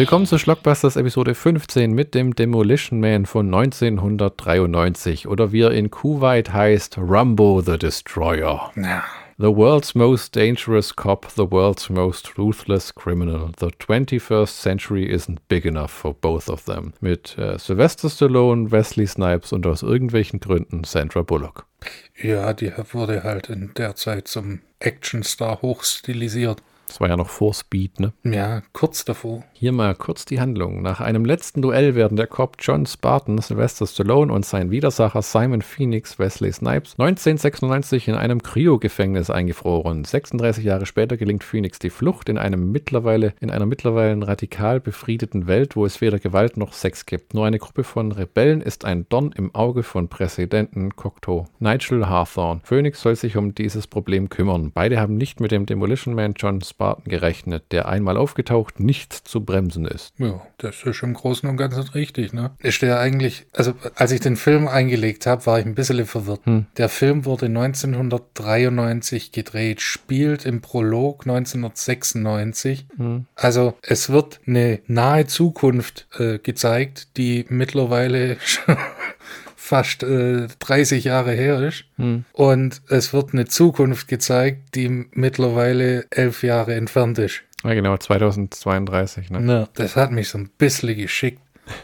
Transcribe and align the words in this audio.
Willkommen 0.00 0.24
zu 0.24 0.38
Schlockbusters 0.38 0.96
Episode 0.96 1.34
15 1.34 1.92
mit 1.92 2.14
dem 2.14 2.34
Demolition 2.34 3.00
Man 3.00 3.26
von 3.26 3.54
1993 3.54 5.28
oder 5.28 5.52
wie 5.52 5.60
er 5.60 5.72
in 5.72 5.90
Kuwait 5.90 6.54
heißt, 6.54 6.96
Rumbo 6.96 7.60
the 7.60 7.76
Destroyer. 7.76 8.72
Ja. 8.76 9.04
The 9.36 9.54
world's 9.54 9.94
most 9.94 10.34
dangerous 10.34 10.96
cop, 10.96 11.30
the 11.36 11.50
world's 11.50 11.90
most 11.90 12.38
ruthless 12.38 12.94
criminal. 12.94 13.50
The 13.60 13.66
21st 13.66 14.62
century 14.62 15.04
isn't 15.04 15.36
big 15.48 15.66
enough 15.66 15.90
for 15.90 16.14
both 16.14 16.48
of 16.48 16.64
them. 16.64 16.94
Mit 17.02 17.36
äh, 17.36 17.58
Sylvester 17.58 18.08
Stallone, 18.08 18.72
Wesley 18.72 19.06
Snipes 19.06 19.52
und 19.52 19.66
aus 19.66 19.82
irgendwelchen 19.82 20.40
Gründen 20.40 20.84
Sandra 20.84 21.20
Bullock. 21.20 21.66
Ja, 22.16 22.54
die 22.54 22.72
wurde 22.92 23.22
halt 23.22 23.50
in 23.50 23.72
der 23.76 23.96
Zeit 23.96 24.28
zum 24.28 24.62
Actionstar 24.78 25.60
hochstilisiert. 25.60 26.62
Das 26.90 27.00
war 27.00 27.08
ja 27.08 27.16
noch 27.16 27.28
vor 27.28 27.54
Speed, 27.54 28.00
ne? 28.00 28.12
Ja, 28.24 28.62
kurz 28.72 29.04
davor. 29.04 29.44
Hier 29.52 29.70
mal 29.70 29.94
kurz 29.94 30.24
die 30.24 30.40
Handlung. 30.40 30.82
Nach 30.82 31.00
einem 31.00 31.24
letzten 31.24 31.62
Duell 31.62 31.94
werden 31.94 32.16
der 32.16 32.26
Cop 32.26 32.56
John 32.58 32.84
Spartan, 32.84 33.38
Sylvester 33.38 33.86
Stallone 33.86 34.32
und 34.32 34.44
sein 34.44 34.72
Widersacher 34.72 35.22
Simon 35.22 35.62
Phoenix, 35.62 36.18
Wesley 36.18 36.52
Snipes, 36.52 36.96
1996 36.98 38.08
in 38.08 38.16
einem 38.16 38.42
Cryo-Gefängnis 38.42 39.30
eingefroren. 39.30 40.02
36 40.02 40.64
Jahre 40.64 40.84
später 40.84 41.16
gelingt 41.16 41.44
Phoenix 41.44 41.78
die 41.78 41.90
Flucht 41.90 42.28
in 42.28 42.38
einem 42.38 42.72
mittlerweile, 42.72 43.34
in 43.38 43.50
einer 43.50 43.66
mittlerweile 43.66 44.26
radikal 44.26 44.80
befriedeten 44.80 45.46
Welt, 45.46 45.76
wo 45.76 45.86
es 45.86 46.00
weder 46.00 46.18
Gewalt 46.18 46.56
noch 46.56 46.72
Sex 46.72 47.06
gibt. 47.06 47.34
Nur 47.34 47.46
eine 47.46 47.60
Gruppe 47.60 47.84
von 47.84 48.10
Rebellen 48.10 48.62
ist 48.62 48.84
ein 48.84 49.06
Dorn 49.08 49.30
im 49.36 49.54
Auge 49.54 49.84
von 49.84 50.08
Präsidenten 50.08 50.96
Cocteau. 50.96 51.46
Nigel 51.60 52.08
Hawthorne. 52.08 52.62
Phoenix 52.64 53.00
soll 53.00 53.14
sich 53.14 53.36
um 53.36 53.54
dieses 53.54 53.86
Problem 53.86 54.28
kümmern. 54.28 54.72
Beide 54.74 54.98
haben 54.98 55.16
nicht 55.16 55.38
mit 55.38 55.52
dem 55.52 55.66
Demolition 55.66 56.16
Man 56.16 56.34
John 56.36 56.60
Spartan 56.60 56.79
gerechnet, 57.04 57.64
der 57.70 57.88
einmal 57.88 58.16
aufgetaucht 58.16 58.80
nicht 58.80 59.12
zu 59.12 59.44
bremsen 59.44 59.84
ist. 59.84 60.12
Ja, 60.18 60.40
das 60.58 60.82
ist 60.84 61.02
im 61.02 61.14
Großen 61.14 61.48
und 61.48 61.56
Ganzen 61.56 61.82
richtig, 61.90 62.32
ne? 62.32 62.52
Ist 62.58 62.82
der 62.82 62.98
eigentlich, 63.00 63.46
also 63.52 63.74
als 63.94 64.12
ich 64.12 64.20
den 64.20 64.36
Film 64.36 64.68
eingelegt 64.68 65.26
habe, 65.26 65.46
war 65.46 65.58
ich 65.58 65.66
ein 65.66 65.74
bisschen 65.74 66.06
verwirrt. 66.06 66.44
Hm. 66.44 66.66
Der 66.76 66.88
Film 66.88 67.24
wurde 67.24 67.46
1993 67.46 69.32
gedreht, 69.32 69.80
spielt 69.80 70.46
im 70.46 70.60
Prolog 70.60 71.26
1996. 71.26 72.86
Hm. 72.96 73.26
Also 73.34 73.74
es 73.82 74.10
wird 74.10 74.40
eine 74.46 74.80
nahe 74.86 75.26
Zukunft 75.26 76.06
äh, 76.18 76.38
gezeigt, 76.38 77.16
die 77.16 77.44
mittlerweile 77.48 78.36
fast 79.70 80.02
äh, 80.02 80.48
30 80.58 81.04
Jahre 81.04 81.30
her 81.30 81.62
ist. 81.62 81.84
Hm. 81.94 82.24
Und 82.32 82.82
es 82.88 83.12
wird 83.12 83.32
eine 83.32 83.44
Zukunft 83.44 84.08
gezeigt, 84.08 84.74
die 84.74 85.06
mittlerweile 85.12 86.06
elf 86.10 86.42
Jahre 86.42 86.74
entfernt 86.74 87.20
ist. 87.20 87.42
Ja, 87.62 87.74
genau, 87.74 87.96
2032. 87.96 89.30
Ne? 89.30 89.46
Ja, 89.46 89.68
das 89.74 89.94
hat 89.94 90.10
mich 90.10 90.28
so 90.28 90.38
ein 90.38 90.50
bisschen 90.58 90.96
geschickt. 90.96 91.40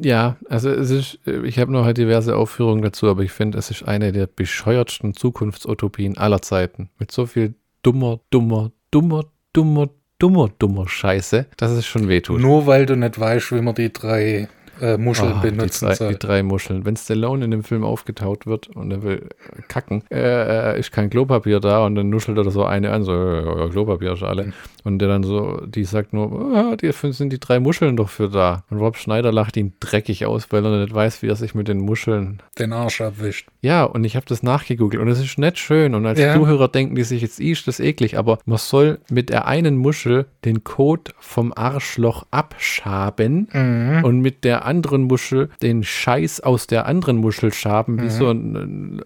Ja, 0.00 0.38
also 0.48 0.70
es 0.70 0.90
ist, 0.90 1.18
ich 1.44 1.58
habe 1.58 1.70
noch 1.70 1.84
halt 1.84 1.98
diverse 1.98 2.34
Aufführungen 2.34 2.80
dazu, 2.82 3.08
aber 3.08 3.22
ich 3.22 3.30
finde, 3.30 3.58
es 3.58 3.70
ist 3.70 3.82
eine 3.82 4.10
der 4.10 4.26
bescheuertsten 4.26 5.12
Zukunftsutopien 5.12 6.16
aller 6.16 6.40
Zeiten. 6.40 6.88
Mit 6.98 7.12
so 7.12 7.26
viel 7.26 7.54
dummer, 7.82 8.18
dummer, 8.30 8.72
dummer, 8.90 9.26
dummer, 9.52 9.90
dummer, 10.18 10.48
dummer 10.58 10.88
Scheiße, 10.88 11.44
dass 11.58 11.72
es 11.72 11.86
schon 11.86 12.08
wehtut. 12.08 12.40
Nur 12.40 12.66
weil 12.66 12.86
du 12.86 12.96
nicht 12.96 13.20
weißt, 13.20 13.52
wie 13.52 13.60
man 13.60 13.74
die 13.74 13.92
drei 13.92 14.48
äh, 14.82 14.98
Muscheln 14.98 15.34
die, 15.42 15.50
benutzen 15.50 15.86
drei, 15.86 15.94
soll. 15.94 16.08
die 16.12 16.18
drei 16.18 16.42
Muscheln. 16.42 16.84
Wenn 16.84 16.96
Stallone 16.96 17.44
in 17.44 17.50
dem 17.50 17.62
Film 17.62 17.84
aufgetaut 17.84 18.46
wird 18.46 18.68
und 18.68 18.90
er 18.90 19.02
will 19.02 19.28
kacken, 19.68 20.02
äh, 20.10 20.78
ist 20.78 20.92
kein 20.92 21.08
Klopapier 21.08 21.60
da 21.60 21.86
und 21.86 21.94
dann 21.94 22.10
nuschelt 22.10 22.36
er 22.36 22.50
so 22.50 22.64
eine 22.64 22.90
an, 22.90 23.02
so, 23.04 23.12
ja, 23.14 23.58
ja, 23.60 23.68
Klopapier 23.68 24.12
ist 24.12 24.22
alle. 24.22 24.52
Und 24.84 24.98
der 24.98 25.06
dann 25.08 25.22
so, 25.22 25.60
die 25.64 25.84
sagt 25.84 26.12
nur, 26.12 26.54
ah, 26.56 26.76
die 26.76 26.90
sind 27.12 27.32
die 27.32 27.38
drei 27.38 27.60
Muscheln 27.60 27.96
doch 27.96 28.08
für 28.08 28.28
da. 28.28 28.64
Und 28.68 28.78
Rob 28.78 28.96
Schneider 28.96 29.30
lacht 29.30 29.56
ihn 29.56 29.74
dreckig 29.78 30.26
aus, 30.26 30.50
weil 30.50 30.64
er 30.66 30.80
nicht 30.80 30.92
weiß, 30.92 31.22
wie 31.22 31.28
er 31.28 31.36
sich 31.36 31.54
mit 31.54 31.68
den 31.68 31.78
Muscheln. 31.78 32.42
Den 32.58 32.72
Arsch 32.72 33.00
abwischt. 33.00 33.46
Ja, 33.60 33.84
und 33.84 34.02
ich 34.02 34.16
habe 34.16 34.26
das 34.26 34.42
nachgegoogelt 34.42 35.00
und 35.00 35.06
es 35.08 35.20
ist 35.20 35.38
nicht 35.38 35.58
schön. 35.58 35.94
Und 35.94 36.04
als 36.04 36.18
Ja. 36.18 36.34
Zuhörer 36.34 36.66
denken 36.66 36.96
die 36.96 37.04
sich 37.04 37.22
jetzt, 37.22 37.38
ist 37.38 37.68
das 37.68 37.78
eklig, 37.78 38.18
aber 38.18 38.40
man 38.44 38.58
soll 38.58 38.98
mit 39.08 39.30
der 39.30 39.46
einen 39.46 39.76
Muschel 39.76 40.26
den 40.44 40.64
Kot 40.64 41.14
vom 41.20 41.52
Arschloch 41.54 42.26
abschaben 42.32 43.48
Mhm. 43.52 44.04
und 44.04 44.20
mit 44.20 44.42
der 44.44 44.64
anderen 44.72 45.02
Muschel 45.02 45.48
den 45.60 45.82
Scheiß 45.84 46.40
aus 46.40 46.66
der 46.66 46.86
anderen 46.86 47.18
Muschel 47.18 47.52
schaben, 47.52 47.96
Mhm. 47.96 48.02
wie 48.02 48.08
so 48.10 48.30
ein, 48.30 48.56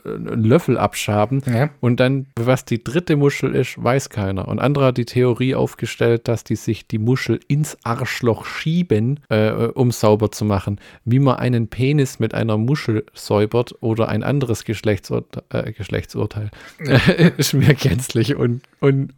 ein 0.04 0.44
Löffel 0.44 0.78
abschaben. 0.78 1.42
Ja. 1.46 1.70
Und 1.80 1.98
dann, 2.00 2.26
was 2.38 2.64
die 2.64 2.82
dritte 2.82 3.16
Muschel 3.16 3.54
ist, 3.54 3.82
weiß 3.82 4.10
keiner. 4.10 4.46
Und 4.48 4.60
andere 4.60 4.86
hat 4.86 4.96
die 4.98 5.04
Theorie 5.04 5.54
aufgestellt, 5.56 6.28
dass 6.28 6.44
die 6.44 6.56
sich 6.56 6.86
die 6.86 6.98
Muschel 6.98 7.40
ins 7.48 7.76
Arschloch 7.82 8.46
schieben, 8.46 9.20
äh, 9.28 9.50
um 9.50 9.90
sauber 9.90 10.30
zu 10.30 10.44
machen. 10.44 10.78
Wie 11.04 11.18
man 11.18 11.36
einen 11.36 11.66
Penis 11.68 12.18
mit 12.20 12.32
einer 12.34 12.56
Muschel 12.58 13.04
säubert 13.14 13.74
oder 13.80 14.08
ein 14.08 14.22
anderes 14.22 14.64
Geschlechtsurte 14.64 15.42
äh, 15.50 15.72
Geschlechtsurteil. 15.72 16.50
ist 17.38 17.54
mir 17.54 17.74
gänzlich 17.74 18.36
und, 18.36 18.62
und 18.80 19.12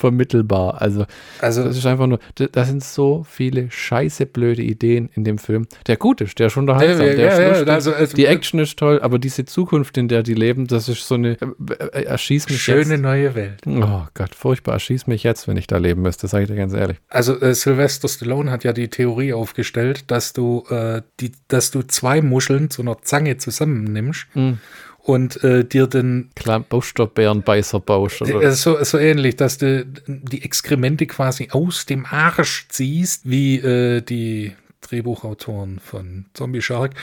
vermittelbar. 0.00 0.80
Also, 0.80 1.04
Also, 1.40 1.64
das 1.64 1.76
ist 1.76 1.86
einfach 1.86 2.06
nur, 2.06 2.18
da 2.36 2.46
da 2.46 2.64
sind 2.64 2.82
so 2.82 3.24
viele 3.28 3.70
scheiße 3.70 4.26
blöde 4.26 4.62
Ideen 4.62 5.08
in 5.14 5.24
dem 5.24 5.38
Film. 5.38 5.66
Der 5.86 5.96
gut 5.96 6.20
ist, 6.20 6.38
der 6.38 6.48
ist 6.48 6.56
unterhaltsam, 6.56 7.06
Ja, 7.06 7.14
der 7.14 7.24
ja, 7.24 7.50
ist 7.52 7.66
ja, 7.66 7.72
also, 7.74 7.92
also- 7.92 8.16
die 8.16 8.26
Action 8.26 8.60
ist 8.60 8.78
toll, 8.78 9.00
aber 9.02 9.18
diese 9.18 9.44
Zukunft, 9.44 9.96
in 9.96 10.08
der 10.08 10.22
die 10.22 10.34
leben, 10.34 10.66
das 10.66 10.88
ist 10.88 11.06
so 11.06 11.14
eine, 11.14 11.32
äh, 11.40 11.46
äh, 11.92 12.02
erschieß 12.04 12.48
mich 12.48 12.62
schöne 12.62 12.90
jetzt. 12.94 13.00
neue 13.00 13.34
Welt. 13.34 13.60
Oh 13.66 14.02
Gott, 14.14 14.34
furchtbar, 14.34 14.72
erschieß 14.74 15.06
mich 15.06 15.22
jetzt, 15.22 15.48
wenn 15.48 15.56
ich 15.56 15.66
da 15.66 15.78
leben 15.78 16.02
müsste, 16.02 16.28
sage 16.28 16.44
ich 16.44 16.50
dir 16.50 16.56
ganz 16.56 16.72
ehrlich. 16.74 16.98
Also 17.08 17.40
äh, 17.40 17.54
Sylvester 17.54 18.08
Stallone 18.08 18.50
hat 18.50 18.64
ja 18.64 18.72
die 18.72 18.88
Theorie 18.88 19.32
aufgestellt, 19.32 20.04
dass 20.10 20.32
du 20.32 20.64
äh, 20.70 21.02
die, 21.20 21.32
dass 21.48 21.70
du 21.70 21.82
zwei 21.82 22.20
Muscheln 22.22 22.70
zu 22.70 22.82
einer 22.82 23.00
Zange 23.02 23.36
zusammennimmst 23.38 24.26
Mhm. 24.34 24.58
und 24.98 25.42
äh, 25.42 25.64
dir 25.64 25.86
den 25.86 26.30
Klar, 26.36 26.60
Buchstabbärenbeißer 26.60 27.80
Bausch. 27.80 28.20
Oder? 28.22 28.42
äh, 28.42 28.52
so, 28.52 28.82
so 28.84 28.98
ähnlich, 28.98 29.36
dass 29.36 29.58
du 29.58 29.84
die 30.06 30.42
Exkremente 30.42 31.06
quasi 31.06 31.48
aus 31.52 31.86
dem 31.86 32.06
Arsch 32.06 32.66
ziehst, 32.68 33.28
wie 33.28 33.56
äh, 33.58 34.02
die 34.02 34.52
Drehbuchautoren 34.90 35.78
von 35.78 36.26
Zombie 36.34 36.62
Shark, 36.62 36.94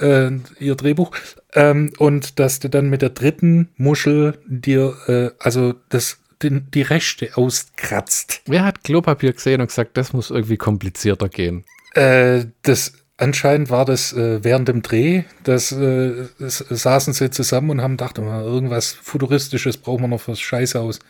äh, 0.00 0.30
ihr 0.58 0.74
Drehbuch, 0.74 1.10
ähm, 1.54 1.92
und 1.98 2.38
dass 2.38 2.60
du 2.60 2.68
dann 2.68 2.88
mit 2.88 3.02
der 3.02 3.10
dritten 3.10 3.68
Muschel 3.76 4.38
dir, 4.46 4.96
äh, 5.06 5.30
also 5.38 5.74
das, 5.88 6.18
den, 6.42 6.68
die 6.72 6.82
Rechte 6.82 7.36
auskratzt. 7.36 8.42
Wer 8.46 8.64
hat 8.64 8.84
Klopapier 8.84 9.32
gesehen 9.32 9.60
und 9.60 9.68
gesagt, 9.68 9.96
das 9.96 10.12
muss 10.12 10.30
irgendwie 10.30 10.56
komplizierter 10.56 11.28
gehen? 11.28 11.64
Äh, 11.94 12.46
das 12.62 12.92
anscheinend 13.16 13.70
war 13.70 13.84
das 13.84 14.12
äh, 14.12 14.42
während 14.42 14.68
dem 14.68 14.82
Dreh, 14.82 15.24
das 15.44 15.72
äh, 15.72 16.26
saßen 16.38 17.12
sie 17.12 17.30
zusammen 17.30 17.70
und 17.70 17.80
haben 17.82 17.96
gedacht, 17.96 18.18
mal, 18.18 18.42
irgendwas 18.42 18.92
Futuristisches 18.92 19.76
brauchen 19.76 20.02
wir 20.02 20.08
noch 20.08 20.20
fürs 20.20 20.40
Scheißhaus. 20.40 21.00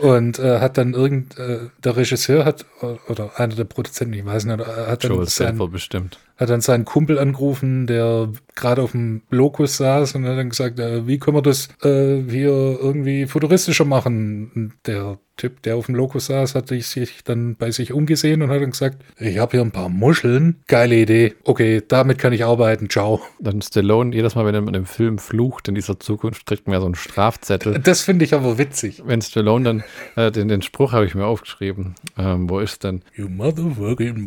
Und 0.00 0.38
äh, 0.38 0.60
hat 0.60 0.78
dann 0.78 0.94
irgend, 0.94 1.38
äh, 1.38 1.68
der 1.82 1.96
Regisseur 1.96 2.44
hat, 2.44 2.66
oder 3.08 3.38
einer 3.38 3.54
der 3.54 3.64
Produzenten, 3.64 4.14
ich 4.14 4.24
weiß 4.24 4.44
nicht, 4.44 4.60
äh, 4.60 4.64
hat 4.64 5.04
dann, 5.04 5.12
Joel 5.12 5.28
Silver 5.28 5.68
bestimmt. 5.68 6.18
Hat 6.38 6.50
dann 6.50 6.60
seinen 6.60 6.84
Kumpel 6.84 7.18
angerufen, 7.18 7.86
der 7.86 8.30
gerade 8.54 8.82
auf 8.82 8.92
dem 8.92 9.22
Locus 9.30 9.76
saß 9.76 10.14
und 10.14 10.24
hat 10.24 10.38
dann 10.38 10.50
gesagt, 10.50 10.78
äh, 10.78 11.06
wie 11.06 11.18
können 11.18 11.36
wir 11.36 11.42
das 11.42 11.68
äh, 11.82 12.22
hier 12.28 12.78
irgendwie 12.80 13.26
futuristischer 13.26 13.84
machen? 13.84 14.50
Und 14.54 14.72
der 14.86 15.18
Typ, 15.36 15.62
der 15.62 15.76
auf 15.76 15.86
dem 15.86 15.94
Locus 15.94 16.26
saß, 16.26 16.56
hat 16.56 16.68
sich 16.68 17.22
dann 17.24 17.54
bei 17.54 17.70
sich 17.70 17.92
umgesehen 17.92 18.42
und 18.42 18.50
hat 18.50 18.60
dann 18.60 18.72
gesagt, 18.72 19.04
ich 19.18 19.38
habe 19.38 19.52
hier 19.52 19.60
ein 19.60 19.70
paar 19.70 19.88
Muscheln, 19.88 20.56
geile 20.66 20.96
Idee, 20.96 21.34
okay, 21.44 21.80
damit 21.86 22.18
kann 22.18 22.32
ich 22.32 22.44
arbeiten, 22.44 22.90
ciao. 22.90 23.20
Dann 23.38 23.62
Stallone, 23.62 24.14
jedes 24.14 24.34
Mal, 24.34 24.44
wenn 24.44 24.54
er 24.54 24.62
in 24.62 24.68
einem 24.68 24.86
Film 24.86 25.18
flucht 25.18 25.68
in 25.68 25.76
dieser 25.76 26.00
Zukunft, 26.00 26.46
kriegt 26.46 26.66
man 26.66 26.74
ja 26.74 26.80
so 26.80 26.86
einen 26.86 26.96
Strafzettel. 26.96 27.78
Das 27.78 28.02
finde 28.02 28.24
ich 28.24 28.34
aber 28.34 28.58
witzig. 28.58 29.02
Wenn 29.06 29.22
Stallone 29.22 29.64
dann, 29.64 29.84
äh, 30.16 30.32
den, 30.32 30.48
den 30.48 30.62
Spruch 30.62 30.92
habe 30.92 31.06
ich 31.06 31.14
mir 31.14 31.26
aufgeschrieben. 31.26 31.94
Ähm, 32.16 32.50
wo 32.50 32.58
ist 32.58 32.82
denn? 32.82 33.02
You 33.14 33.28
motherfucking. 33.28 34.26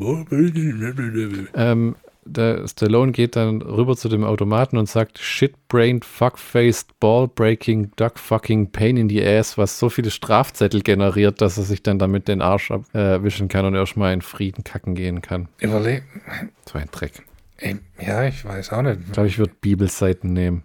Ähm, 1.53 1.95
der 2.23 2.67
Stallone 2.67 3.11
geht 3.11 3.35
dann 3.35 3.61
rüber 3.61 3.97
zu 3.97 4.09
dem 4.09 4.23
Automaten 4.23 4.77
und 4.77 4.87
sagt 4.87 5.19
Shit-brained, 5.19 6.05
fuck-faced, 6.05 6.99
ball-breaking, 6.99 7.91
duck-fucking 7.95 8.71
pain 8.71 8.97
in 8.97 9.09
the 9.09 9.25
ass, 9.25 9.57
was 9.57 9.79
so 9.79 9.89
viele 9.89 10.11
Strafzettel 10.11 10.81
generiert, 10.81 11.41
dass 11.41 11.57
er 11.57 11.63
sich 11.63 11.83
dann 11.83 11.99
damit 11.99 12.27
den 12.27 12.41
Arsch 12.41 12.71
abwischen 12.71 13.47
kann 13.47 13.65
und 13.65 13.75
erstmal 13.75 14.13
in 14.13 14.21
Frieden 14.21 14.63
kacken 14.63 14.95
gehen 14.95 15.21
kann. 15.21 15.47
Überleg. 15.59 16.03
So 16.71 16.77
ein 16.77 16.89
Dreck. 16.91 17.23
Ja, 17.99 18.23
ich 18.23 18.43
weiß 18.43 18.71
auch 18.73 18.81
nicht. 18.81 18.99
Ich 19.05 19.11
glaube, 19.11 19.27
ich 19.27 19.37
würde 19.37 19.53
Bibelseiten 19.59 20.33
nehmen. 20.33 20.63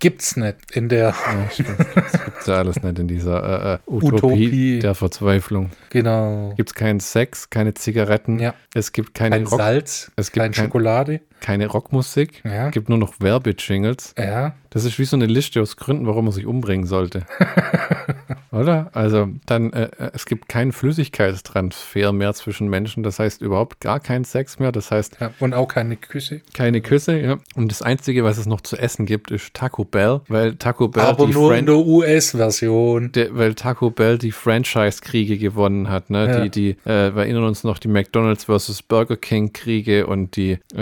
Gibt's 0.00 0.34
nicht 0.36 0.56
in 0.72 0.88
der 0.88 1.10
Ja. 1.10 1.48
Das 1.94 2.24
gibt's 2.24 2.46
ja 2.46 2.54
alles 2.54 2.82
nicht 2.82 2.98
in 2.98 3.06
dieser 3.06 3.42
äh, 3.42 3.74
äh, 3.74 3.78
Utopie, 3.86 4.16
Utopie. 4.16 4.78
der 4.80 4.94
Verzweiflung. 4.94 5.70
genau 5.90 6.54
Gibt's 6.56 6.74
keinen 6.74 7.00
Sex, 7.00 7.50
keine 7.50 7.74
Zigaretten, 7.74 8.38
Ja. 8.38 8.54
es 8.74 8.92
gibt 8.92 9.14
keine, 9.14 9.36
kein 9.36 9.46
Rock, 9.46 9.58
Salz, 9.60 10.10
es 10.16 10.32
gibt 10.32 10.42
kein- 10.42 10.54
Schokolade. 10.54 11.20
Keine 11.40 11.66
Rockmusik, 11.68 12.42
Ja. 12.44 12.66
es 12.68 12.72
gibt 12.72 12.88
nur 12.88 12.98
noch 12.98 13.14
Werbejingles. 13.20 14.14
Ja, 14.18 14.54
Das 14.70 14.84
ist 14.84 14.98
wie 14.98 15.04
so 15.04 15.16
eine 15.16 15.26
Liste 15.26 15.60
aus 15.60 15.76
Gründen, 15.76 16.06
warum 16.06 16.26
man 16.26 16.32
sich 16.32 16.46
umbringen 16.46 16.86
sollte. 16.86 17.24
Oder? 18.52 18.90
Also 18.94 19.28
dann, 19.46 19.72
äh, 19.72 19.84
äh, 19.98 20.10
es 20.12 20.26
gibt 20.26 20.48
keinen 20.48 20.72
Flüssigkeitstransfer 20.72 22.12
mehr 22.12 22.34
zwischen 22.34 22.68
Menschen. 22.68 23.02
Das 23.02 23.18
heißt 23.18 23.42
überhaupt 23.42 23.80
gar 23.80 24.00
keinen 24.00 24.24
Sex 24.24 24.58
mehr. 24.58 24.72
Das 24.72 24.90
heißt 24.90 25.18
ja. 25.20 25.30
Und 25.38 25.54
auch 25.54 25.68
keine 25.68 25.96
Küsse. 25.96 26.40
keine 26.54 26.80
Küsse. 26.80 27.18
Ja. 27.20 27.38
Und 27.54 27.70
das 27.70 27.82
Einzige, 27.82 28.24
was 28.24 28.38
es 28.38 28.46
noch 28.46 28.60
zu 28.60 28.76
essen 28.76 29.06
gibt, 29.06 29.30
ist 29.30 29.54
Taco 29.54 29.84
Bell. 29.84 30.20
Weil 30.28 30.56
Taco 30.56 30.88
Bell, 30.88 31.04
Aber 31.04 31.26
die, 31.26 31.32
nur 31.32 31.50
Fran 31.50 31.58
in 31.60 31.66
der 31.66 31.76
US-Version. 31.78 33.12
weil 33.32 33.54
Taco 33.54 33.90
Bell 33.90 34.18
die 34.18 34.32
Franchise-Kriege 34.32 35.38
gewonnen 35.38 35.88
hat. 35.88 36.10
Ne? 36.10 36.26
Ja. 36.26 36.40
Die, 36.40 36.50
die, 36.50 36.70
äh, 36.88 37.14
wir 37.14 37.22
erinnern 37.22 37.44
uns 37.44 37.64
noch 37.64 37.78
die 37.78 37.88
McDonald's 37.88 38.44
versus 38.44 38.82
Burger 38.82 39.16
King-Kriege 39.16 40.06
und 40.06 40.36
die, 40.36 40.58
äh, 40.74 40.78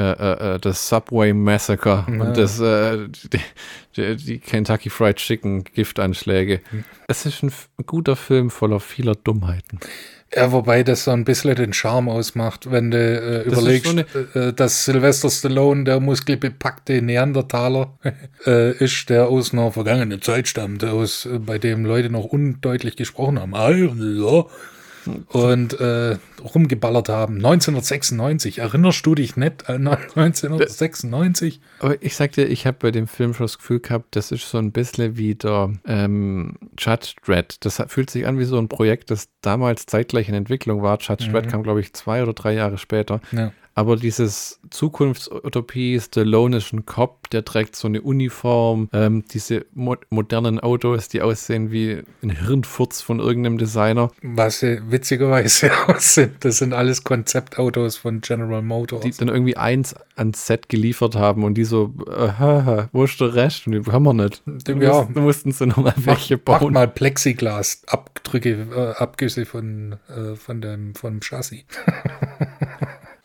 äh, 0.54 0.58
das 0.58 0.88
Subway 0.88 1.32
Massacre 1.32 2.06
Ja. 2.08 2.22
und 2.22 2.36
das, 2.36 2.60
äh, 2.60 3.08
die, 3.96 4.16
die, 4.16 4.38
Kentucky 4.38 4.90
Fried 4.90 5.16
Chicken 5.16 5.64
Giftanschläge. 5.64 6.60
Hm. 6.70 6.84
Es 7.06 7.26
ist 7.26 7.42
ein, 7.42 7.52
guter 7.86 8.16
Film 8.16 8.50
voller 8.50 8.80
vieler 8.80 9.14
Dummheiten. 9.14 9.80
Ja, 10.34 10.52
wobei 10.52 10.82
das 10.82 11.04
so 11.04 11.10
ein 11.10 11.24
bisschen 11.24 11.54
den 11.54 11.72
Charme 11.72 12.10
ausmacht, 12.10 12.70
wenn 12.70 12.90
du 12.90 12.98
äh, 12.98 13.42
überlegst, 13.48 13.90
so 14.12 14.38
äh, 14.38 14.52
dass 14.52 14.84
Sylvester 14.84 15.30
Stallone 15.30 15.84
der 15.84 16.00
muskelbepackte 16.00 17.00
Neandertaler 17.00 17.98
äh, 18.46 18.72
ist, 18.72 19.08
der 19.08 19.28
aus 19.28 19.54
einer 19.54 19.72
vergangenen 19.72 20.20
Zeit 20.20 20.46
stammt, 20.46 20.84
aus, 20.84 21.24
äh, 21.24 21.38
bei 21.38 21.58
dem 21.58 21.86
Leute 21.86 22.10
noch 22.10 22.24
undeutlich 22.24 22.96
gesprochen 22.96 23.40
haben. 23.40 23.54
Ah, 23.54 23.70
ja. 23.70 24.44
Und 25.28 25.78
äh, 25.80 26.18
rumgeballert 26.42 27.08
haben. 27.08 27.36
1996, 27.36 28.58
erinnerst 28.58 29.04
du 29.04 29.14
dich 29.14 29.36
nicht 29.36 29.68
an 29.68 29.86
1996? 29.88 31.60
Aber 31.80 32.02
ich 32.02 32.16
sag 32.16 32.32
dir, 32.32 32.46
ich 32.46 32.66
habe 32.66 32.76
bei 32.80 32.90
dem 32.90 33.06
Film 33.06 33.34
schon 33.34 33.44
das 33.44 33.58
Gefühl 33.58 33.80
gehabt, 33.80 34.16
das 34.16 34.32
ist 34.32 34.48
so 34.48 34.58
ein 34.58 34.72
bisschen 34.72 35.16
wie 35.16 35.34
der 35.34 35.72
ähm, 35.86 36.56
Judge 36.78 37.14
Dredd. 37.24 37.56
Das 37.64 37.82
fühlt 37.88 38.10
sich 38.10 38.26
an 38.26 38.38
wie 38.38 38.44
so 38.44 38.58
ein 38.58 38.68
Projekt, 38.68 39.10
das 39.10 39.28
damals 39.42 39.86
zeitgleich 39.86 40.28
in 40.28 40.34
Entwicklung 40.34 40.82
war. 40.82 40.98
Judge 41.00 41.30
Dredd 41.30 41.48
kam, 41.48 41.62
glaube 41.62 41.80
ich, 41.80 41.92
zwei 41.94 42.22
oder 42.22 42.32
drei 42.32 42.54
Jahre 42.54 42.78
später. 42.78 43.20
Ja. 43.32 43.52
Aber 43.78 43.94
dieses 43.94 44.58
Zukunftsutopie, 44.70 46.00
ein 46.72 46.84
Cop, 46.84 47.30
der 47.30 47.44
trägt 47.44 47.76
so 47.76 47.86
eine 47.86 48.02
Uniform, 48.02 48.88
ähm, 48.92 49.22
diese 49.32 49.66
mo 49.72 49.94
modernen 50.10 50.58
Autos, 50.58 51.08
die 51.08 51.22
aussehen 51.22 51.70
wie 51.70 52.02
ein 52.20 52.30
Hirnfurz 52.30 53.00
von 53.02 53.20
irgendeinem 53.20 53.56
Designer, 53.56 54.10
Was 54.22 54.58
sie 54.58 54.80
witzigerweise 54.90 55.70
aus 55.86 56.14
sind. 56.14 56.44
Das 56.44 56.58
sind 56.58 56.72
alles 56.72 57.04
Konzeptautos 57.04 57.96
von 57.96 58.20
General 58.20 58.62
Motors. 58.62 59.02
die 59.02 59.12
dann 59.12 59.28
irgendwie 59.28 59.56
eins 59.56 59.94
ans 60.16 60.44
Set 60.48 60.68
geliefert 60.68 61.14
haben 61.14 61.44
und 61.44 61.54
die 61.54 61.62
so, 61.64 61.94
äh, 62.08 62.88
wo 62.92 63.04
ist 63.04 63.20
der 63.20 63.32
Rest? 63.36 63.68
Und 63.68 63.74
die 63.74 63.92
haben 63.92 64.02
wir 64.02 64.12
nicht. 64.12 64.42
Du 64.44 64.72
Ja. 64.72 65.02
mussten, 65.04 65.20
mussten 65.22 65.52
sie 65.52 65.66
nochmal 65.68 65.94
welche 65.98 66.34
Mach 66.44 66.58
bauen. 66.62 66.72
mal 66.72 66.88
Plexiglas-Abdrücke, 66.88 68.66
äh, 68.74 69.00
Abgüsse 69.00 69.46
von, 69.46 69.94
äh, 70.08 70.34
von 70.34 70.60
dem, 70.60 70.96
vom 70.96 71.20
Chassis. 71.20 71.62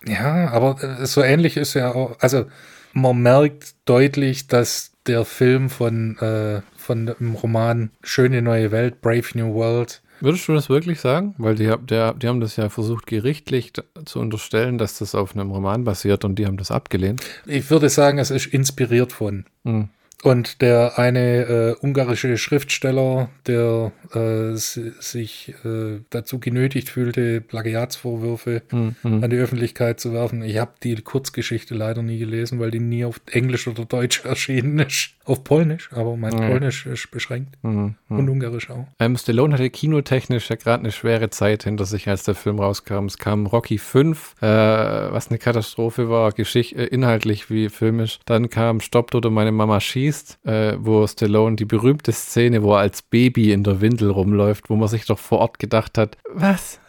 ja, 0.06 0.50
aber 0.50 0.82
äh, 0.84 1.06
so 1.06 1.22
ähnlich 1.22 1.58
ist 1.58 1.74
ja 1.74 1.94
auch, 1.94 2.18
also 2.20 2.46
man 2.94 3.22
merkt 3.22 3.76
deutlich, 3.86 4.48
dass 4.48 4.92
der 5.08 5.26
Film 5.26 5.70
von, 5.70 6.18
äh, 6.20 6.62
von 6.78 7.08
dem 7.08 7.34
Roman 7.36 7.92
Schöne 8.04 8.42
neue 8.42 8.72
Welt, 8.72 9.02
Brave 9.02 9.26
New 9.34 9.54
World, 9.54 10.02
Würdest 10.24 10.48
du 10.48 10.54
das 10.54 10.70
wirklich 10.70 11.02
sagen? 11.02 11.36
Weil 11.38 11.56
die, 11.56 11.70
der, 11.82 12.14
die 12.14 12.30
haben 12.30 12.40
das 12.40 12.56
ja 12.56 12.70
versucht, 12.70 13.08
gerichtlich 13.08 13.74
zu 14.06 14.20
unterstellen, 14.20 14.78
dass 14.78 14.98
das 15.00 15.16
auf 15.16 15.36
einem 15.36 15.52
Roman 15.52 15.84
basiert 15.84 16.24
und 16.24 16.40
die 16.40 16.46
haben 16.46 16.56
das 16.56 16.72
abgelehnt. 16.72 17.22
ich 17.46 17.70
würde 17.70 17.90
sagen, 17.90 18.20
es 18.20 18.32
ist 18.32 18.46
inspiriert 18.46 19.12
von. 19.12 19.44
Hm. 19.66 19.90
Und 20.24 20.62
der 20.62 20.98
eine 20.98 21.76
äh, 21.82 21.86
ungarische 21.86 22.38
Schriftsteller, 22.38 23.30
der 23.46 23.92
äh, 24.14 24.56
si- 24.56 24.94
sich 25.02 25.54
äh, 25.66 26.00
dazu 26.12 26.40
genötigt 26.40 26.88
fühlte, 26.90 27.42
Plagiatsvorwürfe 27.42 28.62
Hm, 28.70 28.96
hm. 29.02 29.24
an 29.24 29.30
die 29.30 29.38
Öffentlichkeit 29.38 30.00
zu 30.00 30.14
werfen. 30.14 30.42
Ich 30.42 30.58
habe 30.58 30.72
die 30.82 30.96
Kurzgeschichte 30.96 31.76
leider 31.76 32.02
nie 32.04 32.20
gelesen, 32.20 32.60
weil 32.60 32.72
die 32.72 32.80
nie 32.80 33.04
auf 33.04 33.20
Englisch 33.32 33.68
oder 33.68 33.84
Deutsch 33.86 34.24
erschienen 34.26 34.80
ist. 34.80 35.10
Auf 35.26 35.44
Polnisch, 35.46 35.90
aber 35.94 36.18
mein 36.18 36.34
Ja. 36.34 36.50
Polnisch 36.50 36.86
ist 36.86 37.10
beschränkt. 37.10 37.56
Hm, 37.64 37.96
hm. 38.10 38.20
Und 38.20 38.30
Ungarisch 38.30 38.70
auch. 38.70 38.88
Ähm, 39.00 39.16
Stallone 39.16 39.54
hatte 39.54 39.70
kinotechnisch 39.70 40.50
ja 40.50 40.58
gerade 40.58 40.80
eine 40.82 40.92
schwere 40.92 41.30
Zeit 41.30 41.64
hinter 41.64 41.86
sich, 41.86 42.10
als 42.10 42.24
der 42.24 42.36
Film 42.36 42.60
rauskam. 42.60 43.06
Es 43.06 43.18
kam 43.18 43.46
Rocky 43.46 43.78
5, 43.78 44.36
äh, 44.42 44.46
was 44.46 45.30
eine 45.30 45.38
Katastrophe 45.40 46.10
war, 46.10 46.34
Geschicht 46.34 46.74
äh, 46.74 46.86
inhaltlich 46.86 47.50
wie 47.50 47.70
filmisch. 47.70 48.20
Dann 48.26 48.50
kam 48.50 48.82
Stoppt 48.82 49.16
oder 49.16 49.30
meine 49.30 49.54
Mama 49.54 49.80
schießt, 49.80 50.40
äh, 50.46 50.76
wo 50.78 51.08
Stallone 51.08 51.56
die 51.56 51.66
berühmte 51.66 52.12
Szene, 52.12 52.62
wo 52.62 52.74
er 52.74 52.80
als 52.80 53.02
Baby 53.02 53.54
in 53.54 53.64
der 53.64 53.80
Windel 53.80 54.10
rumläuft, 54.10 54.70
wo 54.70 54.76
man 54.76 54.90
sich 54.90 55.06
doch 55.06 55.20
vor 55.20 55.40
Ort 55.40 55.58
gedacht 55.60 55.98
hat, 55.98 56.18
was? 56.34 56.80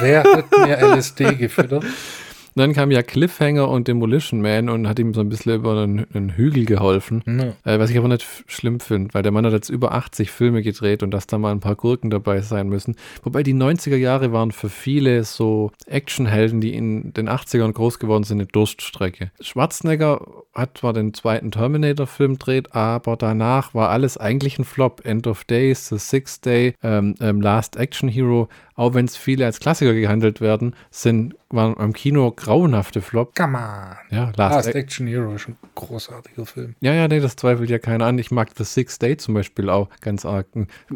Wer 0.00 0.22
hat 0.22 0.44
mir 0.64 0.78
LSD 0.78 1.34
gefüttert? 1.34 1.84
Und 2.58 2.62
dann 2.62 2.72
kam 2.72 2.90
ja 2.90 3.04
Cliffhanger 3.04 3.68
und 3.68 3.86
Demolition 3.86 4.42
Man 4.42 4.68
und 4.68 4.88
hat 4.88 4.98
ihm 4.98 5.14
so 5.14 5.20
ein 5.20 5.28
bisschen 5.28 5.54
über 5.54 5.80
einen, 5.80 6.08
einen 6.12 6.30
Hügel 6.30 6.64
geholfen. 6.64 7.22
Ja. 7.24 7.72
Äh, 7.72 7.78
was 7.78 7.88
ich 7.90 7.96
aber 7.96 8.08
nicht 8.08 8.26
schlimm 8.48 8.80
finde, 8.80 9.14
weil 9.14 9.22
der 9.22 9.30
Mann 9.30 9.46
hat 9.46 9.52
jetzt 9.52 9.68
über 9.68 9.92
80 9.94 10.32
Filme 10.32 10.60
gedreht 10.62 11.04
und 11.04 11.12
dass 11.12 11.28
da 11.28 11.38
mal 11.38 11.52
ein 11.52 11.60
paar 11.60 11.76
Gurken 11.76 12.10
dabei 12.10 12.40
sein 12.40 12.68
müssen. 12.68 12.96
Wobei 13.22 13.44
die 13.44 13.54
90er 13.54 13.94
Jahre 13.94 14.32
waren 14.32 14.50
für 14.50 14.70
viele 14.70 15.22
so 15.22 15.70
Actionhelden, 15.86 16.60
die 16.60 16.74
in 16.74 17.12
den 17.12 17.28
80ern 17.28 17.70
groß 17.70 18.00
geworden 18.00 18.24
sind, 18.24 18.38
eine 18.38 18.46
Durststrecke. 18.46 19.30
Schwarzenegger 19.40 20.26
hat 20.52 20.78
zwar 20.78 20.92
den 20.92 21.14
zweiten 21.14 21.52
Terminator-Film 21.52 22.32
gedreht, 22.32 22.74
aber 22.74 23.16
danach 23.16 23.72
war 23.72 23.90
alles 23.90 24.18
eigentlich 24.18 24.58
ein 24.58 24.64
Flop. 24.64 25.02
End 25.04 25.28
of 25.28 25.44
Days, 25.44 25.88
The 25.90 25.98
Sixth 25.98 26.44
Day, 26.44 26.74
ähm, 26.82 27.14
ähm, 27.20 27.40
Last 27.40 27.76
Action 27.76 28.08
Hero, 28.08 28.48
auch 28.78 28.94
wenn 28.94 29.04
es 29.04 29.16
viele 29.16 29.44
als 29.44 29.60
Klassiker 29.60 29.92
gehandelt 29.92 30.40
werden, 30.40 30.74
sind, 30.90 31.34
waren 31.50 31.76
am 31.78 31.92
Kino 31.92 32.30
grauenhafte 32.30 33.00
Flop. 33.02 33.34
Come 33.34 33.58
on. 33.58 33.96
Ja, 34.16 34.32
Last, 34.36 34.38
Last 34.38 34.68
Ac- 34.68 34.74
Action 34.74 35.06
Hero 35.06 35.34
ist 35.34 35.48
ein 35.48 35.56
großartiger 35.74 36.46
Film. 36.46 36.74
ja, 36.80 36.92
ja, 36.94 37.08
nee, 37.08 37.20
das 37.20 37.36
zweifelt 37.36 37.68
ja 37.70 37.78
keiner 37.78 38.06
an. 38.06 38.18
Ich 38.18 38.30
mag 38.30 38.50
The 38.56 38.64
Sixth 38.64 39.02
Day 39.02 39.16
zum 39.16 39.34
Beispiel 39.34 39.68
auch 39.70 39.88
ganz 40.00 40.24
arg. 40.24 40.46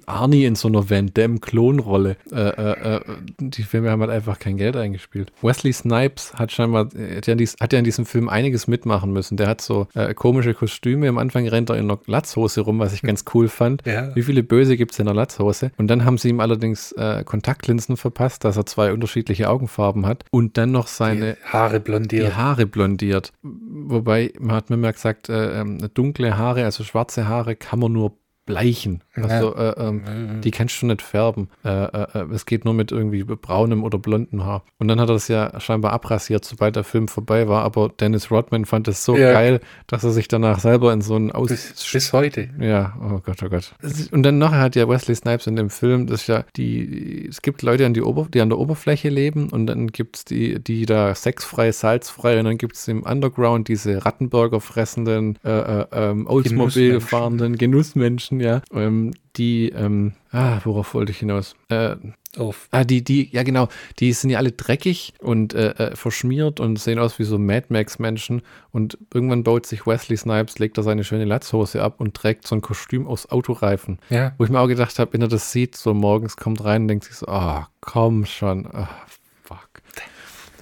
Arnie 0.06 0.44
in 0.44 0.55
so 0.55 0.69
einer 0.69 0.88
Van 0.88 1.11
Damme-Klonrolle. 1.12 2.17
Äh, 2.31 2.37
äh, 2.40 2.96
äh, 2.96 3.00
die 3.38 3.62
Filme 3.62 3.90
haben 3.90 4.00
halt 4.00 4.11
einfach 4.11 4.38
kein 4.38 4.56
Geld 4.56 4.76
eingespielt. 4.76 5.32
Wesley 5.43 5.73
Snipes 5.73 6.35
hat 6.35 6.52
scheinbar, 6.52 6.87
hat 6.87 7.26
ja, 7.26 7.32
in 7.32 7.38
dies, 7.38 7.56
hat 7.61 7.73
ja 7.73 7.78
in 7.78 7.85
diesem 7.85 8.07
Film 8.07 8.28
einiges 8.28 8.66
mitmachen 8.68 9.12
müssen. 9.12 9.37
Der 9.37 9.49
hat 9.49 9.61
so 9.61 9.87
äh, 9.95 10.14
komische 10.14 10.54
Kostüme. 10.54 11.09
Am 11.09 11.18
Anfang 11.18 11.49
rennt 11.49 11.71
er 11.71 11.76
in 11.76 11.90
einer 11.90 11.99
Latzhose 12.07 12.61
rum, 12.61 12.78
was 12.78 12.92
ich 12.92 13.02
ganz 13.02 13.25
cool 13.35 13.49
fand. 13.49 13.83
Ja. 13.87 14.14
Wie 14.14 14.23
viele 14.23 14.42
Böse 14.42 14.76
gibt 14.76 14.92
es 14.92 14.99
in 14.99 15.07
der 15.07 15.14
Latzhose? 15.14 15.73
Und 15.78 15.88
dann 15.88 16.04
haben 16.04 16.18
sie 16.18 16.28
ihm 16.28 16.40
allerdings 16.40 16.92
äh, 16.92 17.25
Kontaktlinsen 17.73 17.97
verpasst, 17.97 18.45
dass 18.45 18.57
er 18.57 18.67
zwei 18.67 18.93
unterschiedliche 18.93 19.49
Augenfarben 19.49 20.07
hat. 20.07 20.25
Und 20.31 20.57
dann 20.57 20.73
noch 20.73 20.87
seine 20.87 21.37
Haare 21.45 21.81
die 21.81 21.85
blondiert. 21.85 22.37
Haare 22.37 22.67
blondiert. 22.67 23.33
Wobei, 23.43 24.33
man 24.38 24.57
hat 24.57 24.71
mir 24.71 24.76
mal 24.76 24.93
gesagt, 24.93 25.29
äh, 25.29 25.61
ähm, 25.61 25.79
dunkle 25.95 26.37
Haare, 26.37 26.64
also 26.64 26.85
schwarze 26.85 27.29
Haare, 27.29 27.57
kann 27.57 27.79
man 27.79 27.93
nur 27.93 28.12
bleichen. 28.44 29.02
Also 29.14 29.54
äh, 29.54 29.75
ähm, 29.78 30.40
die 30.42 30.50
kannst 30.50 30.80
du 30.82 30.87
nicht 30.87 31.02
färben. 31.02 31.49
Äh, 31.64 31.68
äh, 31.84 32.06
äh, 32.14 32.25
es 32.32 32.44
geht 32.46 32.64
nur 32.64 32.75
mit 32.75 32.90
irgendwie 32.90 33.22
braunem 33.25 33.84
oder 33.84 33.99
blonden 33.99 34.44
Haar. 34.44 34.64
Und 34.78 34.88
dann 34.88 35.00
hat 35.00 35.08
er 35.11 35.14
das 35.14 35.28
ja 35.28 35.61
scheinbar 35.61 35.92
abrasiert, 35.92 36.44
sobald 36.44 36.75
der 36.76 36.84
Film 36.84 37.08
vorbei 37.08 37.46
war. 37.49 37.62
Aber 37.62 37.88
Dennis 37.88 38.30
Rodman 38.30 38.64
fand 38.64 38.88
es 38.88 39.04
so 39.04 39.16
Ja. 39.16 39.32
geil, 39.32 39.61
dass 39.87 40.02
er 40.04 40.11
sich 40.11 40.28
danach 40.28 40.58
selber 40.58 40.92
in 40.92 41.02
so 41.02 41.14
einen 41.14 41.30
Aus 41.30 41.49
Bis, 41.50 41.90
bis 41.92 42.12
heute. 42.12 42.49
ja, 42.58 42.94
oh 43.00 43.20
Gott, 43.25 43.42
oh 43.44 43.49
Gott. 43.49 43.75
Und 44.11 44.22
dann 44.25 44.38
nachher 44.38 44.61
hat 44.61 44.76
ja 44.76 44.88
Wesley 44.88 45.14
Snipes 45.14 45.46
in 45.46 45.56
dem 45.56 45.70
Film, 45.70 46.06
das 46.06 46.26
ja 46.26 46.44
die, 46.56 47.26
es 47.28 47.42
gibt 47.42 47.62
Leute, 47.62 47.87
an 47.87 47.94
die, 47.94 48.02
Ober, 48.02 48.26
die 48.32 48.40
an 48.40 48.49
der 48.49 48.58
Oberfläche 48.58 49.08
leben 49.08 49.50
und 49.50 49.66
dann 49.66 49.88
gibt 49.88 50.16
es 50.16 50.25
die, 50.25 50.58
die 50.62 50.87
da 50.87 51.14
sexfrei, 51.14 51.70
salzfrei 51.72 52.38
und 52.38 52.44
dann 52.46 52.58
gibt 52.58 52.76
es 52.76 52.88
im 52.88 53.02
Underground 53.02 53.68
diese 53.68 54.04
Rattenburger 54.04 54.61
fressenden, 54.61 55.38
äh, 55.44 55.50
äh, 55.82 55.87
ähm, 55.92 56.26
Oldsmobile 56.26 57.00
fahrenden 57.00 57.56
Genussmenschen, 57.56 58.32
ja, 58.41 58.62
ähm, 58.73 59.12
die, 59.37 59.71
ähm, 59.71 60.12
ah, 60.31 60.61
worauf 60.65 60.95
wollte 60.95 61.12
ich 61.12 61.19
hinaus? 61.19 61.55
Äh, 61.69 61.97
Auf. 62.37 62.69
Ah, 62.71 62.85
die, 62.85 63.03
die, 63.05 63.29
ja 63.31 63.43
genau, 63.43 63.69
die 63.99 64.12
sind 64.12 64.31
ja 64.31 64.39
alle 64.39 64.53
dreckig 64.53 65.15
und 65.21 65.55
äh, 65.55 65.71
äh, 65.71 65.97
verschmiert 65.97 66.61
und 66.61 66.79
sehen 66.79 66.99
aus 66.99 67.19
wie 67.19 67.25
so 67.25 67.39
Mad 67.39 67.67
Max-Menschen. 67.69 68.43
Und 68.71 68.99
irgendwann 69.12 69.45
baut 69.45 69.67
sich 69.67 69.87
Wesley 69.87 70.17
Snipes, 70.17 70.59
legt 70.59 70.79
er 70.79 70.83
seine 70.83 71.05
schöne 71.05 71.25
Latzhose 71.25 71.83
ab 71.83 72.01
und 72.01 72.15
trägt 72.15 72.47
so 72.47 72.55
ein 72.55 72.62
Kostüm 72.62 73.07
aus 73.07 73.31
Autoreifen. 73.31 73.99
Ja. 74.11 74.33
Wo 74.39 74.45
ich 74.45 74.51
mir 74.51 74.61
auch 74.61 74.69
gedacht 74.69 74.99
habe, 74.99 75.12
wenn 75.12 75.23
er 75.23 75.29
das 75.29 75.53
sieht, 75.53 75.77
so 75.77 75.95
morgens 75.95 76.37
kommt 76.37 76.65
rein 76.65 76.83
und 76.83 76.89
denkt 76.89 77.05
sich 77.05 77.17
so, 77.17 77.27
ah, 77.27 77.69
komm 77.81 78.25
schon, 78.25 78.65
fuck. 78.65 79.22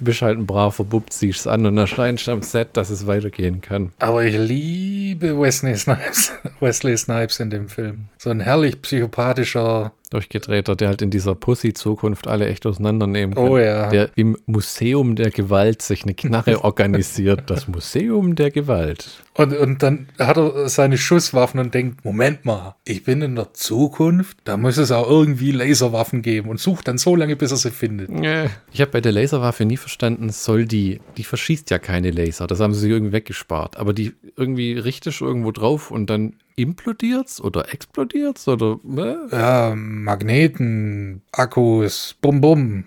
Du 0.00 0.07
bist 0.07 0.23
halt 0.23 0.38
ein 0.38 0.47
braver 0.47 0.85
Bub, 0.85 1.12
ziehst 1.12 1.47
an 1.47 1.66
und 1.66 1.76
erscheinst 1.76 2.26
am 2.30 2.40
Set, 2.40 2.69
dass 2.73 2.88
es 2.88 3.07
weitergehen 3.07 3.61
kann. 3.61 3.92
Aber 3.99 4.25
ich 4.25 4.35
liebe 4.35 5.38
Wesley 5.38 5.76
Snipes, 5.76 6.33
Wesley 6.61 6.97
Snipes 6.97 7.38
in 7.38 7.50
dem 7.50 7.69
Film. 7.69 8.07
So 8.16 8.30
ein 8.30 8.40
herrlich 8.40 8.80
psychopathischer 8.80 9.92
Durchgedrehter, 10.11 10.76
der 10.76 10.88
halt 10.88 11.02
in 11.02 11.11
dieser 11.11 11.35
Pussy-Zukunft 11.35 12.26
alle 12.26 12.49
echt 12.49 12.67
auseinandernehmen 12.67 13.35
kann. 13.37 13.49
Oh 13.49 13.59
ja. 13.59 13.90
Der 13.90 14.11
im 14.17 14.37
Museum 14.47 15.14
der 15.14 15.31
Gewalt 15.31 15.83
sich 15.83 16.02
eine 16.02 16.14
Knarre 16.14 16.64
organisiert. 16.64 17.49
Das 17.49 17.69
Museum 17.69 18.35
der 18.35 18.50
Gewalt. 18.50 19.23
Und, 19.35 19.57
und 19.57 19.83
dann 19.83 20.09
hat 20.19 20.37
er 20.37 20.69
seine 20.69 20.99
Schusswaffen 20.99 21.61
und 21.61 21.73
denkt, 21.73 22.05
Moment 22.05 22.45
mal, 22.45 22.75
ich 22.85 23.05
bin 23.05 23.23
in 23.23 23.37
der 23.37 23.55
Zukunft, 23.55 24.38
da 24.45 24.57
muss 24.57 24.76
es 24.76 24.90
auch 24.90 25.09
irgendwie 25.09 25.52
Laserwaffen 25.52 26.23
geben 26.23 26.50
und 26.50 26.59
sucht 26.59 26.88
dann 26.88 26.99
so 26.99 27.14
lange, 27.14 27.37
bis 27.37 27.52
er 27.52 27.57
sie 27.57 27.71
findet. 27.71 28.11
Ich 28.73 28.81
habe 28.81 28.90
bei 28.90 29.00
der 29.00 29.12
Laserwaffe 29.12 29.64
nie 29.64 29.76
verstanden, 29.76 30.31
soll 30.31 30.67
die, 30.67 31.00
die 31.17 31.25
verschießt 31.25 31.71
ja 31.71 31.79
keine 31.79 32.11
Laser, 32.11 32.49
das 32.49 32.61
haben 32.61 32.75
sie 32.75 32.81
sich 32.81 32.90
irgendwie 32.90 33.12
weggespart, 33.12 33.76
aber 33.76 33.93
die 33.93 34.12
irgendwie 34.37 34.73
richtig 34.73 35.21
irgendwo 35.21 35.52
drauf 35.52 35.90
und 35.90 36.11
dann 36.11 36.35
implodiert's 36.62 37.40
oder 37.40 37.73
explodiert's 37.73 38.47
oder 38.49 38.79
äh? 38.97 39.35
Ja, 39.37 39.75
Magneten, 39.76 41.23
Akkus, 41.33 42.17
bum 42.21 42.40
bum, 42.40 42.85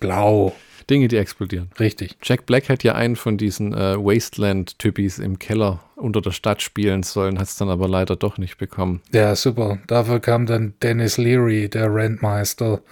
blau. 0.00 0.54
Dinge, 0.90 1.08
die 1.08 1.16
explodieren. 1.16 1.70
Richtig. 1.78 2.16
Jack 2.22 2.44
Black 2.46 2.68
hat 2.68 2.82
ja 2.82 2.94
einen 2.94 3.16
von 3.16 3.38
diesen 3.38 3.72
äh, 3.72 3.96
Wasteland-Typis 3.96 5.18
im 5.18 5.38
Keller 5.38 5.80
unter 5.96 6.20
der 6.20 6.32
Stadt 6.32 6.60
spielen 6.60 7.02
sollen, 7.02 7.38
hat 7.38 7.46
es 7.46 7.56
dann 7.56 7.68
aber 7.68 7.88
leider 7.88 8.16
doch 8.16 8.36
nicht 8.36 8.58
bekommen. 8.58 9.00
Ja, 9.12 9.34
super. 9.36 9.78
Dafür 9.86 10.20
kam 10.20 10.46
dann 10.46 10.74
Dennis 10.82 11.16
Leary, 11.16 11.68
der 11.68 11.94
Rentmeister, 11.94 12.82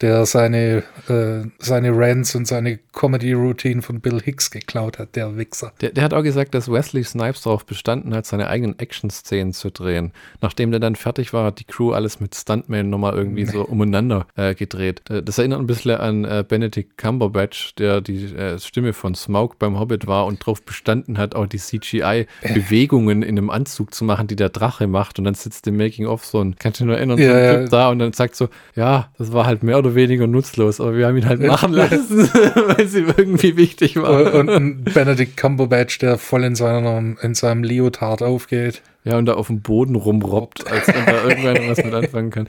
der 0.00 0.26
seine, 0.26 0.82
äh, 1.08 1.48
seine 1.58 1.90
Rants 1.96 2.34
und 2.34 2.46
seine 2.46 2.78
Comedy-Routine 2.92 3.82
von 3.82 4.00
Bill 4.00 4.20
Hicks 4.20 4.50
geklaut 4.50 4.98
hat, 4.98 5.16
der 5.16 5.36
Wichser. 5.36 5.72
Der, 5.80 5.90
der 5.90 6.04
hat 6.04 6.14
auch 6.14 6.22
gesagt, 6.22 6.54
dass 6.54 6.70
Wesley 6.70 7.04
Snipes 7.04 7.42
darauf 7.42 7.64
bestanden 7.66 8.14
hat, 8.14 8.26
seine 8.26 8.48
eigenen 8.48 8.78
Action-Szenen 8.78 9.52
zu 9.52 9.70
drehen. 9.70 10.12
Nachdem 10.40 10.70
der 10.70 10.80
dann 10.80 10.96
fertig 10.96 11.32
war, 11.32 11.44
hat 11.44 11.60
die 11.60 11.64
Crew 11.64 11.92
alles 11.92 12.20
mit 12.20 12.34
Stuntmen 12.34 12.90
nochmal 12.90 13.14
irgendwie 13.14 13.44
so 13.46 13.64
umeinander 13.64 14.26
äh, 14.36 14.54
gedreht. 14.54 15.02
Äh, 15.10 15.22
Das 15.22 15.38
erinnert 15.38 15.60
ein 15.60 15.66
bisschen 15.66 15.98
an 16.00 16.24
äh, 16.24 16.44
Benedict 16.46 16.96
Cumberbatch, 16.98 17.74
der 17.76 18.00
die 18.00 18.24
äh, 18.34 18.58
Stimme 18.58 18.92
von 18.92 19.14
Smaug 19.14 19.58
beim 19.58 19.78
Hobbit 19.78 20.06
war 20.06 20.26
und 20.26 20.40
darauf 20.40 20.62
bestanden 20.62 21.18
hat, 21.18 21.34
auch 21.34 21.46
die 21.46 21.58
CGI-Bewegungen 21.58 23.22
in 23.22 23.38
einem 23.38 23.50
Anzug 23.50 23.94
zu 23.94 24.04
machen, 24.04 24.26
die 24.26 24.36
der 24.36 24.48
Drache 24.48 24.86
macht. 24.86 25.18
Und 25.18 25.24
dann 25.24 25.34
sitzt 25.34 25.66
im 25.66 25.76
Making-of 25.76 26.24
so 26.24 26.40
ein, 26.40 26.56
kannst 26.58 26.80
du 26.80 26.84
nur 26.84 26.96
erinnern, 26.96 27.18
so 27.18 27.24
Ja, 27.24 27.34
ein 27.36 27.44
ja. 27.44 27.60
Typ 27.60 27.70
da 27.70 27.88
und 27.90 27.98
dann 27.98 28.12
sagt 28.12 28.36
so, 28.36 28.48
ja, 28.74 29.08
das 29.18 29.32
war 29.32 29.46
halt 29.46 29.62
mehr 29.70 29.78
oder 29.78 29.94
weniger 29.94 30.26
nutzlos, 30.26 30.80
aber 30.80 30.96
wir 30.96 31.06
haben 31.06 31.16
ihn 31.16 31.28
halt 31.28 31.40
machen 31.40 31.72
lassen, 31.72 32.18
weil 32.76 32.88
sie 32.88 33.04
irgendwie 33.16 33.56
wichtig 33.56 33.94
war. 33.94 34.34
und, 34.34 34.48
und 34.48 34.82
Benedict 34.92 35.36
Cumberbatch, 35.36 36.00
der 36.00 36.18
voll 36.18 36.42
in, 36.42 36.56
seiner, 36.56 37.14
in 37.22 37.34
seinem 37.34 37.62
Leotard 37.62 38.20
aufgeht. 38.20 38.82
Ja, 39.04 39.16
und 39.16 39.26
da 39.26 39.34
auf 39.34 39.46
dem 39.46 39.62
Boden 39.62 39.94
rumrobbt, 39.94 40.68
als 40.68 40.88
wenn 40.88 41.06
da 41.06 41.22
irgendwer 41.22 41.68
was 41.68 41.84
mit 41.84 41.94
anfangen 41.94 42.30
kann. 42.30 42.48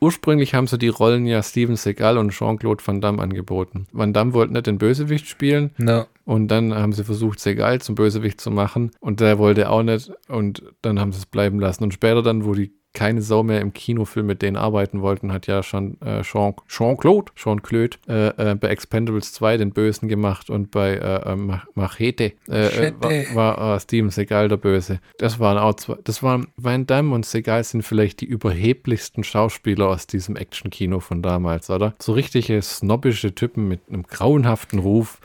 Ursprünglich 0.00 0.54
haben 0.54 0.66
sie 0.66 0.76
die 0.76 0.88
Rollen 0.88 1.24
ja 1.24 1.40
Steven 1.40 1.76
Seagal 1.76 2.18
und 2.18 2.32
Jean-Claude 2.32 2.84
Van 2.84 3.00
Damme 3.00 3.22
angeboten. 3.22 3.86
Van 3.92 4.12
Damme 4.12 4.34
wollte 4.34 4.52
nicht 4.52 4.66
den 4.66 4.78
Bösewicht 4.78 5.28
spielen 5.28 5.70
Na, 5.78 6.08
und 6.24 6.48
dann 6.48 6.74
haben 6.74 6.92
sie 6.92 7.04
versucht, 7.04 7.38
Seagal 7.38 7.80
zum 7.80 7.94
Bösewicht 7.94 8.40
zu 8.40 8.50
machen 8.50 8.90
und 8.98 9.20
der 9.20 9.38
wollte 9.38 9.70
auch 9.70 9.84
nicht 9.84 10.10
und 10.26 10.64
dann 10.82 10.98
haben 10.98 11.12
sie 11.12 11.18
es 11.18 11.26
bleiben 11.26 11.60
lassen. 11.60 11.84
Und 11.84 11.94
später 11.94 12.22
dann, 12.22 12.44
wo 12.44 12.54
die 12.54 12.72
keine 12.96 13.22
Sau 13.22 13.42
mehr 13.44 13.60
im 13.60 13.72
Kinofilm 13.72 14.26
mit 14.26 14.42
denen 14.42 14.56
arbeiten 14.56 15.02
wollten, 15.02 15.32
hat 15.32 15.46
ja 15.46 15.62
schon 15.62 16.00
äh, 16.00 16.22
Jean- 16.22 16.54
Jean-Claude, 16.66 17.30
Jean-Claude 17.36 17.98
äh, 18.08 18.50
äh, 18.52 18.54
bei 18.54 18.68
Expendables 18.68 19.32
2 19.34 19.58
den 19.58 19.70
Bösen 19.70 20.08
gemacht 20.08 20.50
und 20.50 20.70
bei 20.70 20.94
äh, 20.94 21.32
äh, 21.32 21.36
Ma- 21.36 21.62
Machete, 21.74 22.32
äh, 22.48 22.92
war, 23.34 23.56
war 23.58 23.80
Steven 23.80 24.10
Seagal 24.10 24.48
der 24.48 24.56
Böse. 24.56 25.00
Das 25.18 25.38
waren 25.38 25.58
auch 25.58 25.74
zwei, 25.74 25.96
das 26.04 26.22
waren 26.22 26.48
Van 26.56 26.86
Damme 26.86 27.14
und 27.14 27.26
Seagal 27.26 27.62
sind 27.64 27.82
vielleicht 27.82 28.20
die 28.22 28.26
überheblichsten 28.26 29.22
Schauspieler 29.24 29.88
aus 29.88 30.06
diesem 30.06 30.34
Action-Kino 30.36 31.00
von 31.00 31.22
damals, 31.22 31.68
oder? 31.70 31.94
So 32.00 32.12
richtige 32.14 32.60
snobbische 32.62 33.34
Typen 33.34 33.68
mit 33.68 33.80
einem 33.88 34.04
grauenhaften 34.04 34.78
Ruf. 34.78 35.20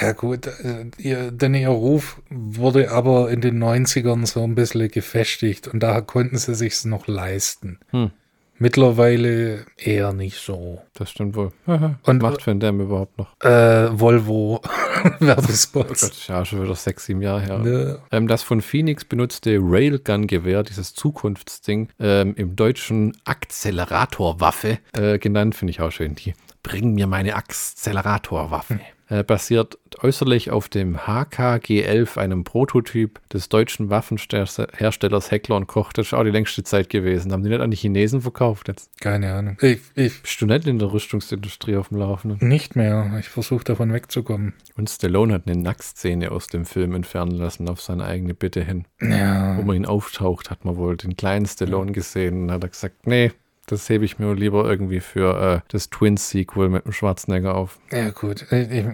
Ja 0.00 0.12
gut, 0.12 0.46
äh, 0.46 0.86
ihr, 0.98 1.30
denn 1.30 1.54
ihr 1.54 1.68
Ruf 1.68 2.20
wurde 2.30 2.90
aber 2.90 3.30
in 3.30 3.40
den 3.40 3.62
90ern 3.62 4.26
so 4.26 4.42
ein 4.42 4.54
bisschen 4.54 4.88
gefestigt 4.90 5.68
und 5.68 5.80
daher 5.82 6.02
konnten 6.02 6.36
sie 6.38 6.54
sich's 6.54 6.84
noch 6.84 7.06
leisten. 7.06 7.78
Hm. 7.90 8.10
Mittlerweile 8.58 9.66
eher 9.76 10.14
nicht 10.14 10.38
so. 10.38 10.80
Das 10.94 11.10
stimmt 11.10 11.36
wohl. 11.36 11.52
Und- 12.04 12.22
macht 12.22 12.46
Van 12.46 12.58
Damme 12.58 12.84
überhaupt 12.84 13.18
noch? 13.18 13.38
Äh, 13.42 14.00
Volvo 14.00 14.62
Oh 15.04 15.10
Werbespots. 15.20 16.00
Gott, 16.00 16.28
ja, 16.28 16.42
schon 16.44 16.62
wieder 16.64 16.74
sechs, 16.74 17.04
sieben 17.04 17.20
Jahre 17.20 17.42
her. 17.42 17.58
Ne? 17.58 17.98
Ähm, 18.10 18.26
das 18.28 18.42
von 18.42 18.62
Phoenix 18.62 19.04
benutzte 19.04 19.58
Railgun-Gewehr, 19.60 20.62
dieses 20.62 20.94
Zukunftsding, 20.94 21.90
ähm, 22.00 22.34
im 22.36 22.56
deutschen 22.56 23.14
Akzeleratorwaffe 23.26 24.78
äh, 24.94 25.18
genannt, 25.18 25.54
finde 25.54 25.70
ich 25.72 25.80
auch 25.82 25.92
schön. 25.92 26.14
Die 26.14 26.32
bringen 26.62 26.94
mir 26.94 27.06
meine 27.06 27.36
Akzeleratorwaffe. 27.36 28.80
Äh, 29.08 29.22
basiert 29.22 29.78
äußerlich 30.02 30.50
auf 30.50 30.68
dem 30.68 30.96
HKG-11, 30.96 32.18
einem 32.18 32.42
Prototyp 32.42 33.20
des 33.28 33.48
deutschen 33.48 33.88
Waffenherstellers 33.88 35.30
Heckler 35.30 35.56
und 35.56 35.68
Koch. 35.68 35.92
Das 35.92 36.06
ist 36.08 36.12
auch 36.12 36.24
die 36.24 36.30
längste 36.30 36.64
Zeit 36.64 36.88
gewesen. 36.90 37.32
Haben 37.32 37.44
die 37.44 37.50
nicht 37.50 37.60
an 37.60 37.70
die 37.70 37.76
Chinesen 37.76 38.20
verkauft 38.20 38.68
jetzt? 38.68 38.90
Keine 39.00 39.32
Ahnung. 39.32 39.58
Ich, 39.60 39.80
ich 39.94 40.22
Bist 40.22 40.40
du 40.40 40.46
nicht 40.46 40.66
in 40.66 40.78
der 40.80 40.92
Rüstungsindustrie 40.92 41.76
auf 41.76 41.88
dem 41.88 41.98
Laufenden? 41.98 42.46
nicht 42.48 42.74
mehr. 42.74 43.16
Ich 43.20 43.28
versuche 43.28 43.64
davon 43.64 43.92
wegzukommen. 43.92 44.54
Und 44.76 44.90
Stallone 44.90 45.34
hat 45.34 45.42
eine 45.46 45.56
Nacktszene 45.60 46.30
aus 46.32 46.48
dem 46.48 46.64
Film 46.64 46.94
entfernen 46.94 47.36
lassen, 47.36 47.68
auf 47.68 47.80
seine 47.80 48.04
eigene 48.04 48.34
Bitte 48.34 48.62
hin. 48.64 48.86
Ja. 49.00 49.56
wo 49.56 49.62
man 49.62 49.76
ihn 49.76 49.86
auftaucht, 49.86 50.50
hat 50.50 50.64
man 50.64 50.76
wohl 50.76 50.96
den 50.96 51.16
kleinen 51.16 51.46
Stallone 51.46 51.92
gesehen 51.92 52.42
und 52.44 52.50
hat 52.50 52.62
er 52.64 52.68
gesagt, 52.70 53.06
nee, 53.06 53.30
das 53.66 53.88
hebe 53.88 54.04
ich 54.04 54.18
mir 54.18 54.32
lieber 54.34 54.64
irgendwie 54.68 55.00
für 55.00 55.62
äh, 55.64 55.68
das 55.68 55.90
Twins-Sequel 55.90 56.68
mit 56.68 56.84
dem 56.84 56.92
Schwarzenegger 56.92 57.54
auf. 57.54 57.78
Ja, 57.92 58.10
gut. 58.10 58.42
Ich, 58.50 58.70
ich, 58.70 58.84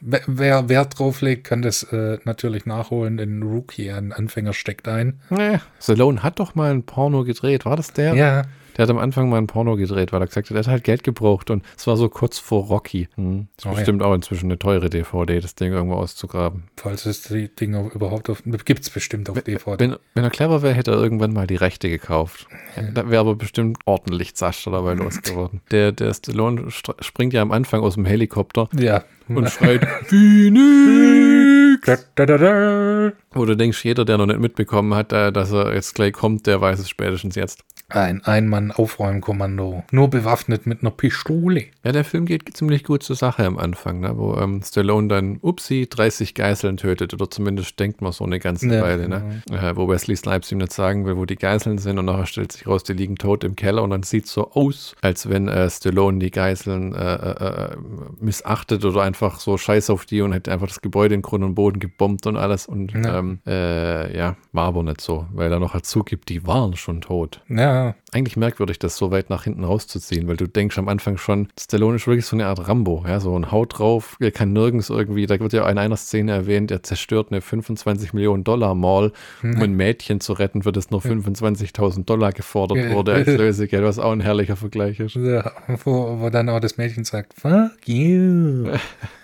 wer- 0.00 0.22
wer 0.26 0.68
Wert 0.68 0.98
drauf 0.98 1.20
legt, 1.20 1.44
kann 1.44 1.62
das 1.62 1.82
äh, 1.84 2.18
natürlich 2.24 2.66
nachholen. 2.66 3.16
Den 3.16 3.42
Rookie, 3.42 3.90
ein 3.90 4.12
Anfänger 4.12 4.52
steckt 4.52 4.88
ein. 4.88 5.20
Nee. 5.30 5.58
Stallone 5.80 6.22
hat 6.22 6.38
doch 6.38 6.54
mal 6.54 6.70
ein 6.70 6.82
Porno 6.84 7.24
gedreht, 7.24 7.64
war 7.64 7.76
das 7.76 7.92
der? 7.92 8.14
Ja. 8.14 8.42
Der 8.80 8.84
hat 8.86 8.90
am 8.92 8.96
Anfang 8.98 9.28
mal 9.28 9.36
ein 9.36 9.46
Porno 9.46 9.76
gedreht, 9.76 10.10
weil 10.10 10.22
er 10.22 10.26
gesagt 10.26 10.48
hat, 10.48 10.56
er 10.56 10.60
hat 10.60 10.66
halt 10.68 10.84
Geld 10.84 11.02
gebraucht 11.04 11.50
und 11.50 11.62
es 11.76 11.86
war 11.86 11.98
so 11.98 12.08
kurz 12.08 12.38
vor 12.38 12.64
Rocky. 12.64 13.08
Hm. 13.16 13.46
Ist 13.58 13.66
Oh 13.66 13.68
ja. 13.68 13.74
bestimmt 13.74 14.02
auch 14.02 14.14
inzwischen 14.14 14.46
eine 14.46 14.58
teure 14.58 14.88
DVD, 14.88 15.38
das 15.38 15.54
Ding 15.54 15.70
irgendwo 15.74 15.96
auszugraben. 15.96 16.62
Falls 16.78 17.04
es 17.04 17.20
die 17.24 17.54
Dinger 17.54 17.90
überhaupt 17.94 18.30
auf. 18.30 18.42
Gibt 18.64 18.80
es 18.80 18.88
bestimmt 18.88 19.28
auf 19.28 19.38
DVD. 19.42 19.78
Wenn, 19.78 19.96
wenn 20.14 20.24
er 20.24 20.30
clever 20.30 20.62
wäre, 20.62 20.72
hätte 20.72 20.92
er 20.92 20.96
irgendwann 20.96 21.34
mal 21.34 21.46
die 21.46 21.56
Rechte 21.56 21.90
gekauft. 21.90 22.46
Da 22.94 23.10
wäre 23.10 23.20
aber 23.20 23.34
bestimmt 23.34 23.76
ordentlich 23.84 24.34
Zascher 24.34 24.70
dabei 24.70 24.94
losgeworden. 24.94 25.60
Der, 25.70 25.92
der 25.92 26.14
Stallone 26.14 26.62
st- 26.70 27.02
springt 27.04 27.34
ja 27.34 27.42
am 27.42 27.52
Anfang 27.52 27.82
aus 27.82 27.96
dem 27.96 28.06
Helikopter 28.06 28.70
Ja. 28.74 29.04
und 29.28 29.50
schreit 29.50 29.86
Phoenix! 30.06 31.86
Da, 31.86 31.96
da, 32.14 32.26
da, 32.26 32.38
da. 32.38 33.12
Wo 33.32 33.44
du 33.44 33.56
denkst, 33.56 33.84
jeder, 33.84 34.04
der 34.06 34.18
noch 34.18 34.26
nicht 34.26 34.40
mitbekommen 34.40 34.94
hat, 34.94 35.12
äh, 35.12 35.32
dass 35.32 35.52
er 35.52 35.74
jetzt 35.74 35.94
gleich 35.94 36.12
kommt, 36.14 36.46
der 36.46 36.60
weiß 36.62 36.78
es 36.78 36.88
spätestens 36.88 37.34
jetzt. 37.36 37.62
Ein 37.90 38.22
Ein-Mann-Aufräumkommando. 38.24 39.84
Nur 39.90 40.08
bewaffnet 40.08 40.66
mit 40.66 40.82
einer 40.82 40.90
Pistole. 40.90 41.64
Ja, 41.84 41.92
der 41.92 42.04
Film 42.04 42.26
geht 42.26 42.56
ziemlich 42.56 42.84
gut 42.84 43.02
zur 43.02 43.16
Sache 43.16 43.44
am 43.44 43.58
Anfang, 43.58 44.00
ne? 44.00 44.12
wo 44.16 44.36
ähm, 44.36 44.62
Stallone 44.64 45.08
dann, 45.08 45.38
upsi, 45.42 45.86
30 45.88 46.34
Geiseln 46.34 46.76
tötet 46.76 47.14
oder 47.14 47.30
zumindest 47.30 47.78
denkt 47.80 48.02
man 48.02 48.12
so 48.12 48.24
eine 48.24 48.38
ganze 48.38 48.72
Ja, 48.72 48.82
Weile. 48.82 49.08
Ne? 49.08 49.42
Äh, 49.50 49.76
wo 49.76 49.88
Wesley 49.88 50.16
Snipes 50.16 50.50
ihm 50.52 50.58
nicht 50.58 50.72
sagen 50.72 51.06
will, 51.06 51.16
wo 51.16 51.24
die 51.24 51.36
Geiseln 51.36 51.78
sind 51.78 51.98
und 51.98 52.04
nachher 52.06 52.26
stellt 52.26 52.52
sich 52.52 52.66
raus, 52.66 52.82
die 52.84 52.92
liegen 52.92 53.16
tot 53.16 53.44
im 53.44 53.56
Keller 53.56 53.82
und 53.82 53.90
dann 53.90 54.02
sieht 54.02 54.26
es 54.26 54.32
so 54.32 54.50
aus, 54.52 54.94
als 55.02 55.28
wenn 55.28 55.48
äh, 55.48 55.68
Stallone 55.70 56.18
die 56.18 56.30
Geiseln 56.30 56.94
äh, 56.94 57.14
äh, 57.14 57.72
äh, 57.72 57.76
missachtet 58.20 58.84
oder 58.84 59.02
einfach 59.02 59.40
so 59.40 59.56
scheiß 59.58 59.90
auf 59.90 60.04
die 60.06 60.20
und 60.22 60.32
hätte 60.32 60.52
einfach 60.52 60.68
das 60.68 60.80
Gebäude 60.80 61.14
in 61.14 61.22
Grund 61.22 61.44
und 61.44 61.54
Boden 61.54 61.80
gebombt 61.80 62.26
und 62.26 62.36
alles 62.36 62.66
und 62.66 62.92
Ja. 62.92 63.18
ähm, 63.18 63.38
äh, 63.46 64.16
ja, 64.16 64.36
war 64.52 64.66
aber 64.66 64.82
nicht 64.82 65.00
so, 65.00 65.26
weil 65.32 65.50
er 65.52 65.58
noch 65.60 65.72
dazu 65.72 66.02
gibt, 66.04 66.28
die 66.28 66.46
waren 66.46 66.76
schon 66.76 67.00
tot. 67.00 67.42
Ja. 67.48 67.79
Eigentlich 68.12 68.36
merkwürdig, 68.36 68.78
das 68.78 68.96
so 68.96 69.10
weit 69.10 69.30
nach 69.30 69.44
hinten 69.44 69.64
rauszuziehen, 69.64 70.26
weil 70.28 70.36
du 70.36 70.46
denkst 70.46 70.78
am 70.78 70.88
Anfang 70.88 71.16
schon, 71.16 71.48
Stallone 71.58 71.96
ist 71.96 72.06
wirklich 72.06 72.26
so 72.26 72.36
eine 72.36 72.46
Art 72.46 72.66
Rambo, 72.68 73.04
ja, 73.06 73.20
so 73.20 73.36
ein 73.38 73.50
Haut 73.50 73.78
drauf, 73.78 74.16
er 74.20 74.30
kann 74.30 74.52
nirgends 74.52 74.90
irgendwie, 74.90 75.26
da 75.26 75.38
wird 75.38 75.52
ja 75.52 75.68
in 75.68 75.78
einer 75.78 75.96
Szene 75.96 76.32
erwähnt, 76.32 76.70
er 76.70 76.82
zerstört 76.82 77.28
eine 77.30 77.40
25 77.40 78.12
Millionen 78.12 78.44
Dollar 78.44 78.74
Mall, 78.74 79.12
um 79.42 79.62
ein 79.62 79.74
Mädchen 79.74 80.20
zu 80.20 80.32
retten, 80.32 80.62
für 80.62 80.72
das 80.72 80.90
nur 80.90 81.00
25.000 81.00 82.04
Dollar 82.04 82.32
gefordert 82.32 82.90
wurde 82.90 83.14
als 83.14 83.26
Lösegeld, 83.38 83.84
was 83.84 83.98
auch 83.98 84.12
ein 84.12 84.20
herrlicher 84.20 84.56
Vergleich 84.56 85.00
ist. 85.00 85.16
ja. 85.16 85.52
Wo, 85.84 86.20
wo 86.20 86.30
dann 86.30 86.48
auch 86.48 86.60
das 86.60 86.76
Mädchen 86.76 87.04
sagt, 87.04 87.34
fuck 87.34 87.86
you. 87.86 88.70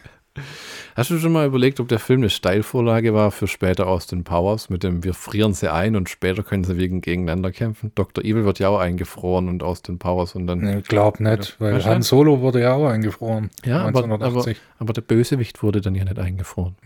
Hast 0.94 1.10
du 1.10 1.18
schon 1.18 1.32
mal 1.32 1.46
überlegt, 1.46 1.80
ob 1.80 1.88
der 1.88 1.98
Film 1.98 2.20
eine 2.20 2.30
Steilvorlage 2.30 3.12
war 3.14 3.30
für 3.30 3.46
später 3.46 3.86
Austin 3.86 4.24
Powers 4.24 4.70
mit 4.70 4.82
dem 4.82 5.04
wir 5.04 5.14
frieren 5.14 5.54
sie 5.54 5.72
ein 5.72 5.96
und 5.96 6.08
später 6.08 6.42
können 6.42 6.64
sie 6.64 6.76
wegen 6.76 7.00
gegeneinander 7.00 7.52
kämpfen? 7.52 7.92
Dr. 7.94 8.24
Evil 8.24 8.44
wird 8.44 8.58
ja 8.58 8.68
auch 8.68 8.78
eingefroren 8.78 9.48
und 9.48 9.62
Austin 9.62 9.98
Powers 9.98 10.34
und 10.34 10.46
dann. 10.46 10.60
Nee, 10.60 10.82
glaub 10.86 11.20
nicht, 11.20 11.56
weil? 11.58 11.84
Han 11.84 12.02
Solo 12.02 12.40
wurde 12.40 12.60
ja 12.60 12.74
auch 12.74 12.86
eingefroren. 12.86 13.50
ja, 13.64 13.78
aber, 13.78 13.88
aber, 14.00 14.14
1980. 14.14 14.60
aber 14.78 14.92
der 14.92 15.02
Bösewicht 15.02 15.62
wurde 15.62 15.80
dann 15.80 15.94
ja 15.94 16.04
nicht 16.04 16.18
eingefroren. 16.18 16.76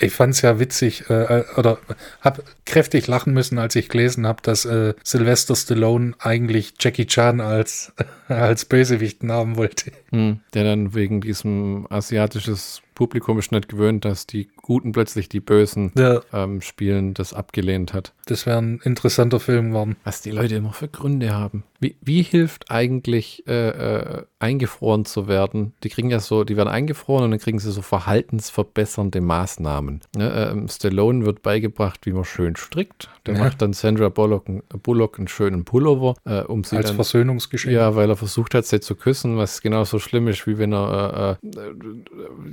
Ich 0.00 0.12
fand's 0.12 0.42
ja 0.42 0.58
witzig, 0.58 1.08
äh, 1.10 1.44
oder 1.56 1.78
hab 2.20 2.42
kräftig 2.66 3.06
lachen 3.06 3.32
müssen, 3.32 3.58
als 3.58 3.76
ich 3.76 3.88
gelesen 3.88 4.26
habe, 4.26 4.42
dass 4.42 4.64
äh, 4.64 4.94
Sylvester 5.02 5.56
Stallone 5.56 6.14
eigentlich 6.18 6.74
Jackie 6.78 7.06
Chan 7.06 7.40
als, 7.40 7.92
als 8.28 8.64
Bösewichten 8.64 9.32
haben 9.32 9.56
wollte. 9.56 9.92
Hm, 10.10 10.40
der 10.54 10.64
dann 10.64 10.94
wegen 10.94 11.20
diesem 11.20 11.86
asiatisches 11.90 12.82
Publikum 12.98 13.38
ist 13.38 13.52
nicht 13.52 13.68
gewöhnt, 13.68 14.04
dass 14.04 14.26
die 14.26 14.48
Guten 14.56 14.90
plötzlich 14.92 15.28
die 15.28 15.38
Bösen 15.40 15.92
Ja. 15.96 16.20
ähm, 16.32 16.60
spielen, 16.60 17.14
das 17.14 17.32
abgelehnt 17.32 17.94
hat. 17.94 18.12
Das 18.26 18.44
wäre 18.44 18.58
ein 18.58 18.80
interessanter 18.82 19.38
Film 19.40 19.68
geworden. 19.70 19.96
Was 20.04 20.20
die 20.20 20.32
Leute 20.32 20.56
immer 20.56 20.72
für 20.72 20.88
Gründe 20.88 21.32
haben. 21.32 21.62
Wie, 21.80 21.94
wie 22.02 22.22
hilft 22.22 22.72
eigentlich 22.72 23.44
äh, 23.46 23.68
äh, 23.68 24.22
eingefroren 24.40 25.04
zu 25.04 25.28
werden? 25.28 25.74
Die 25.84 25.88
kriegen 25.90 26.10
ja 26.10 26.18
so, 26.18 26.42
die 26.42 26.56
werden 26.56 26.68
eingefroren 26.68 27.24
und 27.26 27.30
dann 27.30 27.38
kriegen 27.38 27.60
sie 27.60 27.70
so 27.70 27.82
verhaltensverbessernde 27.82 29.20
Maßnahmen. 29.20 30.00
Ne, 30.16 30.50
ähm, 30.52 30.68
Stallone 30.68 31.24
wird 31.24 31.42
beigebracht, 31.42 32.04
wie 32.04 32.12
man 32.12 32.24
schön 32.24 32.56
strickt. 32.56 33.08
Der 33.26 33.34
Ja. 33.34 33.44
macht 33.44 33.62
dann 33.62 33.74
Sandra 33.74 34.08
Bullock, 34.08 34.48
einen- 34.48 34.62
Bullock 34.82 35.18
einen 35.18 35.28
schönen 35.28 35.64
Pullover, 35.64 36.14
äh, 36.24 36.40
um 36.40 36.64
sie 36.64 36.76
als 36.76 36.86
dann 36.86 36.96
Versöhnungsgeschenk. 36.96 37.72
ja, 37.72 37.94
weil 37.94 38.10
er 38.10 38.16
versucht 38.16 38.54
hat, 38.54 38.66
sie 38.66 38.80
zu 38.80 38.96
küssen, 38.96 39.36
was 39.36 39.62
genauso 39.62 40.00
schlimm 40.00 40.26
ist, 40.26 40.46
wie 40.48 40.58
wenn 40.58 40.72
er 40.74 41.38
äh, 41.44 41.48
äh, 41.60 41.74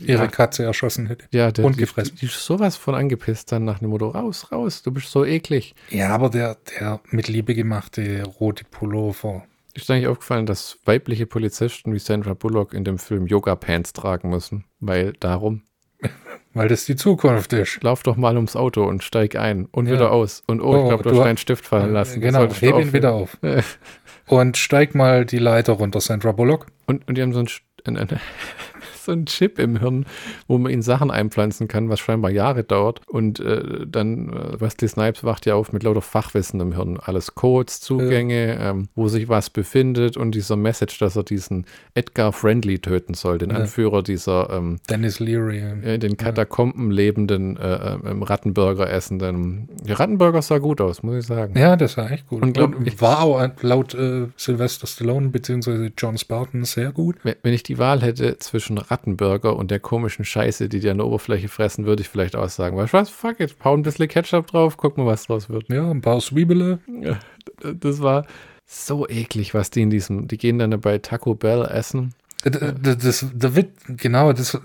Ihre 0.06 0.28
Katze 0.36 0.63
erschossen 0.63 1.08
hätte. 1.08 1.25
ja, 1.32 1.51
der, 1.51 1.65
und 1.65 1.75
die, 1.77 1.82
gefressen. 1.82 2.15
die 2.22 2.25
ist 2.27 2.46
sowas 2.46 2.75
von 2.75 2.94
angepisst 2.96 3.51
dann 3.51 3.65
nach 3.65 3.80
dem 3.80 3.89
Motto, 3.89 4.10
raus, 4.10 4.51
raus, 4.51 4.84
du 4.84 4.92
bist 4.92 5.10
so 5.10 5.25
eklig. 5.25 5.74
Ja, 5.89 6.10
aber 6.10 6.30
der, 6.30 6.58
der 6.80 7.00
mit 7.10 7.27
Liebe 7.27 7.56
gemachte 7.56 8.24
rote 8.39 8.63
Pullover. 8.65 9.44
Ist 9.74 9.89
eigentlich 9.92 10.08
aufgefallen, 10.08 10.46
dass 10.46 10.77
weibliche 10.86 11.25
Polizisten 11.25 11.94
wie 11.94 12.00
Sandra 12.00 12.34
Bullock 12.34 12.74
in 12.74 12.84
dem 12.86 12.98
Film 12.98 13.27
Yoga-Pants 13.27 13.92
tragen 13.94 14.30
müssen? 14.30 14.63
Weil 14.80 15.13
darum, 15.20 15.63
Weil 16.54 16.70
das 16.70 16.86
die 16.86 16.96
Zukunft 16.96 17.51
ist. 17.51 17.84
lauf 17.84 18.01
doch 18.04 18.15
mal 18.15 18.36
ums 18.38 18.56
Auto 18.56 18.86
und 18.86 19.04
steig 19.04 19.36
ein 19.36 19.65
und 19.72 19.88
Ja. 19.88 19.94
wieder 19.96 20.12
aus. 20.12 20.44
Und 20.48 20.62
oh, 20.62 20.74
Oh, 20.74 20.82
ich 20.84 20.88
glaube, 20.88 21.04
du 21.04 21.10
hast 21.12 21.20
ha- 21.20 21.24
deinen 21.25 21.36
Stift 21.38 21.65
fallen 21.65 21.92
lassen. 21.92 22.22
Genau, 22.22 22.48
heb 22.48 22.77
ihn 22.80 22.94
wieder 22.94 23.12
auf. 23.13 23.38
Und 24.27 24.58
steig 24.58 24.96
mal 24.96 25.24
die 25.25 25.38
Leiter 25.38 25.74
runter, 25.74 26.01
Sandra 26.01 26.32
Bullock. 26.32 26.65
Und, 26.88 27.08
und 27.08 27.15
die 27.15 27.22
haben 27.22 27.32
so 27.34 27.42
ein, 27.42 27.48
ein, 27.86 27.98
ein, 27.98 28.20
so 29.06 29.12
ein 29.12 29.26
Chip 29.26 29.60
im 29.60 29.80
Hirn, 29.80 30.06
wo 30.48 30.58
man 30.58 30.72
ihnen 30.72 30.82
Sachen 30.82 31.12
einpflanzen 31.12 31.68
kann, 31.68 31.90
was 31.90 32.00
scheinbar 32.00 32.32
Jahre 32.32 32.64
dauert. 32.64 33.02
Und 33.08 33.40
äh, 33.40 33.86
dann, 33.88 34.30
äh, 34.30 34.60
Wesley 34.62 34.88
Snipes 34.88 35.24
wacht 35.24 35.46
ja 35.46 35.56
auf 35.56 35.72
mit 35.74 35.84
lauter 35.84 36.02
Fachwissen 36.02 36.60
im 36.60 36.74
Hirn. 36.74 37.00
Alles 37.02 37.36
Codes, 37.36 37.80
Zugänge, 37.82 38.58
ähm, 38.60 38.88
wo 38.96 39.08
sich 39.08 39.30
was 39.30 39.50
befindet 39.50 40.18
und 40.18 40.32
dieser 40.34 40.56
Message, 40.56 40.98
dass 41.00 41.16
er 41.16 41.24
diesen 41.24 41.66
Edgar 41.94 42.34
Friendly 42.34 42.80
töten 42.80 43.14
soll, 43.14 43.38
den 43.38 43.52
Ja. 43.52 43.58
Anführer 43.58 44.04
dieser 44.04 44.50
ähm, 44.52 44.78
Dennis 44.90 45.20
Leary. 45.20 45.60
in 45.84 46.00
den 46.00 46.18
Katakomben 46.18 46.92
lebenden, 46.92 47.58
äh, 47.58 47.62
äh, 47.76 47.98
Rattenburger 48.22 48.90
essenden. 48.90 49.70
Der 49.88 50.00
Rattenburger 50.00 50.42
sah 50.42 50.58
gut 50.58 50.82
aus, 50.82 51.04
muss 51.04 51.16
ich 51.18 51.26
sagen. 51.26 51.58
Ja, 51.58 51.76
das 51.76 51.98
war 51.98 52.12
echt 52.12 52.28
gut. 52.28 52.42
Unglaublich. 52.42 52.94
Und 52.94 53.02
war 53.02 53.22
auch 53.22 53.48
laut 53.62 53.94
äh, 53.94 54.28
Sylvester 54.38 54.88
Stallone 54.88 55.30
bzw. 55.30 55.92
John 55.98 56.18
Spartan 56.18 56.64
sehr 56.66 56.92
gut. 56.92 57.18
Wenn 57.24 57.54
ich 57.54 57.64
die 57.64 57.78
Wahl 57.78 58.02
hätte 58.02 58.38
zwischen 58.40 58.78
Rattenburger 58.96 59.56
und 59.56 59.72
der 59.72 59.80
komischen 59.80 60.24
Scheiße, 60.25 60.70
die 60.70 60.80
die 60.80 60.90
an 60.90 60.98
der 60.98 61.08
Oberfläche 61.08 61.48
fressen, 61.50 61.86
würde 61.86 62.02
ich 62.02 62.10
vielleicht 62.10 62.36
auch 62.36 62.48
sagen, 62.50 62.78
weißt 62.78 62.94
du 62.94 62.98
was, 62.98 63.10
fuck 63.10 63.40
it, 63.42 63.56
hau 63.64 63.74
ein 63.75 63.82
bisschen 63.84 64.08
Ketchup 64.08 64.48
drauf, 64.48 64.78
guck 64.78 64.98
mal, 64.98 65.06
was 65.06 65.28
draus 65.28 65.50
wird. 65.50 65.68
Ja, 65.70 65.90
ein 65.92 66.02
paar 66.02 66.20
Zwiebele. 66.20 66.80
Ja, 67.02 67.20
Das 67.74 68.02
war 68.02 68.25
so 68.66 69.08
eklig, 69.08 69.54
was 69.54 69.70
die 69.70 69.82
in 69.82 69.90
diesem, 69.90 70.28
die 70.28 70.38
gehen 70.38 70.60
dann 70.60 70.80
bei 70.80 70.98
Taco 71.00 71.36
Bell 71.36 71.64
essen. 71.66 72.14
D- 72.46 72.50
d- 72.52 72.96
Das, 72.96 73.25
der 73.34 73.56
Wit, 73.56 73.72
genau, 73.88 74.32
das, 74.34 74.58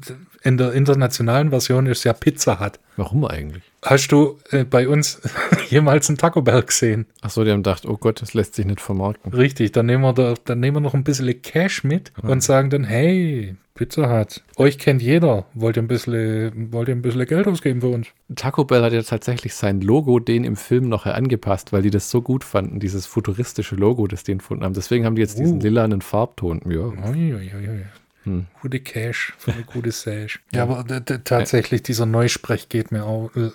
in 0.43 0.57
der 0.57 0.73
internationalen 0.73 1.51
Version 1.51 1.87
ist 1.87 2.05
ja 2.05 2.13
Pizza 2.13 2.61
Hut. 2.61 2.79
Warum 2.97 3.25
eigentlich? 3.25 3.63
Hast 3.83 4.09
du 4.13 4.39
äh, 4.51 4.65
bei 4.65 4.89
uns 4.89 5.21
jemals 5.69 6.09
einen 6.09 6.19
Taco 6.19 6.43
Bell 6.43 6.63
gesehen? 6.63 7.07
Achso, 7.21 7.45
die 7.45 7.51
haben 7.51 7.63
gedacht, 7.63 7.87
oh 7.87 7.97
Gott, 7.97 8.23
das 8.23 8.35
lässt 8.35 8.55
sich 8.55 8.67
nicht 8.67 8.81
vermarkten. 8.81 9.33
Richtig, 9.33 9.73
dann 9.73 9.87
nehmen 9.87 10.03
wir, 10.03 10.13
da, 10.13 10.35
dann 10.45 10.61
nehmen 10.61 10.77
wir 10.77 10.81
noch 10.81 10.95
ein 10.95 11.05
bisschen 11.05 11.43
Cash 11.43 11.85
mit 11.85 12.13
und 12.23 12.43
sagen 12.43 12.71
dann, 12.71 12.85
hey, 12.85 13.57
Pizza 13.75 14.11
Hut, 14.11 14.43
euch 14.57 14.79
kennt 14.79 15.01
jeder, 15.01 15.47
wollt 15.55 15.79
ihr 15.79 15.83
ein 15.83 15.89
bisschen, 15.89 16.71
wollt 16.73 16.89
ihr 16.89 16.95
ein 16.95 17.01
bisschen 17.01 17.25
Geld 17.25 17.47
ausgeben 17.47 17.81
für 17.81 17.89
uns? 17.89 18.09
Taco 18.35 18.65
Bell 18.65 18.83
hat 18.83 18.93
ja 18.93 19.03
tatsächlich 19.03 19.55
sein 19.55 19.81
Logo 19.81 20.19
den 20.19 20.45
im 20.45 20.57
Film 20.57 20.89
noch 20.91 21.07
angepasst, 21.07 21.73
weil 21.73 21.81
die 21.81 21.91
das 21.91 22.11
so 22.11 22.21
gut 22.21 22.45
fanden, 22.45 22.81
dieses 22.81 23.07
futuristische 23.07 23.77
Logo, 23.77 24.07
das 24.07 24.23
die 24.23 24.37
gefunden 24.37 24.65
haben. 24.65 24.75
Deswegen 24.75 25.07
haben 25.07 25.15
die 25.15 25.23
jetzt 25.23 25.39
diesen 25.39 25.59
Uh. 25.59 25.63
lilanen 25.63 26.03
Farbton. 26.03 26.61
Ja. 26.67 26.81
Ui, 26.81 27.35
ui, 27.35 27.51
ui. 27.55 27.85
Hm. 28.25 28.47
Gute 28.61 28.81
Cash 28.81 29.33
für 29.39 29.53
eine 29.53 29.63
gute 29.63 29.93
Sash. 29.93 30.41
Ja, 30.53 30.65
aber 30.65 30.85
tatsächlich, 31.25 31.83
dieser 31.83 32.07
Neusprech 32.07 32.69
geht 32.69 32.93
mir 32.93 33.05
auch 33.05 33.31
äh, 33.35 33.51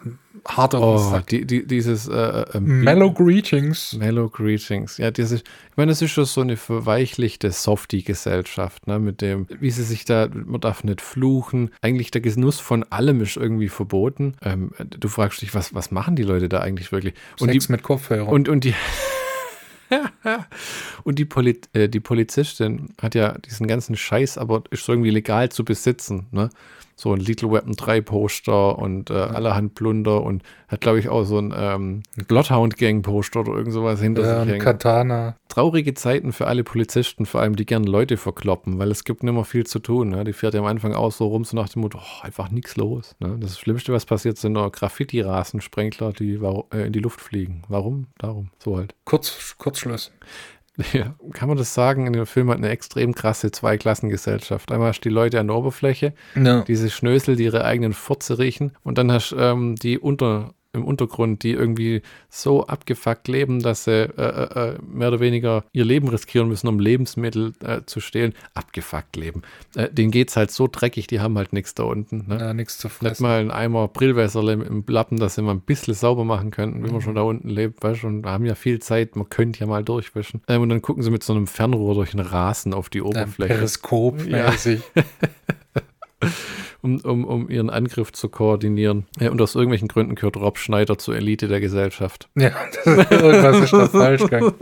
hart 0.47 0.75
auf 0.75 1.13
Oh, 1.13 1.19
die, 1.29 1.45
die, 1.45 1.65
dieses 1.65 2.07
äh, 2.07 2.45
ähm, 2.53 2.83
Mellow 2.83 3.11
Greetings. 3.11 3.93
Mellow 3.93 4.29
Greetings. 4.29 4.97
Ja, 4.97 5.09
ist, 5.09 5.31
ich 5.31 5.43
meine, 5.75 5.91
das 5.91 6.01
ist 6.01 6.11
schon 6.11 6.25
so 6.25 6.41
eine 6.41 6.57
verweichlichte 6.57 7.51
Softie-Gesellschaft, 7.51 8.87
ne, 8.87 8.99
mit 8.99 9.21
dem, 9.21 9.47
wie 9.59 9.71
sie 9.71 9.83
sich 9.83 10.05
da, 10.05 10.29
man 10.33 10.61
darf 10.61 10.83
nicht 10.83 11.01
fluchen. 11.01 11.71
Eigentlich 11.81 12.11
der 12.11 12.21
Genuss 12.21 12.59
von 12.59 12.83
allem 12.83 13.21
ist 13.21 13.37
irgendwie 13.37 13.69
verboten. 13.69 14.35
Ähm, 14.41 14.71
du 14.79 15.07
fragst 15.07 15.41
dich, 15.41 15.53
was, 15.53 15.73
was 15.73 15.91
machen 15.91 16.15
die 16.15 16.23
Leute 16.23 16.49
da 16.49 16.61
eigentlich 16.61 16.91
wirklich? 16.91 17.13
Und 17.39 17.51
Sex 17.51 17.67
die, 17.67 17.71
mit 17.71 17.83
Kopfhörer. 17.83 18.27
und, 18.27 18.49
und 18.49 18.63
die, 18.63 18.73
und 21.03 21.19
die, 21.19 21.25
Poli 21.25 21.59
äh, 21.73 21.89
die 21.89 21.99
Polizistin 21.99 22.89
hat 23.01 23.15
ja 23.15 23.37
diesen 23.37 23.67
ganzen 23.67 23.95
Scheiß, 23.95 24.37
aber 24.37 24.63
ist 24.71 24.87
irgendwie 24.87 25.11
legal 25.11 25.49
zu 25.49 25.63
besitzen, 25.65 26.27
ne? 26.31 26.49
So 26.95 27.13
ein 27.13 27.19
Little 27.19 27.51
Weapon 27.51 27.73
3 27.73 28.01
Poster 28.01 28.77
und 28.77 29.09
äh, 29.09 29.13
allerhand 29.13 29.75
Plunder 29.75 30.23
und 30.23 30.43
hat, 30.67 30.81
glaube 30.81 30.99
ich, 30.99 31.09
auch 31.09 31.23
so 31.25 31.37
ein 31.37 31.53
ähm, 31.55 32.03
Bloodhound 32.27 32.77
Gang 32.77 33.03
Poster 33.03 33.41
oder 33.41 33.53
irgend 33.53 33.73
sowas 33.73 34.01
hinter 34.01 34.21
ja, 34.21 34.27
sich 34.27 34.41
ein 34.41 34.47
hängen. 34.47 34.61
Katana. 34.61 35.35
Traurige 35.49 35.93
Zeiten 35.93 36.31
für 36.31 36.47
alle 36.47 36.63
Polizisten, 36.63 37.25
vor 37.25 37.41
allem 37.41 37.55
die 37.55 37.65
gern 37.65 37.83
Leute 37.83 38.17
verkloppen, 38.17 38.79
weil 38.79 38.91
es 38.91 39.03
gibt 39.03 39.23
nicht 39.23 39.33
mehr 39.33 39.45
viel 39.45 39.65
zu 39.65 39.79
tun. 39.79 40.09
Ne? 40.09 40.23
Die 40.23 40.33
fährt 40.33 40.53
ja 40.53 40.59
am 40.59 40.65
Anfang 40.65 40.93
auch 40.93 41.11
so 41.11 41.27
rum, 41.27 41.43
so 41.43 41.55
nach 41.55 41.69
dem 41.69 41.81
Motto, 41.81 41.99
oh, 42.01 42.23
einfach 42.23 42.49
nichts 42.49 42.75
los. 42.77 43.15
Ne? 43.19 43.37
Das 43.39 43.59
Schlimmste, 43.59 43.93
was 43.93 44.05
passiert, 44.05 44.37
sind 44.37 44.53
nur 44.53 44.71
Graffiti-Rasensprengler, 44.71 46.13
die 46.13 46.39
äh, 46.73 46.87
in 46.87 46.93
die 46.93 46.99
Luft 46.99 47.21
fliegen. 47.21 47.63
Warum? 47.67 48.07
Darum. 48.17 48.49
So 48.57 48.77
halt. 48.77 48.95
Kurz, 49.05 49.55
Kurzschluss. 49.57 50.11
Ja, 50.91 51.15
kann 51.33 51.47
man 51.47 51.57
das 51.57 51.73
sagen? 51.73 52.07
In 52.07 52.13
dem 52.13 52.25
Film 52.25 52.49
hat 52.49 52.57
eine 52.57 52.69
extrem 52.69 53.13
krasse 53.15 53.51
Zweiklassengesellschaft. 53.51 54.71
Einmal 54.71 54.89
hast 54.89 55.01
du 55.01 55.09
die 55.09 55.13
Leute 55.15 55.39
an 55.39 55.47
der 55.47 55.55
Oberfläche, 55.55 56.13
Ja. 56.35 56.61
diese 56.63 56.89
Schnösel, 56.89 57.35
die 57.35 57.43
ihre 57.45 57.63
eigenen 57.63 57.93
Furze 57.93 58.39
riechen. 58.39 58.71
Und 58.83 58.97
dann 58.97 59.11
hast 59.11 59.29
du 59.31 59.37
ähm, 59.37 59.75
die 59.75 59.99
unter, 59.99 60.54
im 60.75 60.85
Untergrund, 60.85 61.43
die 61.43 61.51
irgendwie 61.51 62.01
so 62.29 62.67
abgefuckt 62.67 63.27
leben, 63.27 63.61
dass 63.61 63.85
sie 63.85 63.91
äh, 63.91 64.21
äh, 64.21 64.69
äh, 64.73 64.77
mehr 64.87 65.07
oder 65.07 65.19
weniger 65.19 65.63
ihr 65.71 65.85
Leben 65.85 66.07
riskieren 66.09 66.47
müssen, 66.47 66.67
um 66.67 66.79
Lebensmittel 66.79 67.53
äh, 67.63 67.81
zu 67.85 67.99
stehlen. 67.99 68.33
Abgefuckt 68.53 69.15
leben. 69.15 69.41
Äh, 69.75 69.89
denen 69.91 70.11
geht's 70.11 70.35
halt 70.35 70.51
so 70.51 70.67
dreckig, 70.71 71.07
die 71.07 71.19
haben 71.19 71.37
halt 71.37 71.53
nichts 71.53 71.73
da 71.73 71.83
unten. 71.83 72.25
Ne? 72.27 72.37
ja, 72.39 72.53
nichts 72.53 72.77
zu 72.77 72.87
Nicht 72.87 72.97
fressen. 72.97 73.23
mal 73.23 73.39
ein 73.39 73.51
Eimer 73.51 73.87
Brillwässer 73.87 74.43
im, 74.47 74.83
Lappen, 74.87 75.17
dass 75.19 75.35
sie 75.35 75.41
mal 75.41 75.51
ein 75.53 75.61
bisschen 75.61 75.93
sauber 75.93 76.25
machen 76.25 76.51
könnten, 76.51 76.83
wenn 76.83 76.91
man 76.91 77.01
schon 77.01 77.15
da 77.15 77.21
unten 77.21 77.49
lebt, 77.49 77.83
weißt 77.83 78.03
du, 78.03 78.07
und 78.07 78.25
haben 78.25 78.45
ja 78.45 78.55
viel 78.55 78.79
Zeit, 78.79 79.15
man 79.15 79.29
könnte 79.29 79.61
ja 79.61 79.65
mal 79.67 79.83
durchwischen. 79.83 80.41
Ähm, 80.47 80.61
und 80.61 80.69
dann 80.69 80.81
gucken 80.81 81.01
sie 81.03 81.09
mit 81.11 81.23
so 81.23 81.33
einem 81.33 81.47
Fernrohr 81.47 81.95
durch 81.95 82.11
den 82.11 82.19
Rasen 82.19 82.73
auf 82.73 82.89
die 82.89 82.99
Ja, 82.99 83.05
Oberfläche, 83.05 83.53
Periskop-mäßig. 83.55 84.81
um, 86.81 86.99
um, 86.99 87.25
um 87.25 87.49
ihren 87.49 87.69
Angriff 87.69 88.11
zu 88.11 88.29
koordinieren. 88.29 89.05
Ja, 89.19 89.31
und 89.31 89.41
aus 89.41 89.55
irgendwelchen 89.55 89.87
Gründen 89.87 90.15
gehört 90.15 90.37
Rob 90.37 90.57
Schneider 90.57 90.97
zur 90.97 91.15
Elite 91.15 91.47
der 91.47 91.59
Gesellschaft. 91.59 92.29
Ja, 92.35 92.51
das, 92.85 93.11
irgendwas 93.11 93.59
ist 93.59 93.73
da 93.73 93.87
falsch 93.87 94.21
gegangen. 94.21 94.53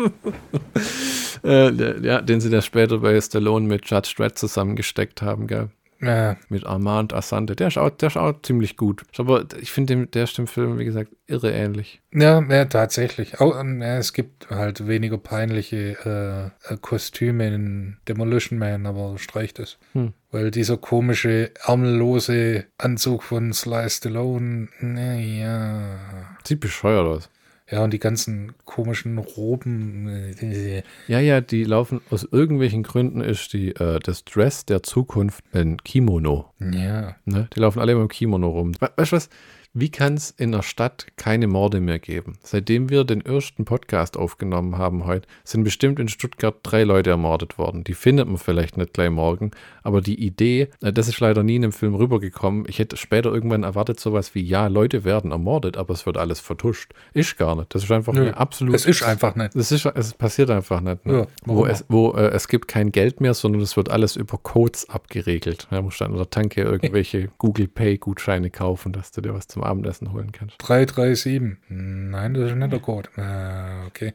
Äh, 1.44 2.06
ja, 2.06 2.22
den 2.22 2.40
sie 2.40 2.50
da 2.50 2.62
später 2.62 3.00
bei 3.00 3.20
Stallone 3.20 3.68
mit 3.68 3.90
Judge 3.90 4.14
Dredd 4.16 4.38
zusammengesteckt 4.38 5.22
haben, 5.22 5.48
gell? 5.48 5.70
Ja, 6.02 6.38
Mit 6.50 6.66
Armand 6.66 7.14
Assante. 7.14 7.56
Der 7.56 7.68
ist 7.68 7.78
auch, 7.78 7.90
der 7.90 8.16
auch 8.18 8.42
ziemlich 8.42 8.76
gut. 8.78 9.04
Aber 9.18 9.46
ich 9.62 9.72
finde, 9.72 10.08
der 10.08 10.26
ist 10.26 10.38
dem 10.38 10.48
Film, 10.48 10.78
wie 10.78 10.86
gesagt, 10.86 11.12
irre 11.28 11.52
ähnlich. 11.52 12.02
ja, 12.12 12.42
ja 12.42 12.66
tatsächlich. 12.66 13.40
Auch, 13.40 13.56
ja, 13.56 13.98
es 13.98 14.14
gibt 14.14 14.50
halt 14.50 14.88
weniger 14.88 15.18
peinliche 15.18 16.52
äh, 16.68 16.74
äh, 16.74 16.78
Kostüme 16.78 17.48
in 17.48 17.98
Demolition 18.08 18.60
Man, 18.60 18.86
aber 18.86 19.18
streicht 19.18 19.60
es. 19.60 19.78
Hm. 19.94 20.14
Weil 20.32 20.52
dieser 20.52 20.78
komische, 20.78 21.52
ärmellose 21.66 22.66
Anzug 22.78 23.24
von 23.24 23.54
Sly 23.54 23.90
Stallone, 23.90 24.68
naja. 24.80 26.00
Sieht 26.44 26.60
bescheuert 26.60 27.06
aus. 27.06 27.30
Ja, 27.70 27.84
und 27.84 27.92
die 27.94 28.00
ganzen 28.00 28.54
komischen 28.66 29.18
Roben. 29.18 30.08
äh, 30.08 30.84
Ja, 31.08 31.20
ja, 31.20 31.40
die 31.40 31.64
laufen 31.64 32.02
aus 32.10 32.28
irgendwelchen 32.30 32.84
Gründen 32.84 33.22
ist 33.22 33.54
die 33.54 33.70
äh, 33.76 34.00
das 34.00 34.26
Dress 34.26 34.66
der 34.66 34.84
Zukunft 34.84 35.44
ein 35.54 35.78
Kimono. 35.78 36.52
Ja. 36.60 37.16
Ne? 37.26 37.48
Die 37.56 37.60
laufen 37.60 37.80
alle 37.80 37.96
mit 37.96 38.02
dem 38.02 38.10
Kimono 38.10 38.50
rum. 38.50 38.74
We 38.82 38.92
weißt 38.98 39.12
du 39.14 39.16
was? 39.16 39.30
Wie 39.76 39.90
kann 39.90 40.14
es 40.14 40.30
in 40.30 40.52
der 40.52 40.62
Stadt 40.62 41.08
keine 41.18 41.48
Morde 41.48 41.80
mehr 41.80 41.98
geben? 41.98 42.38
Seitdem 42.44 42.92
wir 42.92 43.06
den 43.06 43.26
ersten 43.26 43.66
Podcast 43.66 44.18
aufgenommen 44.18 44.78
haben 44.78 45.08
heute, 45.08 45.28
sind 45.44 45.64
bestimmt 45.64 46.00
in 46.00 46.10
Stuttgart 46.10 46.58
drei 46.62 46.84
Leute 46.84 47.10
ermordet 47.10 47.58
worden. 47.58 47.84
Die 47.84 47.96
findet 47.96 48.28
man 48.28 48.38
vielleicht 48.38 48.78
nicht 48.78 48.94
gleich 48.94 49.10
morgen, 49.10 49.50
aber 49.82 50.02
die 50.02 50.24
Idee, 50.24 50.70
äh, 50.84 50.94
das 50.94 51.08
ist 51.08 51.20
leider 51.22 51.42
nie 51.42 51.56
in 51.56 51.64
dem 51.64 51.72
Film 51.72 51.96
rübergekommen. 51.96 52.66
Ich 52.68 52.78
hätte 52.78 52.98
später 52.98 53.34
irgendwann 53.34 53.64
erwartet 53.64 54.00
sowas 54.00 54.36
wie, 54.36 54.44
ja, 54.44 54.68
Leute 54.68 55.06
werden 55.06 55.32
ermordet, 55.32 55.76
aber 55.76 55.96
es 55.96 56.06
wird 56.06 56.18
alles 56.18 56.40
vertuscht. 56.40 56.94
Ist 57.16 57.40
gar 57.40 57.56
nicht. 57.56 57.74
Das 57.74 57.84
ist 57.84 57.92
einfach 57.92 58.14
Nö, 58.14 58.22
eine 58.22 58.38
absolut 58.38 58.76
Es 58.76 58.86
ist 58.86 59.02
einfach 59.02 59.34
nicht. 59.36 59.56
es, 59.56 59.72
ist, 59.72 59.88
es 59.88 60.14
passiert 60.14 60.52
einfach 60.52 60.82
nicht. 60.82 61.04
Ne? 61.08 61.22
Ja, 61.22 61.28
wo 61.46 61.66
es, 61.66 61.84
wo 61.90 62.12
äh, 62.12 62.28
es 62.28 62.48
gibt 62.48 62.68
kein 62.68 62.92
Geld 62.92 63.22
mehr, 63.22 63.34
sondern 63.34 63.64
es 63.64 63.76
wird 63.76 63.90
alles 63.90 64.18
über 64.18 64.38
Codes 64.38 64.88
abgeregelt. 64.88 65.66
Da 65.72 65.82
musst 65.82 66.00
du 66.00 66.06
an 66.06 66.14
der 66.16 66.30
Tanke 66.30 66.62
irgendwelche 66.62 67.30
Google 67.40 67.68
Pay 67.68 67.98
Gutscheine 67.98 68.52
kaufen, 68.52 68.94
dass 68.94 69.12
du 69.12 69.22
dir 69.22 69.34
was 69.34 69.48
zum 69.48 69.63
Abendessen 69.64 70.12
holen 70.12 70.32
kannst. 70.32 70.56
337. 70.60 71.58
Nein, 71.70 72.34
das 72.34 72.52
ist 72.52 72.58
nicht 72.58 72.72
der 72.72 72.80
Code. 72.80 73.10
Äh, 73.18 73.88
okay. 73.88 74.14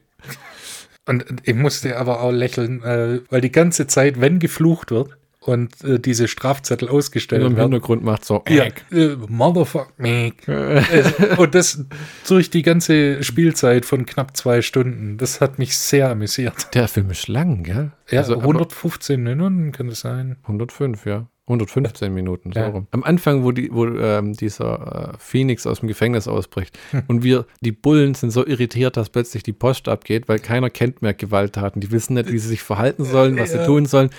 Und 1.05 1.25
ich 1.43 1.55
musste 1.55 1.97
aber 1.97 2.21
auch 2.21 2.31
lächeln, 2.31 2.83
äh, 2.83 3.21
weil 3.29 3.41
die 3.41 3.51
ganze 3.51 3.87
Zeit, 3.87 4.21
wenn 4.21 4.39
geflucht 4.39 4.91
wird 4.91 5.17
und 5.39 5.83
äh, 5.83 5.99
diese 5.99 6.27
Strafzettel 6.27 6.89
ausgestellt 6.89 7.41
Im 7.41 7.55
werden, 7.55 7.71
Hintergrund 7.71 8.03
macht 8.03 8.25
so 8.25 8.43
ja, 8.47 8.65
äh, 8.91 9.15
Motherfucker. 9.27 9.91
Äh, 9.97 10.31
und 11.37 11.55
das 11.55 11.85
durch 12.27 12.49
die 12.49 12.61
ganze 12.61 13.23
Spielzeit 13.23 13.85
von 13.85 14.05
knapp 14.05 14.37
zwei 14.37 14.61
Stunden. 14.61 15.17
Das 15.17 15.41
hat 15.41 15.57
mich 15.57 15.77
sehr 15.77 16.09
amüsiert. 16.09 16.73
Der 16.75 16.87
Film 16.87 17.09
ist 17.09 17.27
lang, 17.27 17.63
gell? 17.63 17.91
Ja, 18.09 18.19
Also, 18.19 18.33
aber 18.33 18.43
115 18.43 19.23
Minuten 19.23 19.71
kann 19.71 19.87
das 19.87 20.01
sein. 20.01 20.37
105, 20.43 21.05
ja. 21.05 21.27
115 21.49 22.13
Minuten, 22.13 22.51
so 22.53 22.59
Ja. 22.59 22.67
rum. 22.69 22.87
Am 22.91 23.03
Anfang, 23.03 23.43
wo, 23.43 23.51
die, 23.51 23.69
wo 23.73 23.85
ähm, 23.87 24.33
dieser 24.33 25.13
äh, 25.13 25.17
Phoenix 25.17 25.65
aus 25.67 25.79
dem 25.81 25.87
Gefängnis 25.87 26.27
ausbricht 26.27 26.77
Hm. 26.91 27.03
und 27.07 27.23
wir, 27.23 27.45
die 27.61 27.71
Bullen 27.71 28.13
sind 28.13 28.31
so 28.31 28.45
irritiert, 28.45 28.95
dass 28.97 29.09
plötzlich 29.09 29.43
die 29.43 29.53
Post 29.53 29.87
abgeht, 29.89 30.29
weil 30.29 30.39
keiner 30.39 30.69
kennt 30.69 31.01
mehr 31.01 31.13
Gewalttaten. 31.13 31.81
Die 31.81 31.91
wissen 31.91 32.13
nicht, 32.13 32.31
wie 32.31 32.37
sie 32.39 32.47
sich 32.47 32.61
verhalten 32.61 33.03
sollen, 33.03 33.37
was 33.37 33.51
sie 33.51 33.57
Ja. 33.57 33.65
tun 33.65 33.85
sollen. 33.85 34.09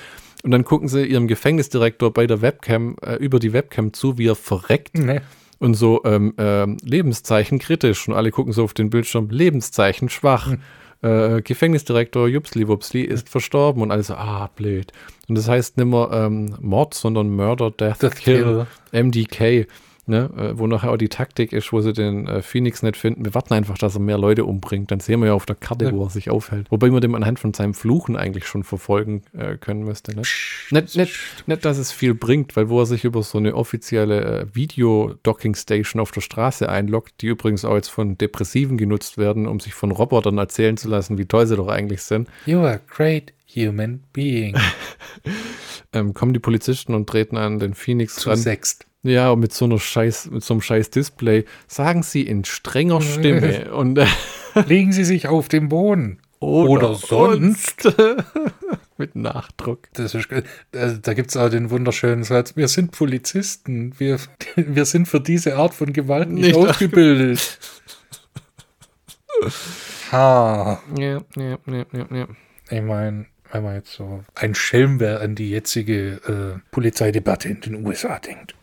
Und 0.43 0.51
dann 0.53 0.65
gucken 0.65 0.89
sie 0.89 1.05
ihrem 1.05 1.29
Gefängnisdirektor 1.29 2.13
bei 2.13 2.27
der 2.27 2.43
Webcam, 2.43 2.97
äh, 3.03 3.15
über 3.17 3.39
die 3.39 3.53
Webcam 3.53 3.93
zu, 3.93 4.19
wie 4.19 4.27
er 4.29 4.35
verreckt 4.37 4.99
Nee. 4.99 5.21
und 5.59 5.75
so 5.75 6.03
ähm, 6.05 6.35
ähm, 6.39 6.79
Lebenszeichen 6.83 7.59
kritisch. 7.59 8.09
Und 8.09 8.15
alle 8.15 8.31
gucken 8.31 8.53
so 8.53 8.65
auf 8.65 8.75
den 8.75 8.91
Bildschirm, 8.91 9.29
Lebenszeichen 9.31 10.09
schwach. 10.09 10.47
Hm. 10.51 10.61
Äh, 11.03 11.41
Gefängnisdirektor 11.43 12.29
Jupsli 12.29 12.69
Wupsli 12.69 13.03
ist 13.03 13.29
verstorben 13.29 13.83
und 13.83 13.91
alle 13.91 14.03
so, 14.03 14.15
ah, 14.15 14.51
blöd. 14.55 14.93
Und 15.29 15.37
das 15.37 15.49
heißt 15.49 15.79
nicht 15.79 15.87
mehr 15.87 16.11
ähm, 16.13 16.57
Mord, 16.61 16.93
sondern 16.95 17.35
Murder, 17.35 17.71
Death, 17.71 18.03
Death 18.03 18.17
Kill, 18.17 18.67
Kill. 18.91 19.05
MDK. 19.05 19.67
Ne? 20.07 20.31
Äh, 20.37 20.59
wo 20.59 20.67
nachher 20.67 20.91
auch 20.93 20.97
die 20.97 21.09
Taktik 21.09 21.53
ist, 21.53 21.73
wo 21.73 21.81
sie 21.81 21.93
den 21.93 22.27
äh, 22.27 22.43
Phoenix 22.43 22.83
nicht 22.83 22.97
finden. 22.97 23.25
Wir 23.25 23.35
warten 23.35 23.55
einfach, 23.55 23.79
dass 23.79 23.95
er 23.95 24.01
mehr 24.01 24.19
Leute 24.19 24.45
umbringt. 24.45 24.91
Dann 24.91 25.01
sehen 25.01 25.21
wir 25.21 25.27
ja 25.29 25.35
auf 25.35 25.47
der 25.47 25.57
Karte, 25.57 25.85
Ja. 25.87 25.93
wo 25.93 26.05
er 26.05 26.11
sich 26.11 26.31
aufhält. 26.31 26.71
Wobei 26.71 26.91
wir 26.91 27.01
dem 27.01 27.15
anhand 27.15 27.39
von 27.39 27.55
seinem 27.55 27.75
Fluchen 27.75 28.17
eigentlich 28.17 28.47
schon 28.47 28.65
verfolgen 28.65 29.23
äh, 29.37 29.57
können 29.57 29.85
müsste. 29.85 30.15
Ne? 30.15 30.23
Nicht, 30.71 30.97
nicht, 30.97 31.19
nicht, 31.47 31.65
dass 31.65 31.79
es 31.79 31.93
viel 31.93 32.15
bringt, 32.15 32.57
weil 32.57 32.69
wo 32.69 32.81
er 32.81 32.87
sich 32.87 33.05
über 33.05 33.23
so 33.23 33.39
eine 33.39 33.55
offizielle 33.55 34.41
äh, 34.41 34.47
Video-Docking-Station 34.55 36.01
auf 36.01 36.11
der 36.11 36.21
Straße 36.21 36.69
einloggt, 36.69 37.15
die 37.21 37.27
übrigens 37.27 37.65
auch 37.65 37.75
jetzt 37.77 37.89
von 37.89 38.17
Depressiven 38.19 38.77
genutzt 38.79 39.19
werden, 39.19 39.47
um 39.47 39.61
sich 39.61 39.75
von 39.75 39.91
Robotern 39.91 40.39
erzählen 40.39 40.77
zu 40.77 40.89
lassen, 40.89 41.19
wie 41.19 41.27
toll 41.27 41.47
sie 41.47 41.57
doch 41.57 41.69
eigentlich 41.69 42.03
sind, 42.03 42.29
You 42.47 42.59
are 42.61 42.75
a 42.75 42.81
great 42.89 43.33
human 43.55 44.03
being. 44.13 44.57
ähm, 45.93 46.15
kommen 46.15 46.33
die 46.33 46.39
Polizisten 46.39 46.95
und 46.95 47.09
treten 47.09 47.37
an 47.37 47.59
den 47.59 47.75
Phoenix 47.75 48.17
Zu 48.17 48.31
ran. 48.31 48.39
sechst. 48.39 48.87
Ja, 49.03 49.31
und 49.31 49.41
mit 49.41 49.53
so 49.55 49.65
einer 49.65 49.79
scheiß, 49.79 50.31
mit 50.31 50.45
so 50.45 50.55
einem 50.55 50.61
scheiß 50.61 50.91
Display 50.91 51.45
sagen 51.67 52.03
sie 52.03 52.23
in 52.23 52.45
strenger 52.45 53.01
Stimme 53.01 53.73
und 53.75 53.99
Legen 54.67 54.93
Sie 54.93 55.05
sich 55.05 55.29
auf 55.29 55.49
den 55.49 55.69
Boden. 55.69 56.19
Oder 56.41 56.95
sonst. 56.95 57.85
uns. 57.87 57.95
mit 58.99 59.15
Nachdruck. 59.15 59.89
Das 59.95 60.15
ist, 60.15 60.29
ge- 60.29 60.43
da 60.73 60.89
da 60.93 61.15
gibt 61.15 61.31
es 61.31 61.37
auch 61.37 61.49
den 61.49 61.71
wunderschönen 61.71 62.25
Satz, 62.25 62.57
wir 62.57 62.67
sind 62.69 62.91
Polizisten, 62.93 63.95
wir, 63.99 64.19
wir 64.57 64.85
sind 64.85 65.07
für 65.07 65.21
diese 65.21 65.57
Art 65.57 65.73
von 65.75 65.93
Gewalt 65.93 66.29
nicht, 66.31 66.47
Nicht 66.47 66.57
ausgebildet. 66.57 67.59
ha, 70.13 70.81
Ja, 70.99 71.21
ja, 71.37 71.59
ja, 71.67 71.87
ja, 71.93 72.07
ja. 72.11 72.29
ich 72.71 72.83
meine, 72.83 73.27
wenn 73.53 73.63
man 73.63 73.75
jetzt 73.77 73.93
so 73.93 74.23
ein 74.35 74.55
Schelmwehr 74.55 75.21
an 75.21 75.35
die 75.35 75.51
jetzige 75.51 76.57
äh, 76.57 76.61
Polizeidebatte 76.71 77.49
in 77.49 77.61
den 77.61 77.87
USA 77.87 78.19
denkt. 78.19 78.55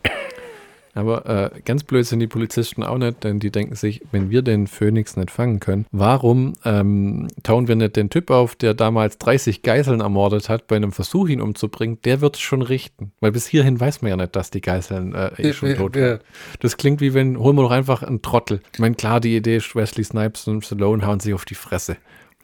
Aber 0.98 1.28
äh, 1.28 1.62
ganz 1.64 1.84
blöd 1.84 2.08
sind 2.08 2.22
die 2.22 2.28
Polizisten 2.28 2.82
auch 2.82 2.98
nicht, 2.98 3.24
denn 3.24 3.40
die 3.40 3.52
denken 3.52 3.76
sich, 3.76 4.02
wenn 4.12 4.32
wir 4.32 4.42
den 4.42 4.66
Phoenix 4.66 5.16
nicht 5.16 5.30
fangen 5.30 5.60
können, 5.60 5.86
warum 5.92 6.56
ähm, 6.66 7.28
tauen 7.44 7.68
wir 7.68 7.76
nicht 7.76 7.96
den 7.96 8.10
Typ 8.10 8.32
auf, 8.32 8.56
der 8.56 8.74
damals 8.74 9.20
30 9.20 9.62
Geiseln 9.62 10.00
ermordet 10.00 10.50
hat, 10.50 10.66
bei 10.66 10.76
einem 10.76 10.92
Versuch, 10.92 11.30
ihn 11.30 11.40
umzubringen? 11.40 12.00
Der 12.04 12.20
wird 12.22 12.38
es 12.38 12.42
schon 12.42 12.64
richten. 12.64 13.12
Weil 13.20 13.32
bis 13.32 13.46
hierhin 13.46 13.80
weiß 13.80 14.02
man 14.02 14.10
ja 14.10 14.18
nicht, 14.18 14.36
dass 14.36 14.50
die 14.50 14.60
Geiseln 14.60 15.14
äh, 15.14 15.30
eh 15.38 15.54
schon 15.54 15.76
tot 15.76 15.96
waren. 15.96 16.20
Das 16.62 16.78
klingt 16.78 17.00
wie 17.00 17.14
wenn, 17.14 17.38
holen 17.38 17.56
wir 17.56 17.62
doch 17.62 17.72
einfach 17.72 18.02
einen 18.02 18.24
Trottel. 18.24 18.62
Ich 18.74 18.80
meine, 18.80 18.96
klar, 18.96 19.20
die 19.20 19.36
Idee 19.36 19.58
ist, 19.58 19.76
Wesley 19.76 20.04
Snipes 20.04 20.48
und 20.48 20.66
Stallone 20.66 21.06
hauen 21.06 21.20
sich 21.20 21.36
auf 21.36 21.46
die 21.46 21.54
Fresse. 21.54 21.98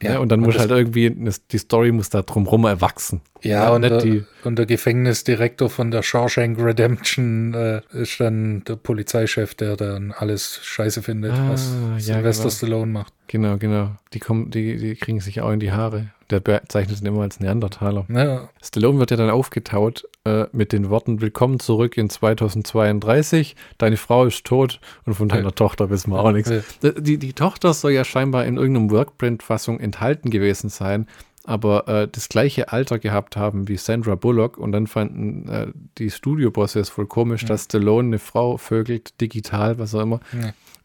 Ja, 0.03 0.13
Ja, 0.13 0.19
und 0.19 0.29
dann 0.31 0.39
und 0.41 0.45
muss 0.47 0.59
halt 0.59 0.71
irgendwie, 0.71 1.09
die 1.51 1.57
Story 1.57 1.91
muss 1.91 2.09
da 2.09 2.21
drumrum 2.21 2.65
erwachsen. 2.65 3.21
ja, 3.41 3.63
Ja, 3.63 3.69
und, 3.71 3.81
der, 3.83 4.03
und 4.43 4.57
der 4.59 4.65
Gefängnisdirektor 4.65 5.69
von 5.69 5.91
der 5.91 6.03
Shawshank 6.03 6.59
Redemption 6.59 7.53
äh, 7.53 7.81
ist 7.93 8.19
dann 8.19 8.63
der 8.65 8.75
Polizeichef, 8.75 9.55
der 9.55 9.75
dann 9.75 10.11
alles 10.11 10.59
scheiße 10.63 11.01
findet, 11.01 11.31
Ah, 11.33 11.49
was 11.51 11.73
ja, 12.05 12.15
Sylvester 12.15 12.43
genau. 12.43 12.55
Stallone 12.55 12.91
macht. 12.91 13.13
Genau, 13.27 13.57
genau. 13.57 13.91
Die 14.13 14.19
kommen, 14.19 14.51
die, 14.51 14.77
die 14.77 14.95
kriegen 14.95 15.19
sich 15.19 15.41
auch 15.41 15.51
in 15.51 15.59
die 15.59 15.71
Haare. 15.71 16.07
Der 16.33 16.39
bezeichnet 16.39 16.99
ihn 16.99 17.05
immer 17.05 17.21
als 17.21 17.39
Neandertaler. 17.39 18.07
Ja, 18.09 18.49
Stallone 18.59 18.97
wird 18.97 19.11
ja 19.11 19.17
dann 19.17 19.29
aufgetaut 19.29 20.09
äh, 20.25 20.45
mit 20.51 20.71
den 20.71 20.89
Worten: 20.89 21.21
Willkommen 21.21 21.59
zurück 21.59 21.95
in 21.95 22.09
2032. 22.09 23.55
Deine 23.77 23.97
Frau 23.97 24.25
ist 24.25 24.43
tot 24.43 24.79
und 25.05 25.13
von 25.13 25.29
deiner 25.29 25.43
Ja. 25.43 25.51
Tochter 25.51 25.91
wissen 25.91 26.09
wir 26.11 26.19
auch 26.19 26.31
nichts. 26.31 26.49
Ja. 26.49 26.89
Die, 26.89 27.19
die 27.19 27.33
Tochter 27.33 27.75
soll 27.75 27.91
ja 27.91 28.03
scheinbar 28.03 28.45
in 28.45 28.57
irgendeinem 28.57 28.89
Workprint-Fassung 28.89 29.79
enthalten 29.79 30.31
gewesen 30.31 30.71
sein, 30.71 31.05
aber 31.43 31.87
äh, 31.87 32.07
das 32.11 32.29
gleiche 32.29 32.71
Alter 32.73 32.97
gehabt 32.97 33.37
haben 33.37 33.67
wie 33.67 33.77
Sandra 33.77 34.15
Bullock. 34.15 34.57
Und 34.57 34.71
dann 34.71 34.87
fanden 34.87 35.47
äh, 35.49 35.67
die 35.99 36.09
Studiobosse 36.09 36.79
es 36.79 36.89
voll 36.89 37.05
komisch, 37.05 37.45
dass 37.45 37.65
Stallone 37.65 38.07
eine 38.07 38.17
Frau 38.19 38.57
vögelt, 38.57 39.21
digital, 39.21 39.77
was 39.77 39.93
auch 39.93 40.01
immer. 40.01 40.19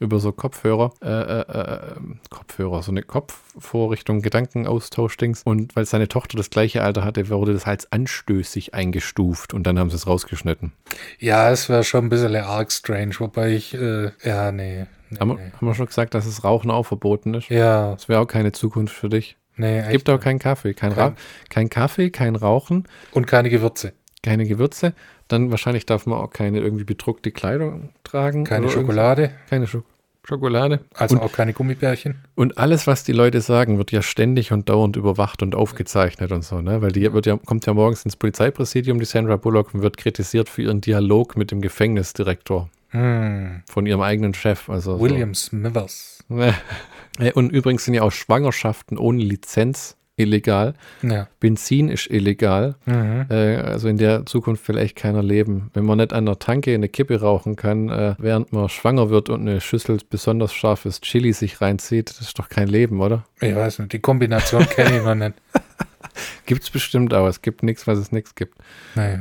Über 0.01 0.19
so 0.21 0.33
Kopfhörer, 0.33 0.93
äh, 1.03 1.09
äh, 1.09 1.41
äh, 1.41 1.97
Kopfhörer, 2.31 2.83
so 2.83 2.91
eine 2.93 3.03
Kopfvorrichtung, 3.03 4.23
Gedankenaustausch-Dings. 4.23 5.43
Und 5.45 5.75
weil 5.77 5.87
seine 5.87 6.09
Tochter 6.09 6.37
das 6.37 6.51
gleiche 6.51 6.83
Alter 6.83 7.05
hatte, 7.05 7.29
wurde 7.29 7.53
das 7.53 7.67
als 7.67 7.91
anstößig 7.91 8.75
eingestuft 8.75 9.55
und 9.55 9.67
dann 9.67 9.79
haben 9.79 9.91
sie 9.91 9.97
es 9.97 10.07
rausgeschnitten. 10.07 10.73
Ja, 11.19 11.51
es 11.51 11.69
wäre 11.69 11.85
schon 11.85 12.05
ein 12.07 12.09
bisschen 12.09 12.35
arg 12.37 12.71
strange, 12.73 13.15
wobei 13.19 13.53
ich, 13.53 13.75
äh, 13.75 14.11
ja, 14.23 14.53
nee. 14.53 14.87
nee, 15.11 15.19
Haben, 15.19 15.31
wir- 15.31 15.37
nee. 15.37 15.53
haben 15.57 15.67
wir 15.67 15.75
schon 15.75 15.87
gesagt, 15.87 16.15
dass 16.15 16.27
das 16.27 16.45
Rauchen 16.45 16.71
auch 16.71 16.85
verboten 16.87 17.35
ist? 17.35 17.49
Ja, 17.49 17.93
Das 17.93 18.09
wäre 18.09 18.21
auch 18.21 18.27
keine 18.27 18.53
Zukunft 18.53 18.95
für 18.95 19.09
dich. 19.09 19.37
nee, 19.57 19.81
echt. 19.81 19.91
Gibt 19.91 20.11
auch 20.11 20.21
keinen 20.21 20.39
Kaffee. 20.39 20.75
Kein- 20.75 21.17
kein 21.51 21.69
Kaffee, 21.71 22.11
kein 22.11 22.37
Rauchen, 22.37 22.87
Und 23.13 23.27
keine 23.27 23.51
Gewürze. 23.51 23.93
Keine 24.23 24.47
Gewürze. 24.47 24.93
Dann 25.29 25.51
wahrscheinlich 25.51 25.87
darf 25.87 26.07
man 26.07 26.19
auch 26.19 26.31
keine 26.31 26.61
irgendwie 26.61 26.85
bedruckte 26.85 27.31
Kleidung 27.31 27.91
tragen. 28.05 28.45
Keine 28.45 28.69
Schokolade, 28.69 29.31
Keine 29.51 29.67
Scho 29.67 29.83
Schokolade. 30.25 30.81
also 30.93 31.17
und, 31.17 31.23
auch 31.23 31.33
keine 31.33 31.55
Gummibärchen. 31.55 32.17
und 32.35 32.59
alles, 32.59 32.87
was 32.87 33.03
die 33.03 33.13
Leute 33.13 33.41
sagen, 33.41 33.79
wird 33.79 33.93
ja 33.93 34.03
ständig 34.03 34.53
und 34.53 34.69
dauernd 34.69 34.97
überwacht 34.97 35.43
und 35.43 35.55
aufgezeichnet 35.55 36.33
und 36.33 36.45
so, 36.45 36.61
ne? 36.61 36.83
Weil 36.83 36.93
die 36.93 37.11
wird 37.15 37.25
ja, 37.25 37.39
kommt 37.39 37.65
ja 37.65 37.73
morgens 37.73 38.05
ins 38.05 38.17
Polizeipräsidium, 38.17 38.99
die 38.99 39.07
Sandra 39.07 39.37
Bullock, 39.37 39.73
und 39.73 39.81
wird 39.81 39.97
kritisiert 39.97 40.51
für 40.51 40.61
ihren 40.63 40.83
Dialog 40.83 41.37
mit 41.39 41.51
dem 41.51 41.63
Gefängnisdirektor 41.63 42.69
Hm. 42.91 43.63
von 43.71 43.87
ihrem 43.87 44.01
eigenen 44.03 44.35
Chef. 44.35 44.69
Also 44.69 45.01
William 45.01 45.35
Smithers. 45.35 46.19
So. 46.29 46.41
Äh, 47.21 47.33
Und 47.33 47.51
übrigens 47.51 47.85
sind 47.85 47.95
ja 47.95 48.03
auch 48.03 48.13
Schwangerschaften 48.13 48.97
ohne 48.97 49.21
Lizenz 49.23 49.97
illegal. 50.19 50.75
Ja. 51.03 51.29
Benzin 51.41 51.89
ist 51.89 52.11
illegal. 52.11 52.75
Mhm. 52.87 53.27
Äh, 53.31 53.57
also 53.57 53.89
in 53.89 53.97
der 53.97 54.27
Zukunft 54.27 54.69
will 54.69 54.79
echt 54.79 54.97
keiner 54.97 55.23
leben. 55.23 55.71
Wenn 55.75 55.85
man 55.85 55.99
nicht 55.99 56.13
an 56.13 56.27
der 56.27 56.39
Tanke 56.39 56.75
eine 56.75 56.89
Kippe 56.89 57.21
rauchen 57.21 57.57
kann, 57.57 57.89
äh, 57.89 58.15
während 58.19 58.53
man 58.53 58.69
schwanger 58.69 59.11
wird 59.11 59.31
und 59.31 59.43
eine 59.43 59.61
Schüssel 59.61 59.99
besonders 60.09 60.53
scharfes 60.53 61.01
Chili 61.01 61.33
sich 61.33 61.61
reinzieht, 61.61 62.11
das 62.11 62.21
ist 62.21 62.39
doch 62.39 62.49
kein 62.49 62.69
Leben, 62.69 63.01
oder? 63.01 63.25
Ich 63.41 63.55
weiß 63.55 63.81
nicht, 63.81 63.93
die 63.93 64.01
Kombination 64.01 64.67
kenne 64.69 64.99
ich 64.99 65.05
noch 65.05 65.15
nicht. 65.15 65.35
Gibt's 66.47 66.71
bestimmt 66.71 67.13
auch. 67.15 67.27
Es 67.27 67.43
gibt 67.43 67.63
nichts, 67.63 67.87
was 67.87 67.99
es 67.99 68.13
nichts 68.13 68.35
gibt. 68.35 68.57
Naja. 68.95 69.19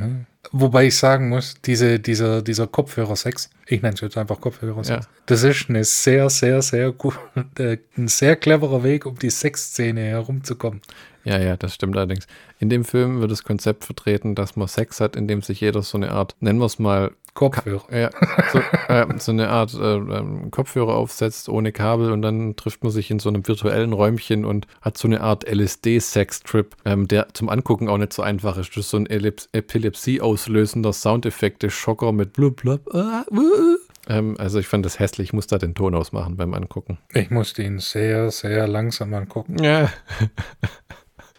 Wobei 0.52 0.86
ich 0.86 0.96
sagen 0.96 1.28
muss, 1.28 1.56
diese, 1.64 1.98
dieser, 2.00 2.40
dieser 2.42 2.66
Kopfhörer-Sex, 2.66 3.50
ich 3.66 3.82
nenne 3.82 3.94
es 3.94 4.00
jetzt 4.00 4.16
einfach 4.16 4.40
Kopfhörer-Sex, 4.40 5.04
Ja. 5.04 5.10
das 5.26 5.42
ist 5.42 5.68
eine 5.68 5.84
sehr, 5.84 6.30
sehr, 6.30 6.62
sehr 6.62 6.92
gut, 6.92 7.18
äh, 7.58 7.76
ein 7.96 8.08
sehr 8.08 8.36
cleverer 8.36 8.82
Weg, 8.82 9.04
um 9.04 9.18
die 9.18 9.30
Sexszene 9.30 10.00
herumzukommen. 10.02 10.80
Ja, 11.28 11.38
ja, 11.38 11.58
das 11.58 11.74
stimmt 11.74 11.94
allerdings. 11.94 12.26
In 12.58 12.70
dem 12.70 12.86
Film 12.86 13.20
wird 13.20 13.30
das 13.30 13.44
Konzept 13.44 13.84
vertreten, 13.84 14.34
dass 14.34 14.56
man 14.56 14.66
Sex 14.66 14.98
hat, 14.98 15.14
indem 15.14 15.42
sich 15.42 15.60
jeder 15.60 15.82
so 15.82 15.98
eine 15.98 16.10
Art, 16.10 16.34
nennen 16.40 16.58
wir 16.58 16.64
es 16.64 16.78
mal, 16.78 17.10
Kopfhörer. 17.34 17.84
ja, 17.94 18.10
so, 18.50 18.58
äh, 18.88 19.06
so 19.18 19.30
eine 19.32 19.50
Art 19.50 19.74
äh, 19.74 19.96
ähm, 19.96 20.50
Kopfhörer 20.50 20.94
aufsetzt 20.94 21.50
ohne 21.50 21.70
Kabel 21.70 22.12
und 22.12 22.22
dann 22.22 22.56
trifft 22.56 22.82
man 22.82 22.90
sich 22.90 23.10
in 23.10 23.18
so 23.18 23.28
einem 23.28 23.46
virtuellen 23.46 23.92
Räumchen 23.92 24.46
und 24.46 24.66
hat 24.80 24.96
so 24.96 25.06
eine 25.06 25.20
Art 25.20 25.44
LSD-Sex-Trip, 25.46 26.74
ähm, 26.86 27.06
der 27.06 27.28
zum 27.34 27.50
Angucken 27.50 27.88
auch 27.90 27.98
nicht 27.98 28.14
so 28.14 28.22
einfach 28.22 28.56
ist. 28.56 28.70
Das 28.70 28.86
ist 28.86 28.90
so 28.90 28.96
ein 28.96 29.06
Elep- 29.06 29.48
Epilepsie 29.52 30.22
auslösender 30.22 30.94
Soundeffekte, 30.94 31.68
Schocker 31.68 32.12
mit 32.12 32.32
blub 32.32 32.56
blub. 32.56 32.88
ah, 32.94 33.24
uh, 33.30 33.36
uh. 33.36 33.76
Ähm, 34.08 34.36
also 34.38 34.58
ich 34.58 34.66
fand 34.66 34.86
das 34.86 34.98
hässlich, 34.98 35.28
ich 35.28 35.32
muss 35.34 35.46
da 35.46 35.58
den 35.58 35.74
Ton 35.74 35.94
ausmachen 35.94 36.36
beim 36.38 36.54
Angucken. 36.54 36.96
Ich 37.12 37.30
musste 37.30 37.62
ihn 37.62 37.78
sehr, 37.78 38.30
sehr 38.30 38.66
langsam 38.66 39.12
angucken. 39.12 39.62
Ja. 39.62 39.90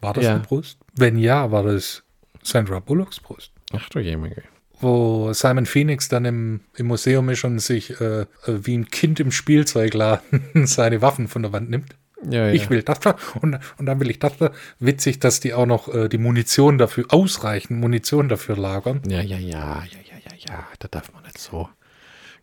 War 0.02 0.14
das 0.14 0.24
Ja. 0.26 0.32
eine 0.32 0.40
Brust? 0.42 0.78
Wenn 0.96 1.18
ja, 1.18 1.52
war 1.52 1.64
das 1.64 2.04
Sandra 2.44 2.80
Bullocks 2.80 3.20
Brust. 3.20 3.52
Ach 3.74 3.90
du 3.90 4.00
Jemige. 4.00 4.44
Wo 4.82 5.34
Simon 5.34 5.66
Phoenix 5.66 6.08
dann 6.08 6.24
im, 6.26 6.62
im 6.78 6.88
Museum 6.88 7.28
ist 7.30 7.44
und 7.44 7.60
sich 7.60 8.00
äh, 8.00 8.22
äh, 8.22 8.26
wie 8.46 8.78
ein 8.78 8.90
Kind 8.90 9.20
im 9.20 9.32
Spielzeugladen 9.32 10.52
seine 10.66 11.02
Waffen 11.02 11.28
von 11.28 11.42
der 11.44 11.52
Wand 11.52 11.70
nimmt. 11.70 11.96
Ja, 12.30 12.48
ja. 12.48 12.54
Ich 12.54 12.70
will 12.70 12.82
das 12.84 13.00
da 13.00 13.16
und, 13.42 13.60
und 13.78 13.86
dann 13.86 14.00
will 14.00 14.10
ich 14.10 14.20
das 14.20 14.38
da. 14.38 14.52
Witzig, 14.80 15.20
dass 15.20 15.40
die 15.40 15.54
auch 15.54 15.66
noch 15.66 15.94
äh, 15.94 16.10
die 16.10 16.18
Munition 16.18 16.78
dafür, 16.78 17.06
ausreichend 17.10 17.80
Munition 17.80 18.28
dafür 18.30 18.58
lagern. 18.58 19.02
Ja, 19.08 19.22
ja, 19.22 19.38
ja, 19.38 19.84
ja, 19.84 20.00
ja, 20.12 20.18
ja, 20.26 20.36
ja, 20.54 20.68
da 20.80 20.88
darf 20.90 21.14
man 21.14 21.24
nicht 21.24 21.38
so. 21.38 21.70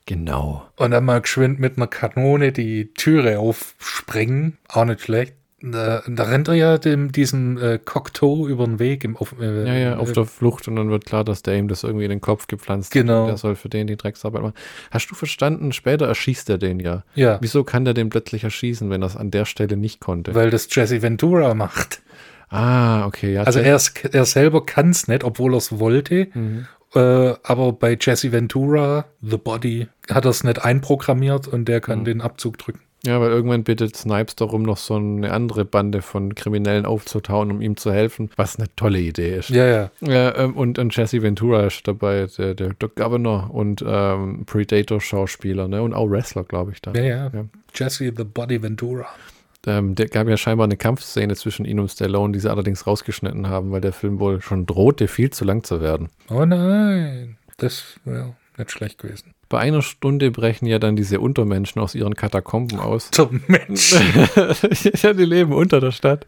Genau. 0.07 0.66
Und 0.77 0.92
dann 0.92 1.05
mal 1.05 1.21
geschwind 1.21 1.59
mit 1.59 1.77
einer 1.77 1.88
Kanone 1.88 2.53
die 2.53 2.92
Türe 2.95 3.38
aufsprengen. 3.38 4.57
Auch 4.69 4.85
nicht 4.85 5.01
schlecht. 5.03 5.35
Da, 5.72 6.02
da 6.07 6.22
rennt 6.24 6.48
er 6.48 6.55
ja 6.55 6.79
dem, 6.79 7.11
diesem 7.12 7.59
äh, 7.59 7.79
Cocteau 7.85 8.46
über 8.46 8.64
den 8.66 8.79
Weg 8.79 9.05
im, 9.05 9.16
auf, 9.16 9.35
äh, 9.40 9.66
Ja, 9.66 9.74
ja, 9.74 9.96
auf 9.96 10.11
äh, 10.11 10.12
der 10.12 10.24
Flucht 10.24 10.68
und 10.68 10.76
dann 10.76 10.90
wird 10.90 11.05
klar, 11.07 11.24
dass 11.24 11.42
der 11.42 11.57
ihm 11.57 11.68
das 11.68 11.83
irgendwie 11.83 12.05
in 12.05 12.11
den 12.11 12.20
Kopf 12.20 12.46
gepflanzt 12.46 12.94
hat. 12.94 13.00
Genau. 13.02 13.26
Der 13.26 13.37
soll 13.37 13.57
für 13.57 13.68
den 13.68 13.87
die 13.87 13.96
Drecksarbeit 13.96 14.42
machen. 14.42 14.55
Hast 14.90 15.11
du 15.11 15.14
verstanden? 15.14 15.72
Später 15.72 16.07
erschießt 16.07 16.48
er 16.50 16.59
den 16.59 16.79
ja. 16.81 17.05
Ja, 17.14 17.38
Wieso 17.40 17.64
kann 17.64 17.85
der 17.85 17.94
den 17.94 18.09
plötzlich 18.11 18.44
erschießen, 18.44 18.90
wenn 18.90 19.02
er 19.02 19.07
es 19.07 19.16
an 19.16 19.31
der 19.31 19.44
Stelle 19.44 19.76
nicht 19.76 20.00
konnte? 20.00 20.35
weil 20.35 20.50
das 20.50 20.68
Jesse 20.70 21.02
Ventura 21.02 21.55
macht. 21.55 22.02
ah, 22.48 23.07
okay, 23.07 23.33
ja. 23.33 23.42
Also 23.42 23.59
er, 23.61 23.76
ist, 23.76 24.05
er 24.05 24.24
selber 24.24 24.64
kann 24.64 24.90
es 24.90 25.09
nicht, 25.09 25.24
obwohl 25.24 25.55
er 25.55 25.59
es 25.59 25.79
wollte. 25.79 26.29
Mhm. 26.35 26.66
Äh, 26.94 27.35
aber 27.42 27.72
bei 27.72 27.96
Jesse 28.00 28.31
Ventura, 28.31 29.07
The 29.20 29.37
Body, 29.37 29.88
hat 30.09 30.24
er 30.24 30.31
es 30.31 30.44
nicht 30.44 30.64
einprogrammiert 30.64 31.48
und 31.48 31.66
der 31.66 31.79
Mhm. 31.79 31.83
kann 31.83 32.05
den 32.05 32.20
Abzug 32.20 32.59
drücken. 32.59 32.81
Ja, 33.07 33.21
weil 33.21 33.31
irgendwann 33.31 33.62
bittet 33.62 33.97
Snipes 33.97 34.35
darum, 34.35 34.62
noch 34.62 34.77
so 34.77 34.97
eine 34.97 35.33
andere 35.33 35.64
Bande 35.64 36.03
von 36.03 36.35
Kriminellen 36.35 36.85
aufzutauen, 36.85 37.51
um 37.53 37.62
ihm 37.62 37.77
zu 37.77 37.92
helfen, 37.92 38.31
was 38.37 38.59
eine 38.59 38.66
tolle 38.75 38.99
Idee 38.99 39.37
ist. 39.37 39.51
Ja, 39.51 39.66
ja. 39.66 39.90
Ja, 40.01 40.37
ähm, 40.37 40.57
und, 40.57 40.79
und 40.79 40.95
Jesse 40.97 41.23
Ventura 41.23 41.66
ist 41.66 41.87
dabei, 41.87 42.27
der, 42.37 42.55
der, 42.55 42.75
der 42.75 42.88
Governor 42.88 43.51
und 43.55 43.85
ähm, 43.87 44.45
Predator-Schauspieler, 44.47 45.69
ne? 45.69 45.83
Und 45.83 45.95
auch 45.95 46.11
Wrestler, 46.11 46.45
glaube 46.45 46.73
ich, 46.73 46.83
da. 46.83 46.92
Ja, 46.95 47.05
ja. 47.05 47.31
Ja. 47.33 47.45
Jesse 47.75 48.12
The 48.16 48.25
Body 48.25 48.61
Ventura. 48.62 49.07
Ähm, 49.66 49.95
der 49.95 50.09
gab 50.09 50.29
ja 50.29 50.37
scheinbar 50.37 50.64
eine 50.64 50.77
Kampfszene 50.77 51.35
zwischen 51.35 51.64
ihm 51.64 51.79
und 51.79 51.90
Stallone, 51.90 52.33
die 52.33 52.38
sie 52.38 52.51
allerdings 52.51 52.87
rausgeschnitten 52.87 53.49
haben, 53.49 53.73
weil 53.73 53.81
der 53.81 53.92
Film 53.92 54.21
wohl 54.21 54.40
schon 54.40 54.66
drohte, 54.66 55.09
viel 55.09 55.31
zu 55.31 55.45
lang 55.45 55.64
zu 55.64 55.81
werden. 55.81 56.09
Oh 56.31 56.45
nein. 56.45 57.37
Das 57.57 57.99
wäre 58.05 58.35
nicht 58.59 58.71
schlecht 58.71 58.99
gewesen. 58.99 59.35
Bei 59.49 59.59
einer 59.59 59.83
Stunde 59.83 60.31
brechen 60.31 60.66
ja 60.66 60.79
dann 60.79 60.97
diese 60.97 61.21
Untermenschen 61.21 61.81
aus 61.81 61.95
ihren 61.95 62.14
Katakomben 62.14 62.79
aus. 62.79 63.11
Zum 63.12 63.42
Mensch. 63.47 63.92
ja, 65.03 65.12
die 65.12 65.25
leben 65.25 65.53
unter 65.53 65.81
der 65.81 65.92
Stadt. 65.92 66.27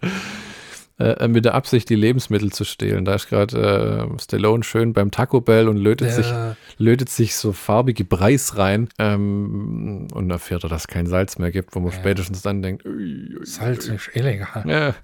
Äh, 1.00 1.28
mit 1.28 1.44
der 1.44 1.54
Absicht, 1.54 1.88
die 1.90 1.94
Lebensmittel 1.94 2.50
zu 2.50 2.64
stehlen. 2.64 3.04
Da 3.04 3.14
ist 3.14 3.28
gerade 3.28 4.08
äh, 4.16 4.20
Stallone 4.20 4.64
schön 4.64 4.92
beim 4.92 5.12
Taco 5.12 5.40
Bell 5.40 5.68
und 5.68 5.76
lötet, 5.76 6.10
sich, 6.12 6.26
Ja, 6.28 6.56
lötet 6.76 7.08
sich 7.08 7.36
so 7.36 7.52
farbige 7.52 8.04
Preis 8.04 8.56
rein 8.58 8.88
ähm, 8.98 10.08
und 10.12 10.28
erfährt 10.30 10.64
er, 10.64 10.68
dass 10.70 10.82
es 10.82 10.88
kein 10.88 11.06
Salz 11.06 11.38
mehr 11.38 11.52
gibt, 11.52 11.76
wo 11.76 11.80
man 11.80 11.92
Ja. 11.92 11.98
spätestens 11.98 12.42
dann 12.42 12.62
denkt, 12.62 12.84
ui, 12.84 13.36
ui, 13.38 13.46
Salz 13.46 13.86
ist 13.86 14.10
illegal. 14.14 14.64
ja, 14.66 14.94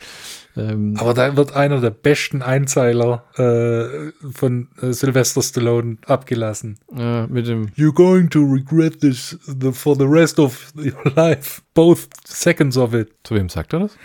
ähm, 0.57 0.97
Aber 0.99 1.15
da 1.15 1.37
wird 1.37 1.55
einer 1.55 1.81
der 1.81 1.91
besten 1.91 2.43
Einzeiler 2.43 3.25
äh, 3.37 4.11
von 4.33 4.69
äh, 4.83 4.93
Sylvester 4.93 5.43
Stallone 5.43 5.99
abgelassen. 6.07 6.79
ja, 6.97 7.27
mit 7.29 7.47
dem 7.47 7.67
You're 7.77 7.95
going 7.95 8.31
to 8.31 8.41
regret 8.45 9.01
this 9.01 9.39
the, 9.47 9.71
for 9.73 9.95
the 9.97 10.05
rest 10.07 10.41
of 10.41 10.73
your 10.77 11.13
life. 11.15 11.61
Both 11.75 12.09
seconds 12.25 12.77
of 12.77 12.95
it. 12.95 13.11
Zu 13.25 13.35
wem 13.35 13.49
sagt 13.49 13.73
er 13.73 13.81
das? 13.81 13.97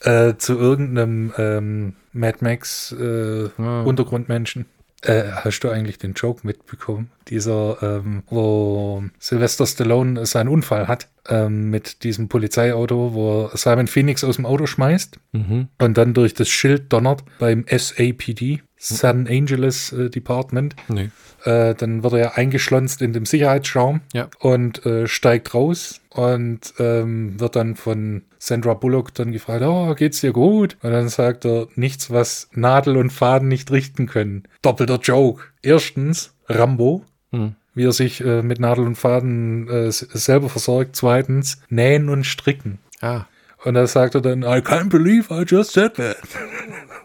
Äh, 0.00 0.36
zu 0.38 0.56
irgendeinem 0.56 1.27
ähm, 1.36 1.94
Mad 2.12 2.38
Max 2.40 2.92
äh, 2.92 3.48
Ah. 3.58 3.82
Untergrundmenschen. 3.82 4.66
Äh, 5.02 5.24
hast 5.30 5.60
du 5.60 5.68
eigentlich 5.68 5.98
den 5.98 6.14
Joke 6.14 6.44
mitbekommen? 6.44 7.10
Dieser, 7.28 7.78
ähm, 7.82 8.24
wo 8.30 9.04
Sylvester 9.20 9.64
Stallone 9.64 10.26
seinen 10.26 10.48
Unfall 10.48 10.88
hat 10.88 11.06
ähm, 11.28 11.70
mit 11.70 12.02
diesem 12.02 12.28
Polizeiauto, 12.28 13.14
wo 13.14 13.48
Simon 13.54 13.86
Phoenix 13.86 14.24
aus 14.24 14.36
dem 14.36 14.46
Auto 14.46 14.66
schmeißt 14.66 15.20
Mhm. 15.32 15.68
und 15.78 15.96
dann 15.96 16.14
durch 16.14 16.34
das 16.34 16.48
Schild 16.48 16.92
donnert 16.92 17.22
beim 17.38 17.64
SAPD, 17.68 18.60
San 18.78 19.26
Angeles 19.28 19.92
äh, 19.92 20.08
Department. 20.10 20.76
Nee. 20.88 21.10
Äh, 21.44 21.74
dann 21.74 22.02
wird 22.02 22.12
er 22.14 22.18
ja 22.18 22.32
eingeschlonzt 22.32 23.02
in 23.02 23.12
dem 23.12 23.24
Sicherheitsschaum 23.26 24.00
Ja. 24.12 24.28
und 24.40 24.84
äh, 24.86 25.06
steigt 25.06 25.54
raus 25.54 26.00
und 26.10 26.74
ähm, 26.78 27.38
wird 27.40 27.56
dann 27.56 27.76
von 27.76 28.22
Sandra 28.38 28.74
Bullock 28.74 29.14
dann 29.14 29.32
gefragt, 29.32 29.62
oh, 29.62 29.94
geht's 29.94 30.20
dir 30.20 30.32
gut? 30.32 30.76
Und 30.82 30.92
dann 30.92 31.08
sagt 31.08 31.44
er, 31.44 31.68
nichts, 31.74 32.10
was 32.10 32.48
Nadel 32.52 32.96
und 32.96 33.10
Faden 33.10 33.48
nicht 33.48 33.70
richten 33.70 34.06
können. 34.06 34.44
Doppelter 34.62 34.98
Joke. 35.02 35.42
Erstens, 35.62 36.34
Rambo, 36.48 37.04
Hm. 37.30 37.54
wie 37.74 37.84
er 37.84 37.92
sich 37.92 38.20
äh, 38.24 38.42
mit 38.42 38.58
Nadel 38.58 38.86
und 38.86 38.96
Faden 38.96 39.68
äh, 39.68 39.90
selber 39.92 40.48
versorgt. 40.48 40.96
Zweitens, 40.96 41.60
nähen 41.68 42.08
und 42.08 42.24
stricken. 42.24 42.78
Ah. 43.00 43.26
Und 43.64 43.74
da 43.74 43.86
sagt 43.86 44.14
er 44.14 44.20
dann, 44.20 44.42
I 44.42 44.58
can't 44.62 44.88
believe 44.88 45.32
I 45.34 45.42
just 45.46 45.72
said 45.72 45.94
that. 45.94 46.16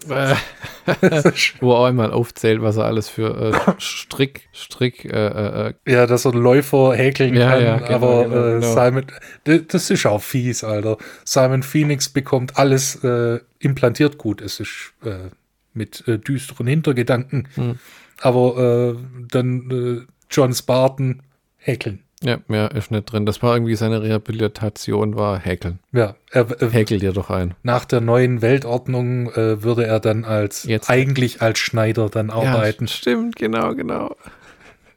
Äh, 0.09 0.35
wo 1.61 1.71
er 1.73 1.77
auch 1.79 1.85
einmal 1.85 2.11
aufzählt, 2.11 2.61
was 2.61 2.77
er 2.77 2.85
alles 2.85 3.09
für 3.09 3.53
äh, 3.53 3.71
Strick, 3.79 4.47
Strick, 4.53 5.05
äh, 5.05 5.09
äh, 5.09 5.67
äh, 5.69 5.73
Ja, 5.91 6.05
dass 6.07 6.25
er 6.25 6.33
Läufer 6.33 6.93
häkeln 6.95 7.35
Ja, 7.35 7.49
kann, 7.51 7.63
ja, 7.63 7.77
genau, 7.77 7.91
aber 7.93 8.23
genau, 8.25 8.35
äh, 8.47 8.59
genau. 8.59 8.73
Simon, 8.73 9.05
d- 9.47 9.61
das 9.67 9.89
ist 9.89 10.05
auch 10.05 10.21
fies, 10.21 10.63
Alter. 10.63 10.97
Simon 11.23 11.63
Phoenix 11.63 12.09
bekommt 12.09 12.57
alles 12.57 13.03
äh, 13.03 13.39
implantiert 13.59 14.17
gut. 14.17 14.41
Es 14.41 14.59
ist 14.59 14.93
äh, 15.05 15.29
mit 15.73 16.07
äh, 16.07 16.19
düsteren 16.19 16.67
Hintergedanken. 16.67 17.47
Hm. 17.55 17.79
Aber 18.21 18.95
äh, 18.95 19.25
dann 19.29 20.05
äh, 20.07 20.13
John 20.29 20.53
Spartan 20.53 21.21
häkeln. 21.57 22.03
Ja, 22.23 22.37
mehr 22.47 22.71
ist 22.71 22.91
nicht 22.91 23.11
drin. 23.11 23.25
Das 23.25 23.41
war 23.43 23.55
irgendwie 23.55 23.75
seine 23.75 24.01
Rehabilitation, 24.01 25.15
war 25.15 25.39
Häkeln. 25.39 25.79
Ja, 25.91 26.15
er, 26.31 26.47
er, 26.59 26.69
Häkel 26.69 26.99
dir 26.99 27.11
doch 27.11 27.29
ein. 27.29 27.53
nach 27.63 27.85
der 27.85 28.01
neuen 28.01 28.41
Weltordnung 28.41 29.31
äh, 29.31 29.61
würde 29.63 29.85
er 29.85 29.99
dann 29.99 30.25
als 30.25 30.63
Jetzt. 30.63 30.89
eigentlich 30.89 31.41
als 31.41 31.59
Schneider 31.59 32.09
dann 32.09 32.29
arbeiten. 32.29 32.85
Ja, 32.85 32.91
stimmt, 32.91 33.35
genau, 33.35 33.75
genau. 33.75 34.15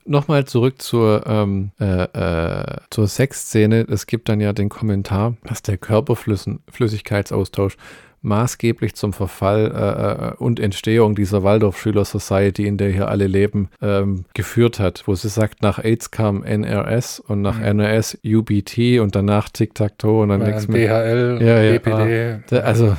Nochmal 0.05 0.45
zurück 0.45 0.81
zur, 0.81 1.27
ähm, 1.27 1.73
äh, 1.81 2.05
äh, 2.05 2.77
zur 2.91 3.09
Sexszene. 3.09 3.87
Es 3.91 4.07
gibt 4.07 4.29
dann 4.29 4.41
ja 4.41 4.53
den 4.53 4.69
Kommentar, 4.69 5.35
dass 5.43 5.63
der 5.63 5.79
Körperflüssigkeitsaustausch 5.79 7.77
maßgeblich 8.23 8.95
zum 8.95 9.13
Verfall 9.13 9.73
äh, 9.75 10.29
äh, 10.29 10.35
und 10.37 10.59
Entstehung 10.61 11.15
dieser 11.15 11.43
Waldorf-Schüler-Society, 11.43 12.67
in 12.67 12.77
der 12.77 12.91
hier 12.91 13.09
alle 13.09 13.27
leben, 13.27 13.69
ähm, 13.81 14.25
geführt 14.35 14.79
hat. 14.81 15.05
Wo 15.07 15.15
sie 15.15 15.29
sagt, 15.29 15.63
nach 15.63 15.79
AIDS 15.79 16.11
kam 16.11 16.43
NRS 16.43 17.21
und 17.21 17.43
nach 17.43 17.59
Mhm. 17.59 17.81
NRS 17.81 18.19
UBT 18.25 19.01
und 19.01 19.15
danach 19.15 19.49
Tic-Tac-Toe 19.49 20.23
und 20.23 20.29
dann 20.31 20.41
Ja, 20.41 20.47
nichts 20.49 20.69
mehr. 20.69 20.89
DHL, 20.89 21.39
Ja, 21.43 21.63
ja, 21.63 21.73
BPD. 21.79 22.39
Da- 22.49 22.61
Also, 22.61 22.97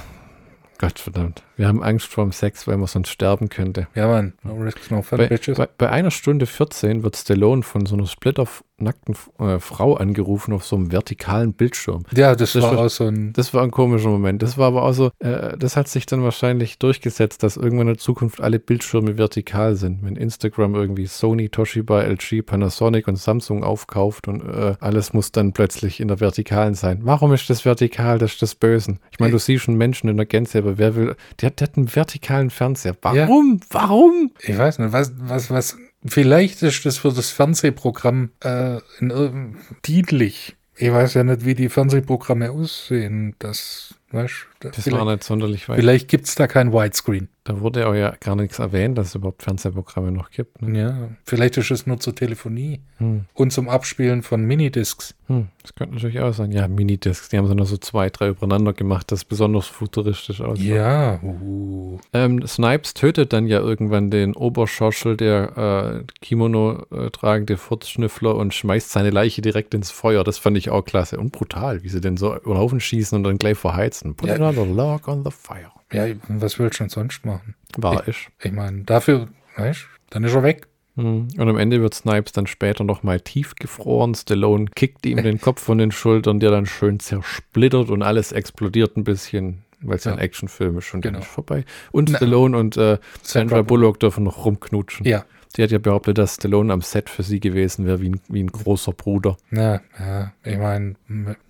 Gott 0.79 0.99
verdammt. 0.99 1.41
Wir 1.55 1.67
haben 1.67 1.81
Angst 1.81 2.05
vor 2.07 2.23
dem 2.23 2.31
Sex, 2.31 2.67
weil 2.67 2.77
man 2.77 2.85
sonst 2.87 3.09
sterben 3.09 3.49
könnte. 3.49 3.87
Ja, 3.95 4.07
Mann. 4.07 4.33
No 4.43 4.53
risks, 4.55 4.91
no 4.91 5.01
fun, 5.01 5.17
Bei, 5.17 5.25
bitches. 5.27 5.57
bei, 5.57 5.67
bei 5.77 5.89
einer 5.89 6.11
Stunde 6.11 6.45
14 6.45 7.01
wird 7.01 7.15
Stallone 7.17 7.63
von 7.63 7.87
so 7.87 7.95
einer 7.95 8.05
splitternackten 8.77 9.15
äh, 9.39 9.59
Frau 9.59 9.95
angerufen 9.95 10.53
auf 10.53 10.63
so 10.65 10.75
einem 10.75 10.91
vertikalen 10.91 11.53
Bildschirm. 11.53 12.03
ja, 12.15 12.35
das, 12.35 12.53
das 12.53 12.63
war 12.63 12.75
war- 12.77 12.85
auch 12.85 12.89
so 12.89 13.05
ein 13.05 13.33
Das 13.33 13.53
war 13.53 13.63
ein 13.63 13.71
komischer 13.71 14.09
Moment. 14.09 14.41
Das 14.41 14.57
war 14.57 14.67
aber 14.67 14.83
auch 14.83 14.93
so, 14.93 15.11
äh, 15.19 15.57
das 15.57 15.75
hat 15.75 15.87
sich 15.87 16.05
dann 16.05 16.23
wahrscheinlich 16.23 16.77
durchgesetzt, 16.79 17.43
dass 17.43 17.57
irgendwann 17.57 17.87
in 17.87 17.93
der 17.95 17.97
Zukunft 17.97 18.39
alle 18.41 18.59
Bildschirme 18.59 19.17
vertikal 19.17 19.75
sind. 19.75 20.03
Wenn 20.03 20.15
Instagram 20.15 20.75
irgendwie 20.75 21.07
Sony, 21.07 21.49
Toshiba, 21.49 22.01
LG, 22.03 22.43
Panasonic 22.45 23.07
und 23.07 23.15
Samsung 23.17 23.63
aufkauft 23.63 24.27
und 24.27 24.41
äh, 24.41 24.75
alles 24.79 25.13
muss 25.13 25.31
dann 25.31 25.53
plötzlich 25.53 25.99
in 25.99 26.07
der 26.07 26.19
Vertikalen 26.19 26.75
sein. 26.75 26.99
Warum 27.03 27.33
ist 27.33 27.49
das 27.49 27.65
vertikal? 27.65 28.19
Das 28.19 28.33
ist 28.33 28.41
das 28.41 28.55
Bösen. 28.55 28.99
Ich 29.11 29.19
meine, 29.19 29.31
du 29.31 29.39
siehst 29.39 29.63
schon 29.63 29.75
Menschen 29.75 30.09
in 30.09 30.17
der 30.17 30.25
Gänze, 30.25 30.59
aber 30.59 30.77
wer 30.77 30.95
will, 30.95 31.15
Der, 31.41 31.49
der 31.51 31.67
hat 31.67 31.77
einen 31.77 31.93
vertikalen 31.93 32.49
Fernseher. 32.49 32.95
Warum? 33.01 33.59
Warum? 33.71 34.31
Ich 34.41 34.57
weiß 34.57 34.79
nicht, 34.79 34.91
was, 34.93 35.13
was, 35.17 35.49
was, 35.49 35.77
vielleicht 36.11 36.61
ist 36.63 36.85
das 36.85 36.97
für 36.97 37.11
das 37.11 37.31
Fernsehprogramm 37.31 38.31
äh, 38.43 38.79
in 38.99 39.57
dienlich. 39.85 40.55
Ich 40.75 40.91
weiß 40.91 41.15
ja 41.15 41.23
nicht, 41.23 41.43
wie 41.43 41.55
die 41.55 41.69
Fernsehprogramme 41.69 42.51
aussehen. 42.51 43.35
Das, 43.39 43.95
weißt 44.11 44.47
Das 44.59 44.75
vielleicht, 44.81 44.97
war 44.97 45.11
nicht 45.11 45.23
sonderlich 45.23 45.69
weit. 45.69 45.79
vielleicht 45.79 46.07
gibt's 46.07 46.35
da 46.35 46.47
kein 46.47 46.73
Widescreen. 46.73 47.29
Da 47.43 47.61
wurde 47.61 47.87
auch 47.87 47.93
ja 47.93 48.13
gar 48.19 48.35
nichts 48.35 48.59
erwähnt, 48.59 48.97
dass 48.97 49.07
es 49.07 49.15
überhaupt 49.15 49.41
Fernsehprogramme 49.43 50.11
noch 50.11 50.31
gibt. 50.31 50.61
Ne? 50.61 50.77
Ja, 50.79 51.09
vielleicht 51.23 51.55
ist 51.57 51.71
es 51.71 51.87
nur 51.87 51.99
zur 51.99 52.13
Telefonie 52.13 52.81
Hm. 52.97 53.25
und 53.35 53.53
zum 53.53 53.69
Abspielen 53.69 54.23
von 54.23 54.43
Minidiscs. 54.43 55.13
Hm. 55.27 55.47
Das 55.61 55.75
könnte 55.75 55.93
natürlich 55.95 56.19
auch 56.19 56.33
sein. 56.33 56.51
Ja, 56.51 56.67
Minidiscs, 56.67 57.29
die 57.29 57.37
haben 57.37 57.47
sie 57.47 57.53
noch 57.55 57.67
so 57.67 57.77
zwei, 57.77 58.09
drei 58.09 58.29
übereinander 58.29 58.73
gemacht, 58.73 59.11
das 59.11 59.23
besonders 59.23 59.67
futuristisch 59.67 60.41
aussah. 60.41 60.61
Ja, 60.61 61.19
uh. 61.21 61.99
Ähm, 62.11 62.45
Snipes 62.47 62.95
tötet 62.95 63.33
dann 63.33 63.45
ja 63.47 63.59
irgendwann 63.59 64.09
den 64.09 64.35
Oberschoschel, 64.35 65.15
der 65.15 66.03
äh, 66.03 66.11
Kimono 66.21 66.85
äh, 66.91 67.11
tragende 67.11 67.57
Furzschnüffler 67.57 68.35
und 68.35 68.53
schmeißt 68.53 68.91
seine 68.91 69.11
Leiche 69.11 69.41
direkt 69.41 69.73
ins 69.73 69.91
Feuer. 69.91 70.23
Das 70.23 70.37
fand 70.39 70.57
ich 70.57 70.69
auch 70.69 70.83
klasse 70.83 71.19
und 71.19 71.31
brutal, 71.31 71.83
wie 71.83 71.89
sie 71.89 72.01
den 72.01 72.17
so 72.17 72.35
über 72.35 72.55
den 72.55 72.57
Haufen 72.57 72.79
schießen 72.79 73.15
und 73.15 73.23
dann 73.23 73.37
gleich 73.37 73.57
verheizen. 73.57 74.15
Put 74.15 74.29
Ja. 74.29 74.37
Another 74.49 74.65
log 74.65 75.07
on 75.07 75.23
the 75.23 75.31
fire. 75.31 75.71
Ja, 75.91 76.05
was 76.27 76.59
willst 76.59 76.79
du 76.79 76.83
denn 76.83 76.89
sonst 76.89 77.25
machen? 77.25 77.55
War 77.77 78.07
ich. 78.07 78.27
Ich 78.43 78.51
meine, 78.51 78.83
dafür, 78.83 79.27
weißt 79.55 79.81
du, 79.81 79.85
dann 80.09 80.23
ist 80.23 80.33
er 80.33 80.43
weg. 80.43 80.67
Hm. 80.95 81.27
Und 81.37 81.49
am 81.49 81.57
Ende 81.57 81.79
wird 81.81 81.93
Snipes 81.93 82.31
dann 82.31 82.47
später 82.47 82.83
nochmal 82.83 83.19
tiefgefroren. 83.19 84.15
Stallone 84.15 84.65
kickt 84.75 85.05
ihm 85.05 85.21
den 85.21 85.39
Kopf 85.39 85.61
von 85.61 85.77
den 85.77 85.91
Schultern, 85.91 86.39
der 86.39 86.49
dann 86.51 86.65
schön 86.65 86.99
zersplittert 86.99 87.89
und 87.89 88.01
alles 88.01 88.31
explodiert 88.31 88.97
ein 88.97 89.03
bisschen, 89.03 89.63
weil 89.81 89.97
es 89.97 90.05
ja 90.05 90.13
ein. 90.13 90.17
Actionfilm 90.19 90.77
ist 90.79 90.85
schon 90.85 91.01
Genau. 91.01 91.21
vorbei. 91.21 91.65
Und 91.91 92.09
Na. 92.09 92.17
Stallone 92.17 92.57
und 92.57 92.77
äh, 92.77 92.79
Sandra 92.79 92.99
Sandra 93.21 93.61
Bullock 93.61 93.99
dürfen 93.99 94.23
noch 94.23 94.43
rumknutschen. 94.45 95.05
Ja, 95.05 95.23
Sie 95.55 95.63
hat 95.63 95.71
ja 95.71 95.79
behauptet, 95.79 96.17
dass 96.17 96.35
Stallone 96.35 96.71
am 96.71 96.81
Set 96.81 97.09
für 97.09 97.23
sie 97.23 97.39
gewesen 97.39 97.85
wäre, 97.85 97.99
wie 98.01 98.09
ein, 98.09 98.21
wie 98.29 98.43
ein 98.43 98.51
großer 98.51 98.91
Bruder. 98.91 99.37
na, 99.49 99.81
ja, 99.99 100.31
ich 100.43 100.57
meine, 100.57 100.95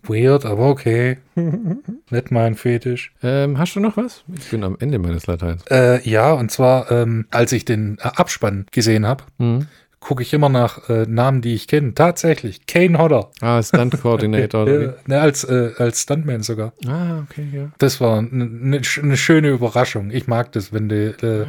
weird, 0.04 0.46
aber 0.46 0.70
okay. 0.70 1.18
Nicht 2.10 2.32
mein 2.32 2.56
Fetisch. 2.56 3.14
Ähm, 3.24 3.58
hast 3.58 3.76
du 3.76 3.80
noch 3.80 3.98
was? 3.98 4.24
Ich 4.38 4.50
bin 4.50 4.64
am 4.64 4.78
Ende 4.80 5.00
meines 5.00 5.28
Lateins. 5.28 5.64
Äh, 5.70 6.08
ja, 6.08 6.32
und 6.34 6.52
zwar, 6.52 6.90
ähm, 6.92 7.26
als 7.32 7.52
ich 7.52 7.66
den 7.66 7.98
äh, 8.00 8.04
Abspann 8.16 8.66
gesehen 8.72 9.06
habe, 9.06 9.24
Mhm. 9.40 9.68
gucke 10.00 10.22
ich 10.24 10.32
immer 10.34 10.48
nach 10.50 10.90
äh, 10.90 11.06
Namen, 11.08 11.42
die 11.42 11.54
ich 11.54 11.68
kenne. 11.68 11.94
Tatsächlich, 11.94 12.66
Kane 12.66 12.98
Hodder. 12.98 13.32
Ah, 13.42 13.62
Stunt 13.62 14.00
Coordinator. 14.02 14.64
oder 14.64 14.80
Äh, 14.82 14.94
ne, 15.08 15.20
als, 15.20 15.44
äh, 15.44 15.72
als 15.78 16.04
Stuntman 16.04 16.44
sogar. 16.44 16.72
Ah, 16.88 17.20
okay, 17.24 17.46
ja. 17.52 17.72
Das 17.80 18.00
war 18.00 18.20
eine 18.20 18.46
ne 18.46 18.84
schöne 18.84 19.50
Überraschung. 19.50 20.12
Ich 20.12 20.28
mag 20.28 20.52
das, 20.54 20.72
wenn 20.72 20.88
du 20.88 21.10
äh, 21.22 21.46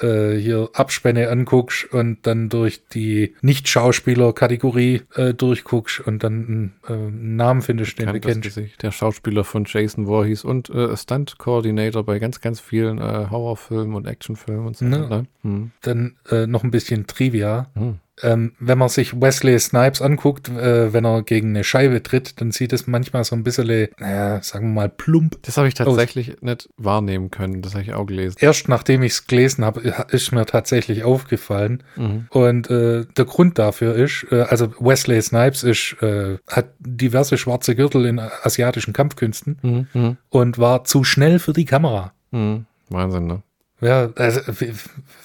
äh, 0.00 0.36
hier 0.36 0.70
Abspänne 0.72 1.30
anguckst 1.30 1.92
und 1.92 2.26
dann 2.26 2.48
durch 2.48 2.86
die 2.88 3.34
Nicht-Schauspieler-Kategorie 3.42 5.02
äh, 5.14 5.34
durchguckst 5.34 6.00
und 6.00 6.22
dann 6.22 6.72
äh, 6.88 6.92
einen 6.92 7.36
Namen 7.36 7.62
findest, 7.62 7.98
den 7.98 8.12
du 8.12 8.20
kennst. 8.20 8.42
Gesicht. 8.42 8.82
Der 8.82 8.92
Schauspieler 8.92 9.44
von 9.44 9.64
Jason 9.66 10.06
Voorhees 10.06 10.44
und 10.44 10.70
äh, 10.70 10.96
Stunt 10.96 11.38
Coordinator 11.38 12.04
bei 12.04 12.18
ganz, 12.18 12.40
ganz 12.40 12.60
vielen 12.60 12.98
äh, 12.98 13.26
Horrorfilmen 13.30 13.94
und 13.94 14.06
Actionfilmen 14.06 14.66
und 14.66 14.76
so. 14.76 14.84
Ja. 14.84 15.08
Ne? 15.08 15.26
Hm. 15.42 15.70
Dann 15.82 16.16
äh, 16.30 16.46
noch 16.46 16.64
ein 16.64 16.70
bisschen 16.70 17.06
Trivia. 17.06 17.70
Hm. 17.74 17.98
Ähm, 18.22 18.52
wenn 18.58 18.78
man 18.78 18.88
sich 18.88 19.20
Wesley 19.20 19.58
Snipes 19.58 20.02
anguckt, 20.02 20.48
äh, 20.48 20.92
wenn 20.92 21.04
er 21.04 21.22
gegen 21.22 21.50
eine 21.50 21.64
Scheibe 21.64 22.02
tritt, 22.02 22.40
dann 22.40 22.50
sieht 22.52 22.72
es 22.72 22.86
manchmal 22.86 23.24
so 23.24 23.34
ein 23.36 23.42
bisschen, 23.44 23.88
naja, 23.98 24.42
sagen 24.42 24.68
wir 24.68 24.74
mal, 24.74 24.88
plump. 24.88 25.38
Das 25.42 25.56
habe 25.56 25.68
ich 25.68 25.74
tatsächlich 25.74 26.40
nicht 26.40 26.68
wahrnehmen 26.76 27.30
können. 27.30 27.62
Das 27.62 27.74
habe 27.74 27.82
ich 27.84 27.92
auch 27.94 28.06
gelesen. 28.06 28.36
Erst 28.40 28.68
nachdem 28.68 29.02
ich 29.02 29.12
es 29.12 29.26
gelesen 29.26 29.64
habe, 29.64 29.80
ist 30.10 30.32
mir 30.32 30.46
tatsächlich 30.46 31.04
aufgefallen. 31.04 31.82
Mhm. 31.96 32.26
Und 32.30 32.70
äh, 32.70 33.04
der 33.16 33.24
Grund 33.24 33.58
dafür 33.58 33.94
ist, 33.94 34.26
äh, 34.30 34.42
also 34.42 34.72
Wesley 34.78 35.20
Snipes 35.22 35.62
ist, 35.62 35.96
äh, 36.02 36.38
hat 36.48 36.70
diverse 36.78 37.38
schwarze 37.38 37.74
Gürtel 37.74 38.06
in 38.06 38.18
asiatischen 38.18 38.92
Kampfkünsten 38.92 39.58
Mhm. 39.62 39.86
Mhm. 39.92 40.16
und 40.28 40.58
war 40.58 40.84
zu 40.84 41.04
schnell 41.04 41.38
für 41.38 41.52
die 41.52 41.64
Kamera. 41.64 42.12
Mhm. 42.30 42.66
Wahnsinn, 42.88 43.26
ne? 43.26 43.42
Ja, 43.80 44.10
also, 44.16 44.40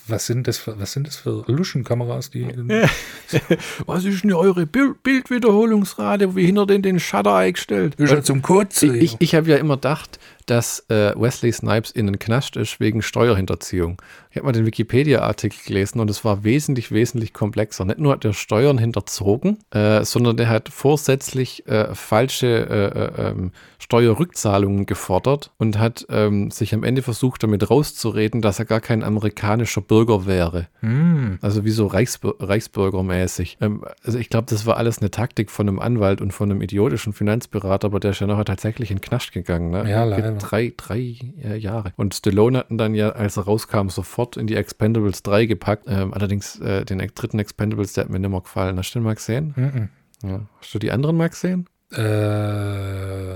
was 0.08 0.26
sind 0.28 0.48
das 0.48 0.58
für, 0.58 0.80
was 0.80 0.94
sind 0.94 1.08
das 1.08 1.18
für 1.18 1.44
Luschenkameras, 1.48 2.30
die, 2.30 2.48
Was 3.86 4.06
ist 4.06 4.24
denn 4.24 4.34
eure 4.34 4.66
Bild 4.66 5.04
Bildwiederholungsrate? 5.04 6.36
Wie 6.36 6.46
hinter 6.46 6.66
den 6.66 6.82
den 6.82 7.00
Shutter 7.00 7.36
eingestellt? 7.36 7.96
ist 7.98 8.12
ja 8.12 8.24
zum 8.24 8.42
Kurzen. 8.42 8.96
Ich, 8.96 9.04
ich, 9.04 9.16
ich 9.20 9.36
habe 9.36 9.50
ja 9.50 9.58
immer 9.58 9.76
gedacht, 9.76 10.20
dass 10.46 10.86
äh, 10.90 11.14
Wesley 11.16 11.52
Snipes 11.52 11.92
in 11.92 12.08
den 12.08 12.20
Knast 12.20 12.56
ist 12.56 12.80
wegen 12.80 13.02
Steuerhinterziehung. 13.02 14.02
Ich 14.30 14.38
habe 14.38 14.48
mal 14.48 14.52
den 14.52 14.66
Wikipedia-Artikel 14.66 15.60
gelesen 15.66 16.00
und 16.00 16.10
es 16.10 16.26
war 16.26 16.44
wesentlich, 16.44 16.92
wesentlich 16.92 17.34
komplexer. 17.34 17.86
Nicht 17.86 18.00
nur 18.00 18.12
hat 18.12 18.26
er 18.26 18.34
Steuern 18.34 18.78
hinterzogen, 18.78 19.60
äh, 19.72 20.04
sondern 20.04 20.38
der 20.38 20.50
hat 20.50 20.70
vorsätzlich 20.70 21.66
äh, 21.68 21.96
falsche 21.96 22.48
äh, 22.48 23.24
äh, 23.24 23.30
ähm, 23.30 23.52
Steuerrückzahlungen 23.80 24.86
gefordert 24.86 25.52
und 25.58 25.80
hat 25.80 26.06
ähm, 26.10 26.52
sich 26.52 26.74
am 26.74 26.84
Ende 26.84 27.02
versucht, 27.02 27.44
damit 27.44 27.70
rauszureden, 27.70 28.42
dass 28.42 28.60
er 28.60 28.66
gar 28.66 28.82
kein 28.82 29.04
amerikanischer 29.04 29.82
Bürger 29.82 30.26
wäre. 30.26 30.68
Hm, 30.82 31.40
Also 31.42 31.66
wie 31.66 31.72
so 31.72 31.88
Reichsbür 31.88 32.36
Reichsbürgermäßig. 32.40 33.58
Ähm, 33.62 33.84
also 34.04 34.18
ich 34.18 34.30
glaube, 34.30 34.48
das 34.50 34.66
war 34.66 34.78
alles 34.78 35.00
eine 35.00 35.12
Taktik 35.12 35.50
von 35.52 35.68
einem 35.68 35.80
Anwalt 35.80 36.22
und 36.22 36.32
von 36.32 36.52
einem 36.52 36.62
idiotischen 36.62 37.14
Finanzberater, 37.14 37.88
aber 37.88 38.00
der 38.00 38.12
ist 38.12 38.20
ja 38.20 38.28
nachher 38.28 38.46
tatsächlich 38.46 38.92
in 38.92 38.98
den 38.98 39.02
Knast 39.02 39.32
gegangen. 39.32 39.72
Ne? 39.72 39.90
Ja, 39.90 40.04
leider. 40.04 40.35
Drei, 40.40 40.74
drei 40.76 41.16
äh, 41.44 41.58
Jahre. 41.58 41.94
Und 41.96 42.14
Stallone 42.14 42.58
hatten 42.58 42.78
dann 42.78 42.96
ja, 42.96 43.10
als 43.10 43.38
er 43.38 43.44
rauskam, 43.44 43.90
sofort 43.90 44.38
in 44.38 44.48
die 44.48 44.56
Expendables 44.56 45.24
3 45.24 45.46
gepackt. 45.46 45.86
Ähm, 45.88 46.14
allerdings 46.14 46.60
äh, 46.60 46.86
den 46.86 47.00
dritten 47.14 47.40
Expendables, 47.40 47.94
der 47.94 48.06
hat 48.06 48.12
mir 48.12 48.20
nicht 48.20 48.30
mehr 48.30 48.42
gefallen. 48.42 48.78
Hast 48.78 48.94
du 48.94 49.00
den 49.00 49.04
mal 49.04 49.16
gesehen? 49.16 49.54
mhm. 49.56 49.90
Ja. 50.24 50.42
Hast 50.60 50.74
du 50.74 50.80
die 50.80 50.92
anderen 50.92 51.18
mal 51.18 51.30
gesehen? 51.30 51.68
äh, 51.92 53.36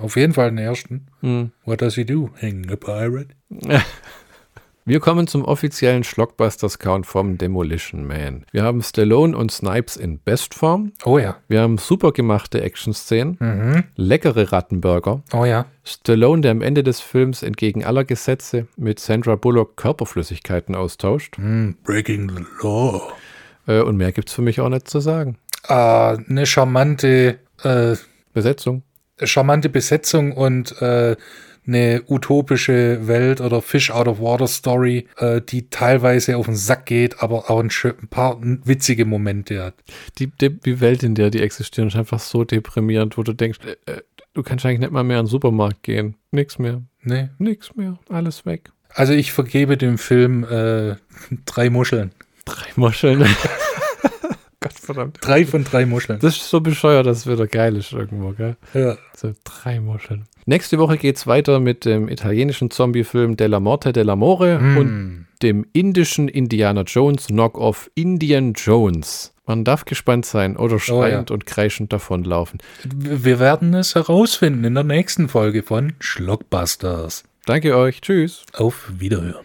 auf 0.00 0.16
jeden 0.16 0.32
Fall 0.32 0.50
den 0.50 0.58
ersten. 0.58 1.06
Hm. 1.20 1.52
What 1.64 1.82
does 1.82 1.94
he 1.94 2.04
do? 2.04 2.30
Hang 2.40 2.70
a 2.70 2.76
pirate? 2.76 3.34
Wir 4.90 4.98
kommen 4.98 5.28
zum 5.28 5.44
offiziellen 5.44 6.02
Schlockbusters-Count 6.02 7.06
vom 7.06 7.38
Demolition 7.38 8.04
Man. 8.04 8.44
Wir 8.50 8.64
haben 8.64 8.82
Stallone 8.82 9.36
und 9.36 9.52
Snipes 9.52 9.96
in 9.96 10.20
Bestform. 10.20 10.90
Oh 11.04 11.16
ja. 11.16 11.36
Wir 11.46 11.60
haben 11.60 11.78
super 11.78 12.10
gemachte 12.10 12.60
Action-Szenen, 12.60 13.36
Mhm. 13.38 13.84
leckere 13.94 14.50
Rattenburger, 14.50 15.22
Oh 15.32 15.44
ja. 15.44 15.66
Stallone, 15.84 16.42
der 16.42 16.50
am 16.50 16.60
Ende 16.60 16.82
des 16.82 16.98
Films 16.98 17.44
entgegen 17.44 17.84
aller 17.84 18.02
Gesetze 18.02 18.66
mit 18.76 18.98
Sandra 18.98 19.36
Bullock 19.36 19.76
Körperflüssigkeiten 19.76 20.74
austauscht. 20.74 21.36
Hm, 21.36 21.76
breaking 21.84 22.28
the 22.28 22.42
law. 22.60 23.00
Äh, 23.68 23.82
und 23.82 23.96
mehr 23.96 24.10
gibt's 24.10 24.32
für 24.32 24.42
mich 24.42 24.60
auch 24.60 24.70
nicht 24.70 24.88
zu 24.88 24.98
sagen. 24.98 25.38
Ah, 25.68 26.18
eine 26.28 26.46
charmante, 26.46 27.38
äh, 27.62 27.94
Besetzung. 28.32 28.82
charmante 29.22 29.68
Besetzung 29.68 30.32
und 30.32 30.82
äh, 30.82 31.14
eine 31.66 32.02
utopische 32.08 33.06
Welt 33.06 33.40
oder 33.40 33.62
Fish 33.62 33.90
out 33.90 34.08
of 34.08 34.20
Water 34.20 34.46
Story, 34.46 35.06
äh, 35.18 35.40
die 35.40 35.68
teilweise 35.70 36.36
auf 36.36 36.46
den 36.46 36.56
Sack 36.56 36.86
geht, 36.86 37.22
aber 37.22 37.50
auch 37.50 37.60
ein, 37.60 37.70
ein 37.84 38.08
paar 38.08 38.38
witzige 38.40 39.04
Momente 39.04 39.62
hat. 39.62 39.74
Die, 40.18 40.28
die, 40.28 40.58
die 40.58 40.80
Welt, 40.80 41.02
in 41.02 41.14
der 41.14 41.30
die 41.30 41.40
existieren, 41.40 41.88
ist 41.88 41.96
einfach 41.96 42.20
so 42.20 42.44
deprimierend, 42.44 43.16
wo 43.18 43.22
du 43.22 43.32
denkst, 43.32 43.58
äh, 43.64 43.92
äh, 43.92 44.02
du 44.34 44.42
kannst 44.42 44.64
eigentlich 44.64 44.80
nicht 44.80 44.92
mal 44.92 45.04
mehr 45.04 45.18
in 45.18 45.26
den 45.26 45.30
Supermarkt 45.30 45.82
gehen. 45.82 46.16
Nix 46.30 46.58
mehr. 46.58 46.82
Nee. 47.02 47.28
Nix 47.38 47.74
mehr. 47.76 47.98
Alles 48.08 48.46
weg. 48.46 48.70
Also 48.94 49.12
ich 49.12 49.32
vergebe 49.32 49.76
dem 49.76 49.98
Film 49.98 50.44
äh, 50.44 50.96
drei 51.44 51.70
Muscheln. 51.70 52.12
Drei 52.44 52.66
Muscheln. 52.76 53.26
Verdammt. 54.94 55.18
Drei 55.20 55.44
von 55.46 55.64
drei 55.64 55.86
Muscheln. 55.86 56.18
Das 56.20 56.36
ist 56.36 56.50
so 56.50 56.60
bescheuert, 56.60 57.06
dass 57.06 57.18
es 57.18 57.26
wieder 57.26 57.46
geil 57.46 57.76
ist 57.76 57.92
irgendwo, 57.92 58.30
gell? 58.32 58.56
Ja. 58.74 58.96
So 59.16 59.32
drei 59.44 59.80
Muscheln. 59.80 60.24
Nächste 60.46 60.78
Woche 60.78 60.96
geht's 60.98 61.26
weiter 61.26 61.60
mit 61.60 61.84
dem 61.84 62.08
italienischen 62.08 62.70
Zombiefilm 62.70 63.36
Della 63.36 63.60
Morte 63.60 63.90
dell'Amore 63.90 64.56
und 64.58 64.76
Hm. 64.88 65.26
dem 65.42 65.66
indischen 65.72 66.28
Indiana 66.28 66.82
Jones 66.82 67.26
Knockoff 67.28 67.90
Indian 67.94 68.54
Jones. 68.54 69.32
Man 69.46 69.64
darf 69.64 69.84
gespannt 69.84 70.26
sein 70.26 70.56
oder 70.56 70.78
schreiend 70.78 71.30
und 71.30 71.44
kreischend 71.44 71.92
davonlaufen. 71.92 72.60
Wir 72.94 73.38
werden 73.40 73.74
es 73.74 73.94
herausfinden 73.96 74.64
in 74.64 74.74
der 74.74 74.84
nächsten 74.84 75.28
Folge 75.28 75.62
von 75.62 75.92
Schlockbusters. 75.98 77.24
Danke 77.46 77.76
euch. 77.76 78.00
Tschüss. 78.00 78.44
Auf 78.54 78.90
Wiederhören. 78.98 79.44